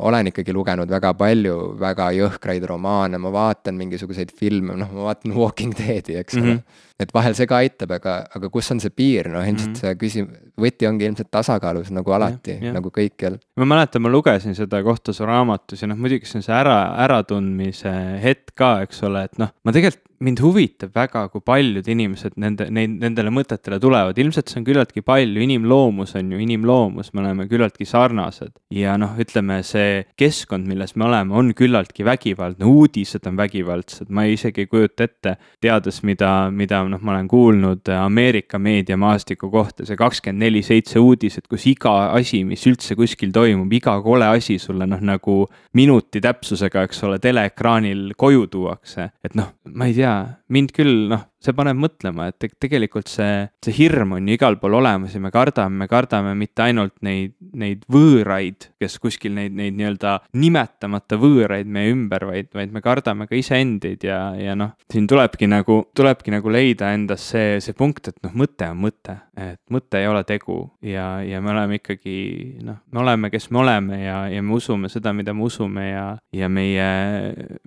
[0.08, 5.36] olen ikkagi lugenud väga palju väga jõhkraid romaane, ma vaatan mingisuguseid filme, noh, ma vaatan
[5.36, 6.54] Walking Deadi, eks ole mm.
[6.56, 6.84] -hmm.
[7.04, 9.84] et vahel see ka aitab, aga, aga kus on see piir, noh ilmselt mm -hmm.
[9.84, 12.74] see küsim-, võti ongi ilmselt tasakaalus nagu alati yeah,, yeah.
[12.80, 13.38] nagu kõikjal.
[13.56, 16.76] ma mäletan, ma lugesin seda kohta su raamatus ja noh, muidugi see on see ära,
[17.06, 22.34] äratundmise hetk ka, eks ole, et noh, ma tegelikult mind huvitab väga, kui paljud inimesed
[22.40, 27.22] nende, neid, nendele mõtetele tulevad, ilmselt see on küllaltki palju, inimloomus on ju inimloomus, me
[27.22, 28.56] oleme küllaltki sarnased.
[28.74, 34.26] ja noh, ütleme see keskkond, milles me oleme, on küllaltki vägivaldne, uudised on vägivaldsed, ma
[34.28, 39.98] isegi ei kujuta ette, teades, mida, mida noh, ma olen kuulnud Ameerika meediamaastiku kohta, see
[39.98, 44.88] kakskümmend neli seitse uudised, kus iga asi, mis üldse kuskil toimub, iga kole asi sulle
[44.90, 45.40] noh, nagu
[45.78, 51.08] minuti täpsusega, eks ole, teleekraanil koju tuuakse, et noh, ma ei tea tea, mind küll
[51.12, 55.22] noh, see paneb mõtlema, et tegelikult see, see hirm on ju igal pool olemas ja
[55.22, 61.18] me kardame, me kardame mitte ainult neid, neid võõraid, kes kuskil neid, neid nii-öelda nimetamata
[61.20, 65.80] võõraid meie ümber, vaid, vaid me kardame ka iseendid ja, ja noh, siin tulebki nagu,
[65.96, 70.08] tulebki nagu leida endas see, see punkt, et noh, mõte on mõte, et mõte ei
[70.10, 70.58] ole tegu.
[70.84, 72.18] Ja, ja me oleme ikkagi
[72.66, 76.06] noh, me oleme, kes me oleme ja, ja me usume seda, mida me usume ja,
[76.34, 76.88] ja meie,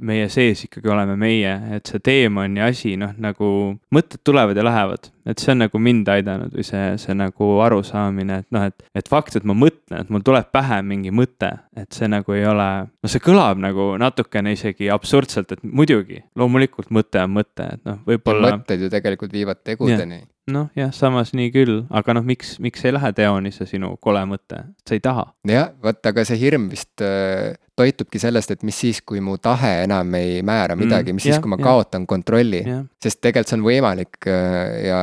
[0.01, 3.51] meie sees ikkagi oleme meie, et see teemant ja asi noh, nagu
[3.93, 8.41] mõtted tulevad ja lähevad, et see on nagu mind aidanud või see, see nagu arusaamine,
[8.43, 11.91] et noh, et, et fakt, et ma mõtlen, et mul tuleb pähe mingi mõte, et
[11.95, 17.23] see nagu ei ole, no see kõlab nagu natukene isegi absurdselt, et muidugi, loomulikult mõte
[17.23, 18.57] on mõte, et noh, võib-olla.
[18.57, 22.93] mõtted ju tegelikult viivad tegudeni noh, jah, samas nii küll, aga noh, miks, miks ei
[22.95, 25.27] lähe teoni see sinu kole mõte, sa ei taha?
[25.47, 29.71] jah, vot aga see hirm vist äh, toitubki sellest, et mis siis, kui mu tahe
[29.85, 31.65] enam ei määra midagi mm,, mis ja, siis, kui ma ja.
[31.69, 32.63] kaotan kontrolli.
[33.01, 35.01] sest tegelikult see on võimalik äh, ja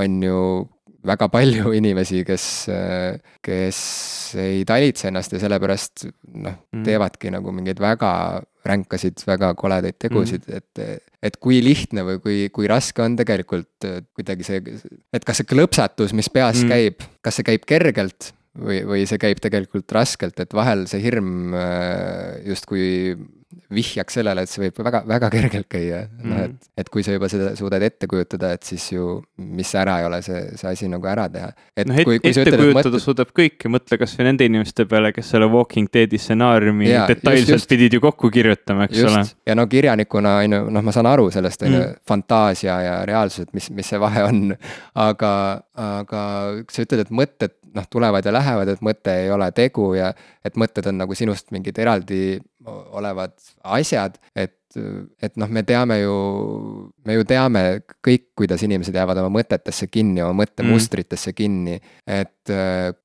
[0.00, 0.42] on ju
[1.06, 2.46] väga palju inimesi, kes,
[3.44, 3.80] kes
[4.40, 8.12] ei talitse ennast ja sellepärast noh mm., teevadki nagu mingeid väga
[8.68, 10.82] ränkasid, väga koledaid tegusid mm, -hmm.
[10.84, 14.60] et, et kui lihtne või kui, kui raske on tegelikult kuidagi see,
[15.12, 19.18] et kas see klõpsatus, mis peas mm käib, kas see käib kergelt või, või see
[19.20, 23.16] käib tegelikult raskelt, et vahel see hirm äh, justkui
[23.74, 27.26] vihjaks sellele, et see võib väga, väga kergelt käia noh, et, et kui sa juba
[27.30, 31.08] seda suudad ette kujutada, et siis ju, mis ära ei ole, see, see asi nagu
[31.10, 31.48] ära teha.
[31.88, 32.98] noh, et, ette kujutada mõtled...
[33.02, 37.98] suudab kõike, mõtle kasvõi nende inimeste peale, kes selle Walking Deadi stsenaariumi detailselt just, pidid
[37.98, 39.10] ju kokku kirjutama, eks just.
[39.10, 39.24] ole.
[39.50, 42.02] ja no kirjanikuna on ju, noh, ma saan aru sellest, on ju, mm.
[42.06, 44.54] fantaasia ja reaalsus, et mis, mis see vahe on.
[45.00, 45.32] aga,
[45.78, 46.22] aga
[46.70, 50.12] sa ütled, et mõtted noh, tulevad ja lähevad, et mõte ei ole tegu ja
[50.44, 56.14] et mõtted on nagu sinust mingid eraldi olevad asjad, et et noh, me teame ju,
[57.06, 57.62] me ju teame
[58.06, 61.80] kõik, kuidas inimesed jäävad oma mõtetesse kinni, oma mõttemustritesse kinni.
[62.06, 62.52] et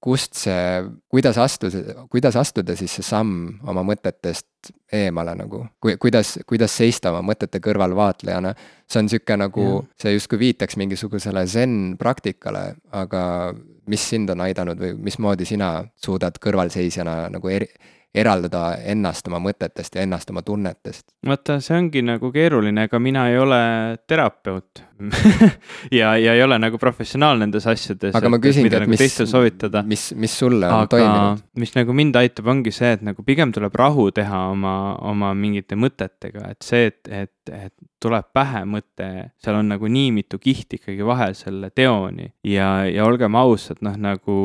[0.02, 6.38] kust see, kuidas astuda, kuidas astuda siis see samm oma mõtetest eemale nagu, kui, kuidas,
[6.46, 8.54] kuidas seista oma mõtete kõrval vaatlejana.
[8.86, 13.56] see on sihuke nagu, see justkui viitaks mingisugusele zen praktikale, aga
[13.88, 17.68] mis sind on aidanud või mismoodi sina suudad kõrvalseisjana nagu eri,
[18.16, 21.06] eraldada ennast oma mõtetest ja ennast oma tunnetest.
[21.28, 23.62] vaata, see ongi nagu keeruline, ega mina ei ole
[24.08, 24.84] terapeut
[26.00, 28.16] ja, ja ei ole nagu professionaal nendes asjades.
[28.16, 29.18] aga ma küsingi, et nagu mis,
[29.92, 31.44] mis, mis sulle on aga toiminud?
[31.60, 35.78] mis nagu mind aitab, ongi see, et nagu pigem tuleb rahu teha oma, oma mingite
[35.80, 39.08] mõtetega, et see, et, et, et tuleb pähe mõte,
[39.42, 43.96] seal on nagu nii mitu kihti ikkagi vahel selle teoni ja, ja olgem ausad, noh
[44.00, 44.36] nagu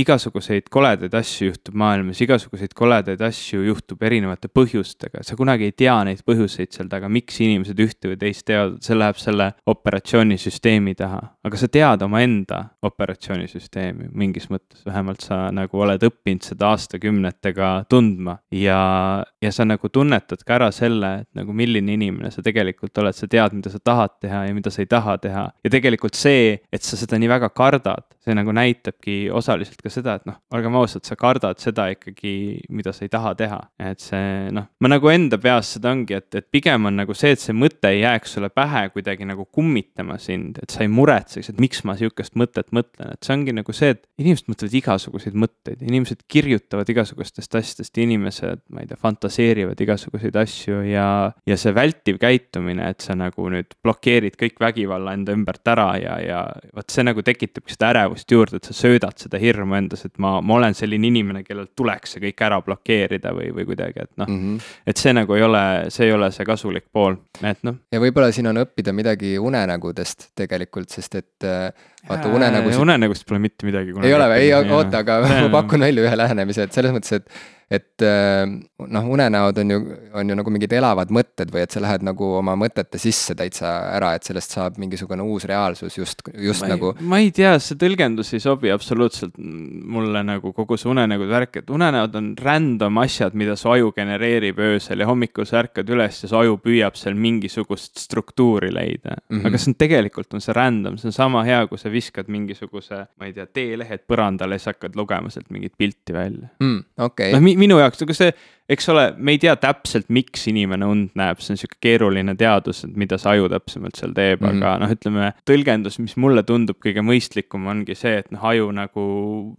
[0.00, 5.96] igasuguseid koledaid asju juhtub maailmas, igasuguseid koledaid asju juhtub erinevate põhjustega, sa kunagi ei tea
[6.08, 9.52] neid põhjuseid seal taga, miks inimesed ühte või teist teevad, see läheb selle
[9.94, 11.20] operatsioonisüsteemi taha.
[11.44, 18.38] aga sa tead omaenda operatsioonisüsteemi mingis mõttes, vähemalt sa nagu oled õppinud seda aastakümnetega tundma
[18.50, 23.14] ja, ja sa nagu tunnetad ka ära selle, et nagu milline inimene sa tegelikult oled,
[23.14, 25.46] sa tead, mida sa tahad teha ja mida sa ei taha teha.
[25.64, 30.16] ja tegelikult see, et sa seda nii väga kardad, see nagu näitabki osaliselt ka seda,
[30.18, 32.34] et noh, olgem ausad, sa kardad seda ikkagi,
[32.74, 33.60] mida sa ei taha teha.
[33.84, 37.34] et see noh, ma nagu enda peas seda ongi, et, et pigem on nagu see,
[37.34, 41.52] et see mõte ei jääks sulle pähe kuidagi nagu kummitama sind, et sa ei muretseks,
[41.52, 45.38] et miks ma sihukest mõtet mõtlen, et see ongi nagu see, et inimesed mõtlevad igasuguseid
[45.44, 51.06] mõtteid, inimesed kirjutavad igasugustest asjadest, inimesed, ma ei tea, fantaseerivad igasuguseid asju ja,
[51.48, 56.18] ja see vältiv käitumine, et sa nagu nüüd blokeerid kõik vägivalla enda ümbert ära ja,
[56.22, 56.42] ja
[56.74, 60.36] vot see nagu tekitabki seda ärevust juurde, et sa söödad seda hirmu endas, et ma,
[60.44, 64.28] ma olen selline inimene, kellel tuleks see kõik ära blokeerida või, või kuidagi, et noh
[64.30, 64.42] mm.
[64.42, 64.68] -hmm.
[64.92, 65.64] et see nagu ei ole,
[65.94, 67.80] see ei ole see kasulik pool, et noh.
[67.92, 71.72] ja võib-olla siin on õppida midagi unenägudest tegelikult, sest et äh,
[72.08, 72.80] vaata unenägusid.
[72.80, 73.96] unenägust pole mitte midagi.
[74.02, 77.28] ei ole või, ei oota, aga ma pakun välja ühe lähenemise, et selles mõttes, et
[77.74, 78.44] et äh,
[78.88, 79.80] noh, unenäod on ju,
[80.14, 83.70] on ju nagu mingid elavad mõtted või et sa lähed nagu oma mõtete sisse täitsa
[83.94, 86.92] ära, et sellest saab mingisugune uus reaalsus just, just ma nagu.
[87.00, 91.72] ma ei tea, see tõlgendus ei sobi absoluutselt mulle nagu kogu see unenägude värk, et
[91.74, 96.30] unenäod on random asjad, mida su aju genereerib öösel ja hommikul sa ärkad üles ja
[96.30, 99.38] su aju püüab seal mingisugust struktuuri leida mm.
[99.38, 99.46] -hmm.
[99.48, 103.04] aga see on tegelikult on see random, see on sama hea, kui sa viskad mingisuguse,
[103.18, 106.78] ma ei tea, teelehed põrandale ja siis hakkad lugema sealt mingit pilti välja mm,.
[106.98, 107.34] okei okay.
[107.36, 108.32] noh, minu jaoks, aga see
[108.68, 112.84] eks ole, me ei tea täpselt, miks inimene und näeb, see on sihuke keeruline teadus,
[112.86, 114.62] et mida see aju täpsemalt seal teeb mm, -hmm.
[114.62, 119.04] aga noh, ütleme tõlgendus, mis mulle tundub kõige mõistlikum, ongi see, et noh, aju nagu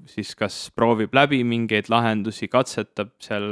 [0.10, 3.46] siis kas proovib läbi mingeid lahendusi, katsetab seal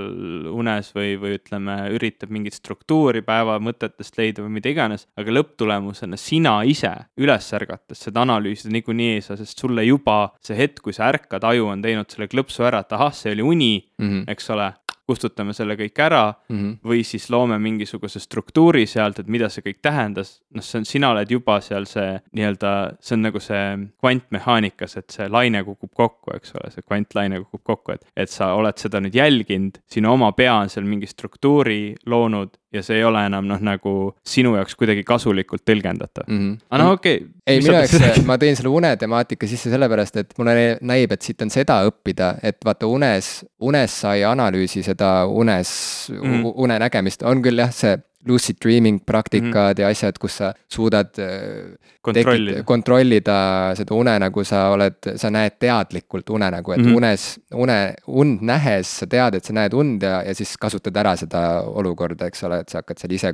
[0.49, 6.17] unes või, või ütleme, üritab mingit struktuuri päeva mõtetest leida või mida iganes, aga lõpptulemusena
[6.17, 10.93] sina ise üles ärgates seda analüüsida niikuinii ei saa, sest sulle juba see hetk, kui
[10.93, 14.31] sa ärkad, aju on teinud selle klõpsu ära, et ahah, see oli uni mm, -hmm.
[14.34, 14.71] eks ole
[15.07, 16.77] kustutame selle kõik ära mm -hmm.
[16.89, 20.41] või siis loome mingisuguse struktuuri sealt, et mida see kõik tähendas.
[20.53, 23.63] noh, see on, sina oled juba seal see nii-öelda, see on nagu see
[23.99, 28.53] kvantmehaanikas, et see laine kukub kokku, eks ole, see kvantlaine kukub kokku, et, et sa
[28.53, 33.03] oled seda nüüd jälginud, sinu oma pea on seal mingi struktuuri loonud ja see ei
[33.03, 33.93] ole enam noh, nagu
[34.25, 36.39] sinu jaoks kuidagi kasulikult tõlgendatav mm.
[36.39, 36.59] -hmm.
[36.69, 37.30] aga noh, okei okay,.
[37.48, 41.52] Ei, minu jaoks ma tõin selle unetemaatika sisse sellepärast, et mulle näib, et siit on
[41.53, 43.34] seda õppida, et vaata unes,
[43.64, 45.74] unes sa ei analüüsi seda unes
[46.14, 46.53] mm, -hmm.
[46.56, 49.82] une nägemist, on küll jah, see lucid dreaming praktikad mm -hmm.
[49.82, 56.30] ja asjad, kus sa suudad äh, kontrollida, kontrollida seda unenägu, sa oled, sa näed teadlikult
[56.30, 56.95] unenägu, et mm -hmm.
[56.95, 61.15] unes, une, und nähes sa tead, et sa näed und ja, ja siis kasutad ära
[61.15, 63.34] seda olukorda, eks ole, et sa hakkad seal ise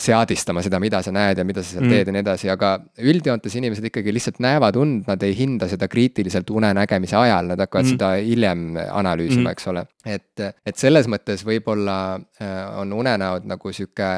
[0.00, 1.94] seadistama seda, mida sa näed ja mida sa seal mm.
[1.94, 5.88] teed ja nii edasi, aga üldjoontes inimesed ikkagi lihtsalt näevad und, nad ei hinda seda
[5.90, 7.96] kriitiliselt une nägemise ajal, nad hakkavad mm.
[7.96, 9.84] seda hiljem analüüsima mm., eks ole.
[10.08, 11.98] et, et selles mõttes võib-olla
[12.40, 14.10] äh, on unenäod nagu sihuke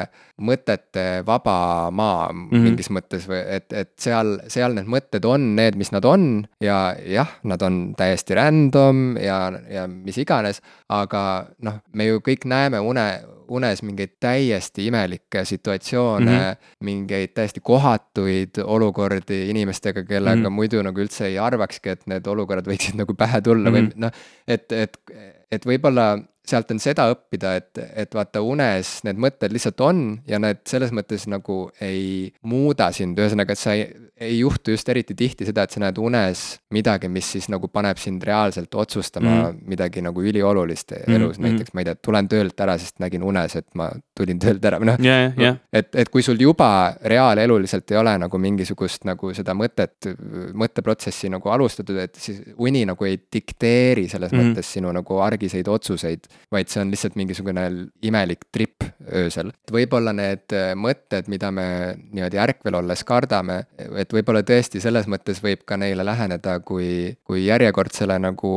[0.43, 2.63] mõtete vaba maa mm.
[2.67, 6.95] mingis mõttes või et, et seal, seal need mõtted on need, mis nad on ja
[7.05, 11.23] jah, nad on täiesti random ja, ja mis iganes, aga
[11.63, 13.07] noh, me ju kõik näeme une
[13.47, 16.75] unes mingeid täiesti imelikke situatsioone mm, -hmm.
[16.79, 20.49] mingeid täiesti kohatuid olukordi inimestega, kellega mm -hmm.
[20.49, 23.89] muidu nagu üldse ei arvakski, et need olukorrad võiksid nagu pähe tulla mm -hmm.
[23.93, 24.11] või noh,
[24.47, 24.97] et, et,
[25.51, 26.17] et võib-olla
[26.47, 30.91] sealt on seda õppida, et, et vaata unes need mõtted lihtsalt on ja need selles
[30.95, 33.85] mõttes nagu ei muuda sind, ühesõnaga, et sa ei,
[34.19, 36.41] ei juhtu just eriti tihti seda, et sa näed unes
[36.75, 39.61] midagi, mis siis nagu paneb sind reaalselt otsustama mm.
[39.71, 41.15] midagi nagu üliolulist mm.
[41.15, 43.87] elus mm., näiteks ma ei tea, tulen töölt ära, sest nägin unes, et ma
[44.17, 45.31] tulin töölt ära või noh yeah,.
[45.39, 45.61] Yeah.
[45.71, 46.69] et, et kui sul juba
[47.07, 50.11] reaaleluliselt ei ole nagu mingisugust nagu seda mõtet,
[50.59, 54.51] mõtteprotsessi nagu alustatud, et siis uni nagu ei dikteeri selles mm.
[54.51, 57.65] mõttes sinu nagu argiseid otsuseid vaid see on lihtsalt mingisugune
[58.05, 59.51] imelik trip öösel.
[59.71, 61.67] võib-olla need äh, mõtted, mida me
[62.11, 63.63] niimoodi ärkvel olles kardame,
[63.99, 68.53] et võib-olla tõesti selles mõttes võib ka neile läheneda kui, kui järjekordsele nagu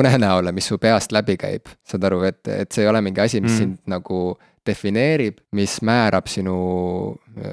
[0.00, 1.72] unenäole, mis su peast läbi käib.
[1.86, 3.58] saad aru, et, et see ei ole mingi asi, mis mm.
[3.58, 4.20] sind nagu
[4.66, 6.56] defineerib, mis määrab sinu,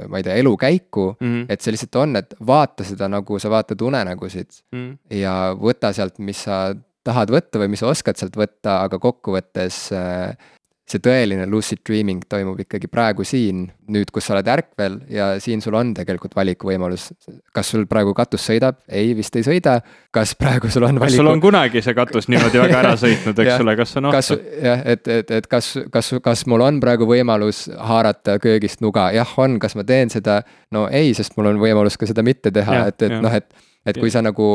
[0.09, 1.27] ma ei tea, elukäiku mm.
[1.27, 1.45] -hmm.
[1.49, 5.17] et see lihtsalt on, et vaata seda nagu sa vaatad unenägusid mm -hmm.
[5.19, 9.85] ja võta sealt, mis sa tahad võtta või mis sa oskad sealt võtta, aga kokkuvõttes
[9.95, 10.35] äh,
[10.83, 13.63] see tõeline lucid dreaming toimub ikkagi praegu siin,
[13.93, 17.07] nüüd, kus sa oled ärkvel ja siin sul on tegelikult valikuvõimalus.
[17.55, 18.81] kas sul praegu katus sõidab?
[18.89, 19.77] ei, vist ei sõida.
[20.11, 21.15] kas praegu sul on valiku?
[21.15, 24.39] kas sul on kunagi see katus niimoodi väga ära sõitnud, eks ole, kas on ohtu?
[24.59, 29.07] jah, et, et, et kas, kas, kas mul on praegu võimalus haarata köögist nuga?
[29.15, 30.41] jah, on, kas ma teen seda?
[30.75, 33.99] no ei, sest mul on võimalus ka seda mitte teha, et, et noh, et et
[33.99, 34.47] kui sa nagu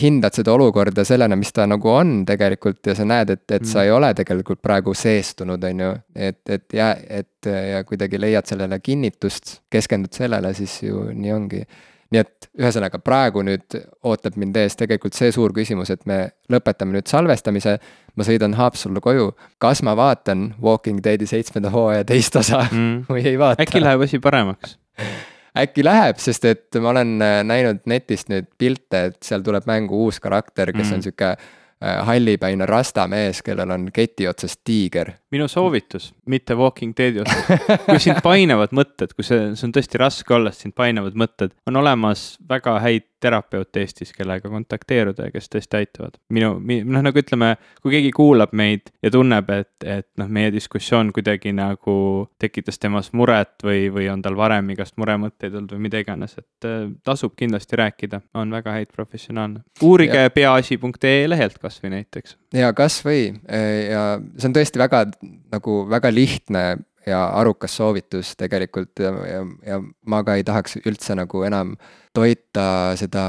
[0.00, 3.72] hindad seda olukorda sellena, mis ta nagu on tegelikult ja sa näed, et, et mm.
[3.72, 5.90] sa ei ole tegelikult praegu seestunud, on ju.
[6.14, 11.66] et, et ja, et ja kuidagi leiad sellele kinnitust, keskendud sellele, siis ju nii ongi.
[12.14, 13.74] nii et ühesõnaga praegu nüüd
[14.06, 16.20] ootab mind ees tegelikult see suur küsimus, et me
[16.52, 17.78] lõpetame nüüd salvestamise.
[18.16, 23.00] ma sõidan Haapsallu koju, kas ma vaatan Walking Deadi seitsmenda hooaja teist osa mm.
[23.10, 23.66] või ei vaata?
[23.66, 24.78] äkki läheb asi paremaks
[25.56, 30.06] äkki läheb, sest et ma olen äh, näinud netist nüüd pilte, et seal tuleb mängu
[30.06, 30.96] uus karakter, kes mm.
[30.96, 35.12] on sihuke äh, hallipäine rastamees, kellel on keti otsas tiiger.
[35.34, 40.02] minu soovitus, mitte Walking Deadi otsas, kui sind painavad mõtted, kui see, see on tõesti
[40.02, 45.34] raske olla, sest sind painavad mõtted, on olemas väga häid terapeut Eestis, kellega kontakteeruda ja
[45.34, 46.18] kes tõesti aitavad.
[46.32, 51.12] minu, noh, nagu ütleme, kui keegi kuulab meid ja tunneb, et, et noh, meie diskussioon
[51.16, 51.96] kuidagi nagu
[52.42, 56.68] tekitas temas muret või, või on tal varem igast muremõtteid olnud või mida iganes, et
[56.68, 59.64] äh, tasub kindlasti rääkida, on väga häid professionaalne.
[59.82, 62.36] uurige peaasi.ee lehelt kasvõi näiteks.
[62.56, 64.04] ja kasvõi ja
[64.36, 65.06] see on tõesti väga
[65.52, 66.66] nagu väga lihtne
[67.06, 69.80] ja arukas soovitus tegelikult ja, ja, ja
[70.10, 71.74] ma ka ei tahaks üldse nagu enam
[72.16, 72.68] toita
[72.98, 73.26] seda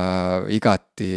[0.53, 1.11] igati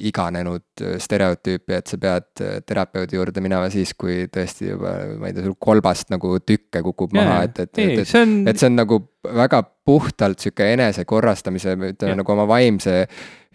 [0.00, 5.44] iganenud stereotüüpi, et sa pead terapeudi juurde minema siis, kui tõesti juba, ma ei tea,
[5.46, 8.34] sul kolbast nagu tükke kukub yeah, maha, et, et, et, et, on...
[8.50, 12.18] et see on nagu väga puhtalt sihuke enesekorrastamise, ütleme yeah.
[12.18, 13.04] nagu oma vaimse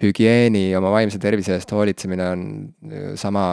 [0.03, 2.47] hügieeni, oma vaimse tervise eest hoolitsemine on
[3.19, 3.45] sama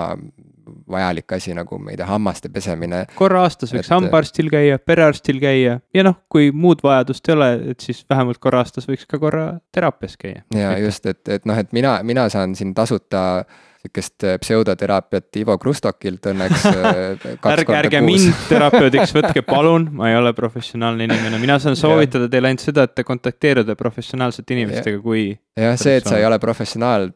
[0.90, 3.04] vajalik asi nagu, ma ei tea, hammaste pesemine.
[3.18, 3.94] korra aastas võiks et...
[3.94, 8.62] hambaarstil käia, perearstil käia ja noh, kui muud vajadust ei ole, et siis vähemalt korra
[8.64, 10.46] aastas võiks ka korra teraapias käia.
[10.56, 13.44] ja just, et, et noh, et mina, mina saan siin tasuta
[13.82, 16.90] sihukest äh, pseudoteraapiat Ivo Krustokilt õnneks äh,
[17.52, 22.52] ärge, ärge mind terapeudiks võtke, palun, ma ei ole professionaalne inimene, mina saan soovitada teile
[22.52, 25.32] ainult seda, et te kontakteeruda professionaalsete inimestega, kui.
[25.58, 27.08] Jah, see, et sa ei ole professionaal,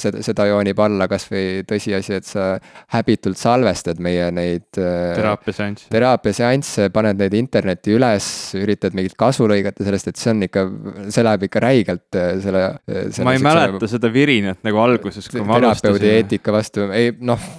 [0.00, 2.46] seda, seda joonib alla kasvõi tõsiasi, et sa
[2.94, 4.68] häbitult salvestad meie neid.
[4.78, 5.88] Äh, teraapiaseansse.
[5.92, 8.28] teraapiaseansse, paned neid internetti üles,
[8.60, 10.66] üritad mingit kasu lõigata sellest, et see on ikka,
[11.08, 13.26] see läheb ikka räigelt selle, selle.
[13.26, 17.50] ma ei mäleta seda virinat nagu alguses, kui ma alustasin moodi eetika vastu, ei noh,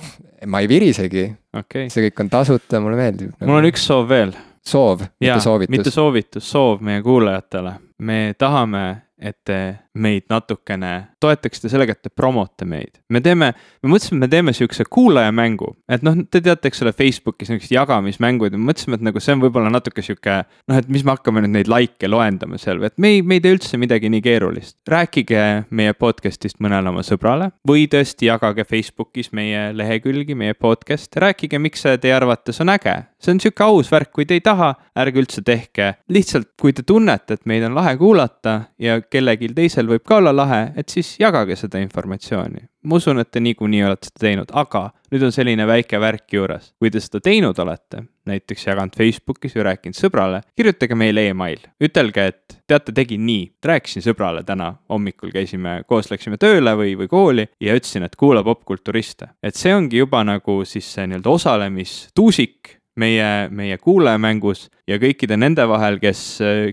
[0.48, 1.28] ma ei virisegi
[1.58, 1.90] okay..
[1.92, 3.36] see kõik on tasuta, mulle meeldib.
[3.44, 4.34] mul on üks soov veel.
[4.64, 5.76] soov, mitte soovitus.
[5.76, 7.76] mitte soovitus, soov meie kuulajatele.
[8.08, 8.86] me tahame,
[9.20, 9.60] et te
[9.94, 10.94] meid natukene
[11.24, 13.00] toetaksite sellega, et te promote meid.
[13.14, 13.52] me teeme,
[13.84, 17.76] me mõtlesime, et me teeme sihukese kuulajamängu, et noh, te teate, eks ole, Facebookis niisugused
[17.76, 20.42] jagamismängud ja me mõtlesime, et nagu see on võib-olla natuke sihuke.
[20.70, 23.38] noh, et mis me hakkame nüüd neid likee loendama seal või et me ei, me
[23.38, 24.78] ei tee üldse midagi nii keerulist.
[24.90, 31.60] rääkige meie podcast'ist mõnele oma sõbrale või tõesti jagage Facebookis meie lehekülgi, meie podcast'e, rääkige,
[31.60, 32.96] miks see teie arvates on äge.
[33.24, 35.94] see on sihuke aus värk, kui te ei taha, ärge üldse tehke.
[36.10, 40.20] lihtsalt, kui te tunnete, et meid on lahe kuulata ja kellelgi teisel teistel võib ka
[40.20, 42.70] olla lahe, et siis jagage seda informatsiooni.
[42.84, 46.74] ma usun, et te niikuinii olete seda teinud, aga nüüd on selline väike värk juures.
[46.80, 52.28] kui te seda teinud olete, näiteks jaganud Facebookis või rääkinud sõbrale, kirjutage meile email, ütelge,
[52.28, 57.48] et teate, tegin nii, rääkisin sõbrale täna hommikul, käisime koos, läksime tööle või, või kooli
[57.60, 59.36] ja ütlesin, et kuula popkulturiste.
[59.44, 65.66] et see ongi juba nagu siis see nii-öelda osalemistuusik meie, meie kuulajamängus ja kõikide nende
[65.70, 66.22] vahel, kes,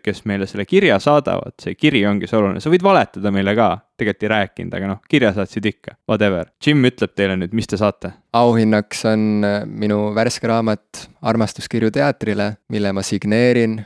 [0.05, 3.71] kes meile selle kirja saadavad, see kiri ongi see oluline, sa võid valetada meile ka,
[4.01, 6.51] tegelikult ei rääkinud, aga noh, kirja saatsid ikka, whatever.
[6.65, 8.13] Jim ütleb teile nüüd, mis te saate.
[8.37, 13.81] auhinnaks on äh, minu värske raamat Armastuskirju teatrile, mille ma signeerin,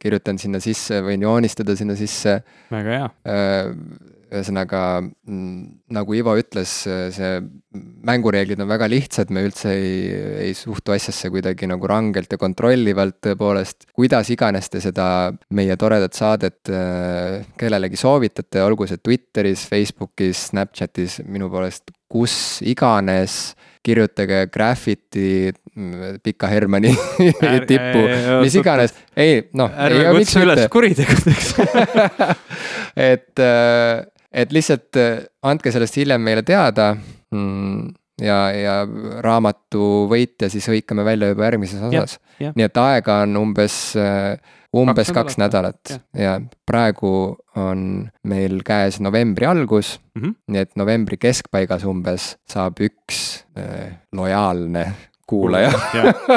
[0.00, 2.40] kirjutan sinna sisse, võin joonistada sinna sisse.
[2.72, 5.58] väga hea äh, ühesõnaga mm,
[5.94, 7.32] nagu Ivo ütles, see
[8.06, 9.90] mängureeglid on väga lihtsad, me üldse ei,
[10.48, 13.88] ei suhtu asjasse kuidagi nagu rangelt ja kontrollivalt tõepoolest.
[13.96, 15.08] kuidas iganes te seda
[15.54, 23.54] meie toredat saadet äh, kellelegi soovitate, olgu see Twitteris, Facebookis, Snapchatis, minu poolest kus iganes
[23.86, 26.90] kirjutage graffiti mm, Pika Hermanni
[27.70, 28.02] tippu,
[28.42, 29.70] mis iganes, ei noh.
[29.70, 31.54] ärme kutsu üles kuritegudeks
[33.10, 37.94] et äh, et lihtsalt äh, andke sellest hiljem meile teada mm,.
[38.22, 38.76] ja, ja
[39.24, 42.18] raamatu võitja siis hõikame välja juba järgmises osas.
[42.42, 43.78] nii et aega on umbes,
[44.76, 46.38] umbes kaks, kaks nädalat, nädalat ja
[46.68, 47.12] praegu
[47.56, 47.82] on
[48.28, 50.38] meil käes novembri algus mm, -hmm.
[50.52, 54.86] nii et novembri keskpaigas umbes saab üks äh, lojaalne
[55.26, 55.72] kuulaja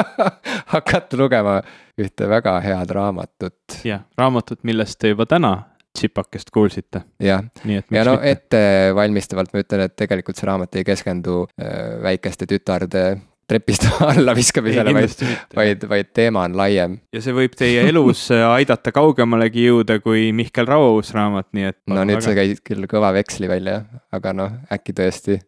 [0.74, 1.60] hakata lugema
[2.00, 3.80] ühte väga head raamatut.
[3.84, 7.02] jah, raamatut, millest te juba täna tsipakest kuulsite.
[7.22, 7.44] jah,
[7.90, 13.04] ja no ettevalmistavalt ma ütlen, et tegelikult see raamat ei keskendu äh, väikeste tütarde
[13.50, 15.22] trepist alla viskamisele, vaid,
[15.56, 16.96] vaid, vaid teema on laiem.
[17.14, 21.70] ja see võib teie elus äh, aidata kaugemalegi jõuda kui Mihkel Raua uus raamat, nii
[21.72, 21.78] et.
[21.90, 22.26] no nüüd väga...
[22.28, 23.80] sa käisid küll kõva veksli välja,
[24.14, 25.38] aga noh, äkki tõesti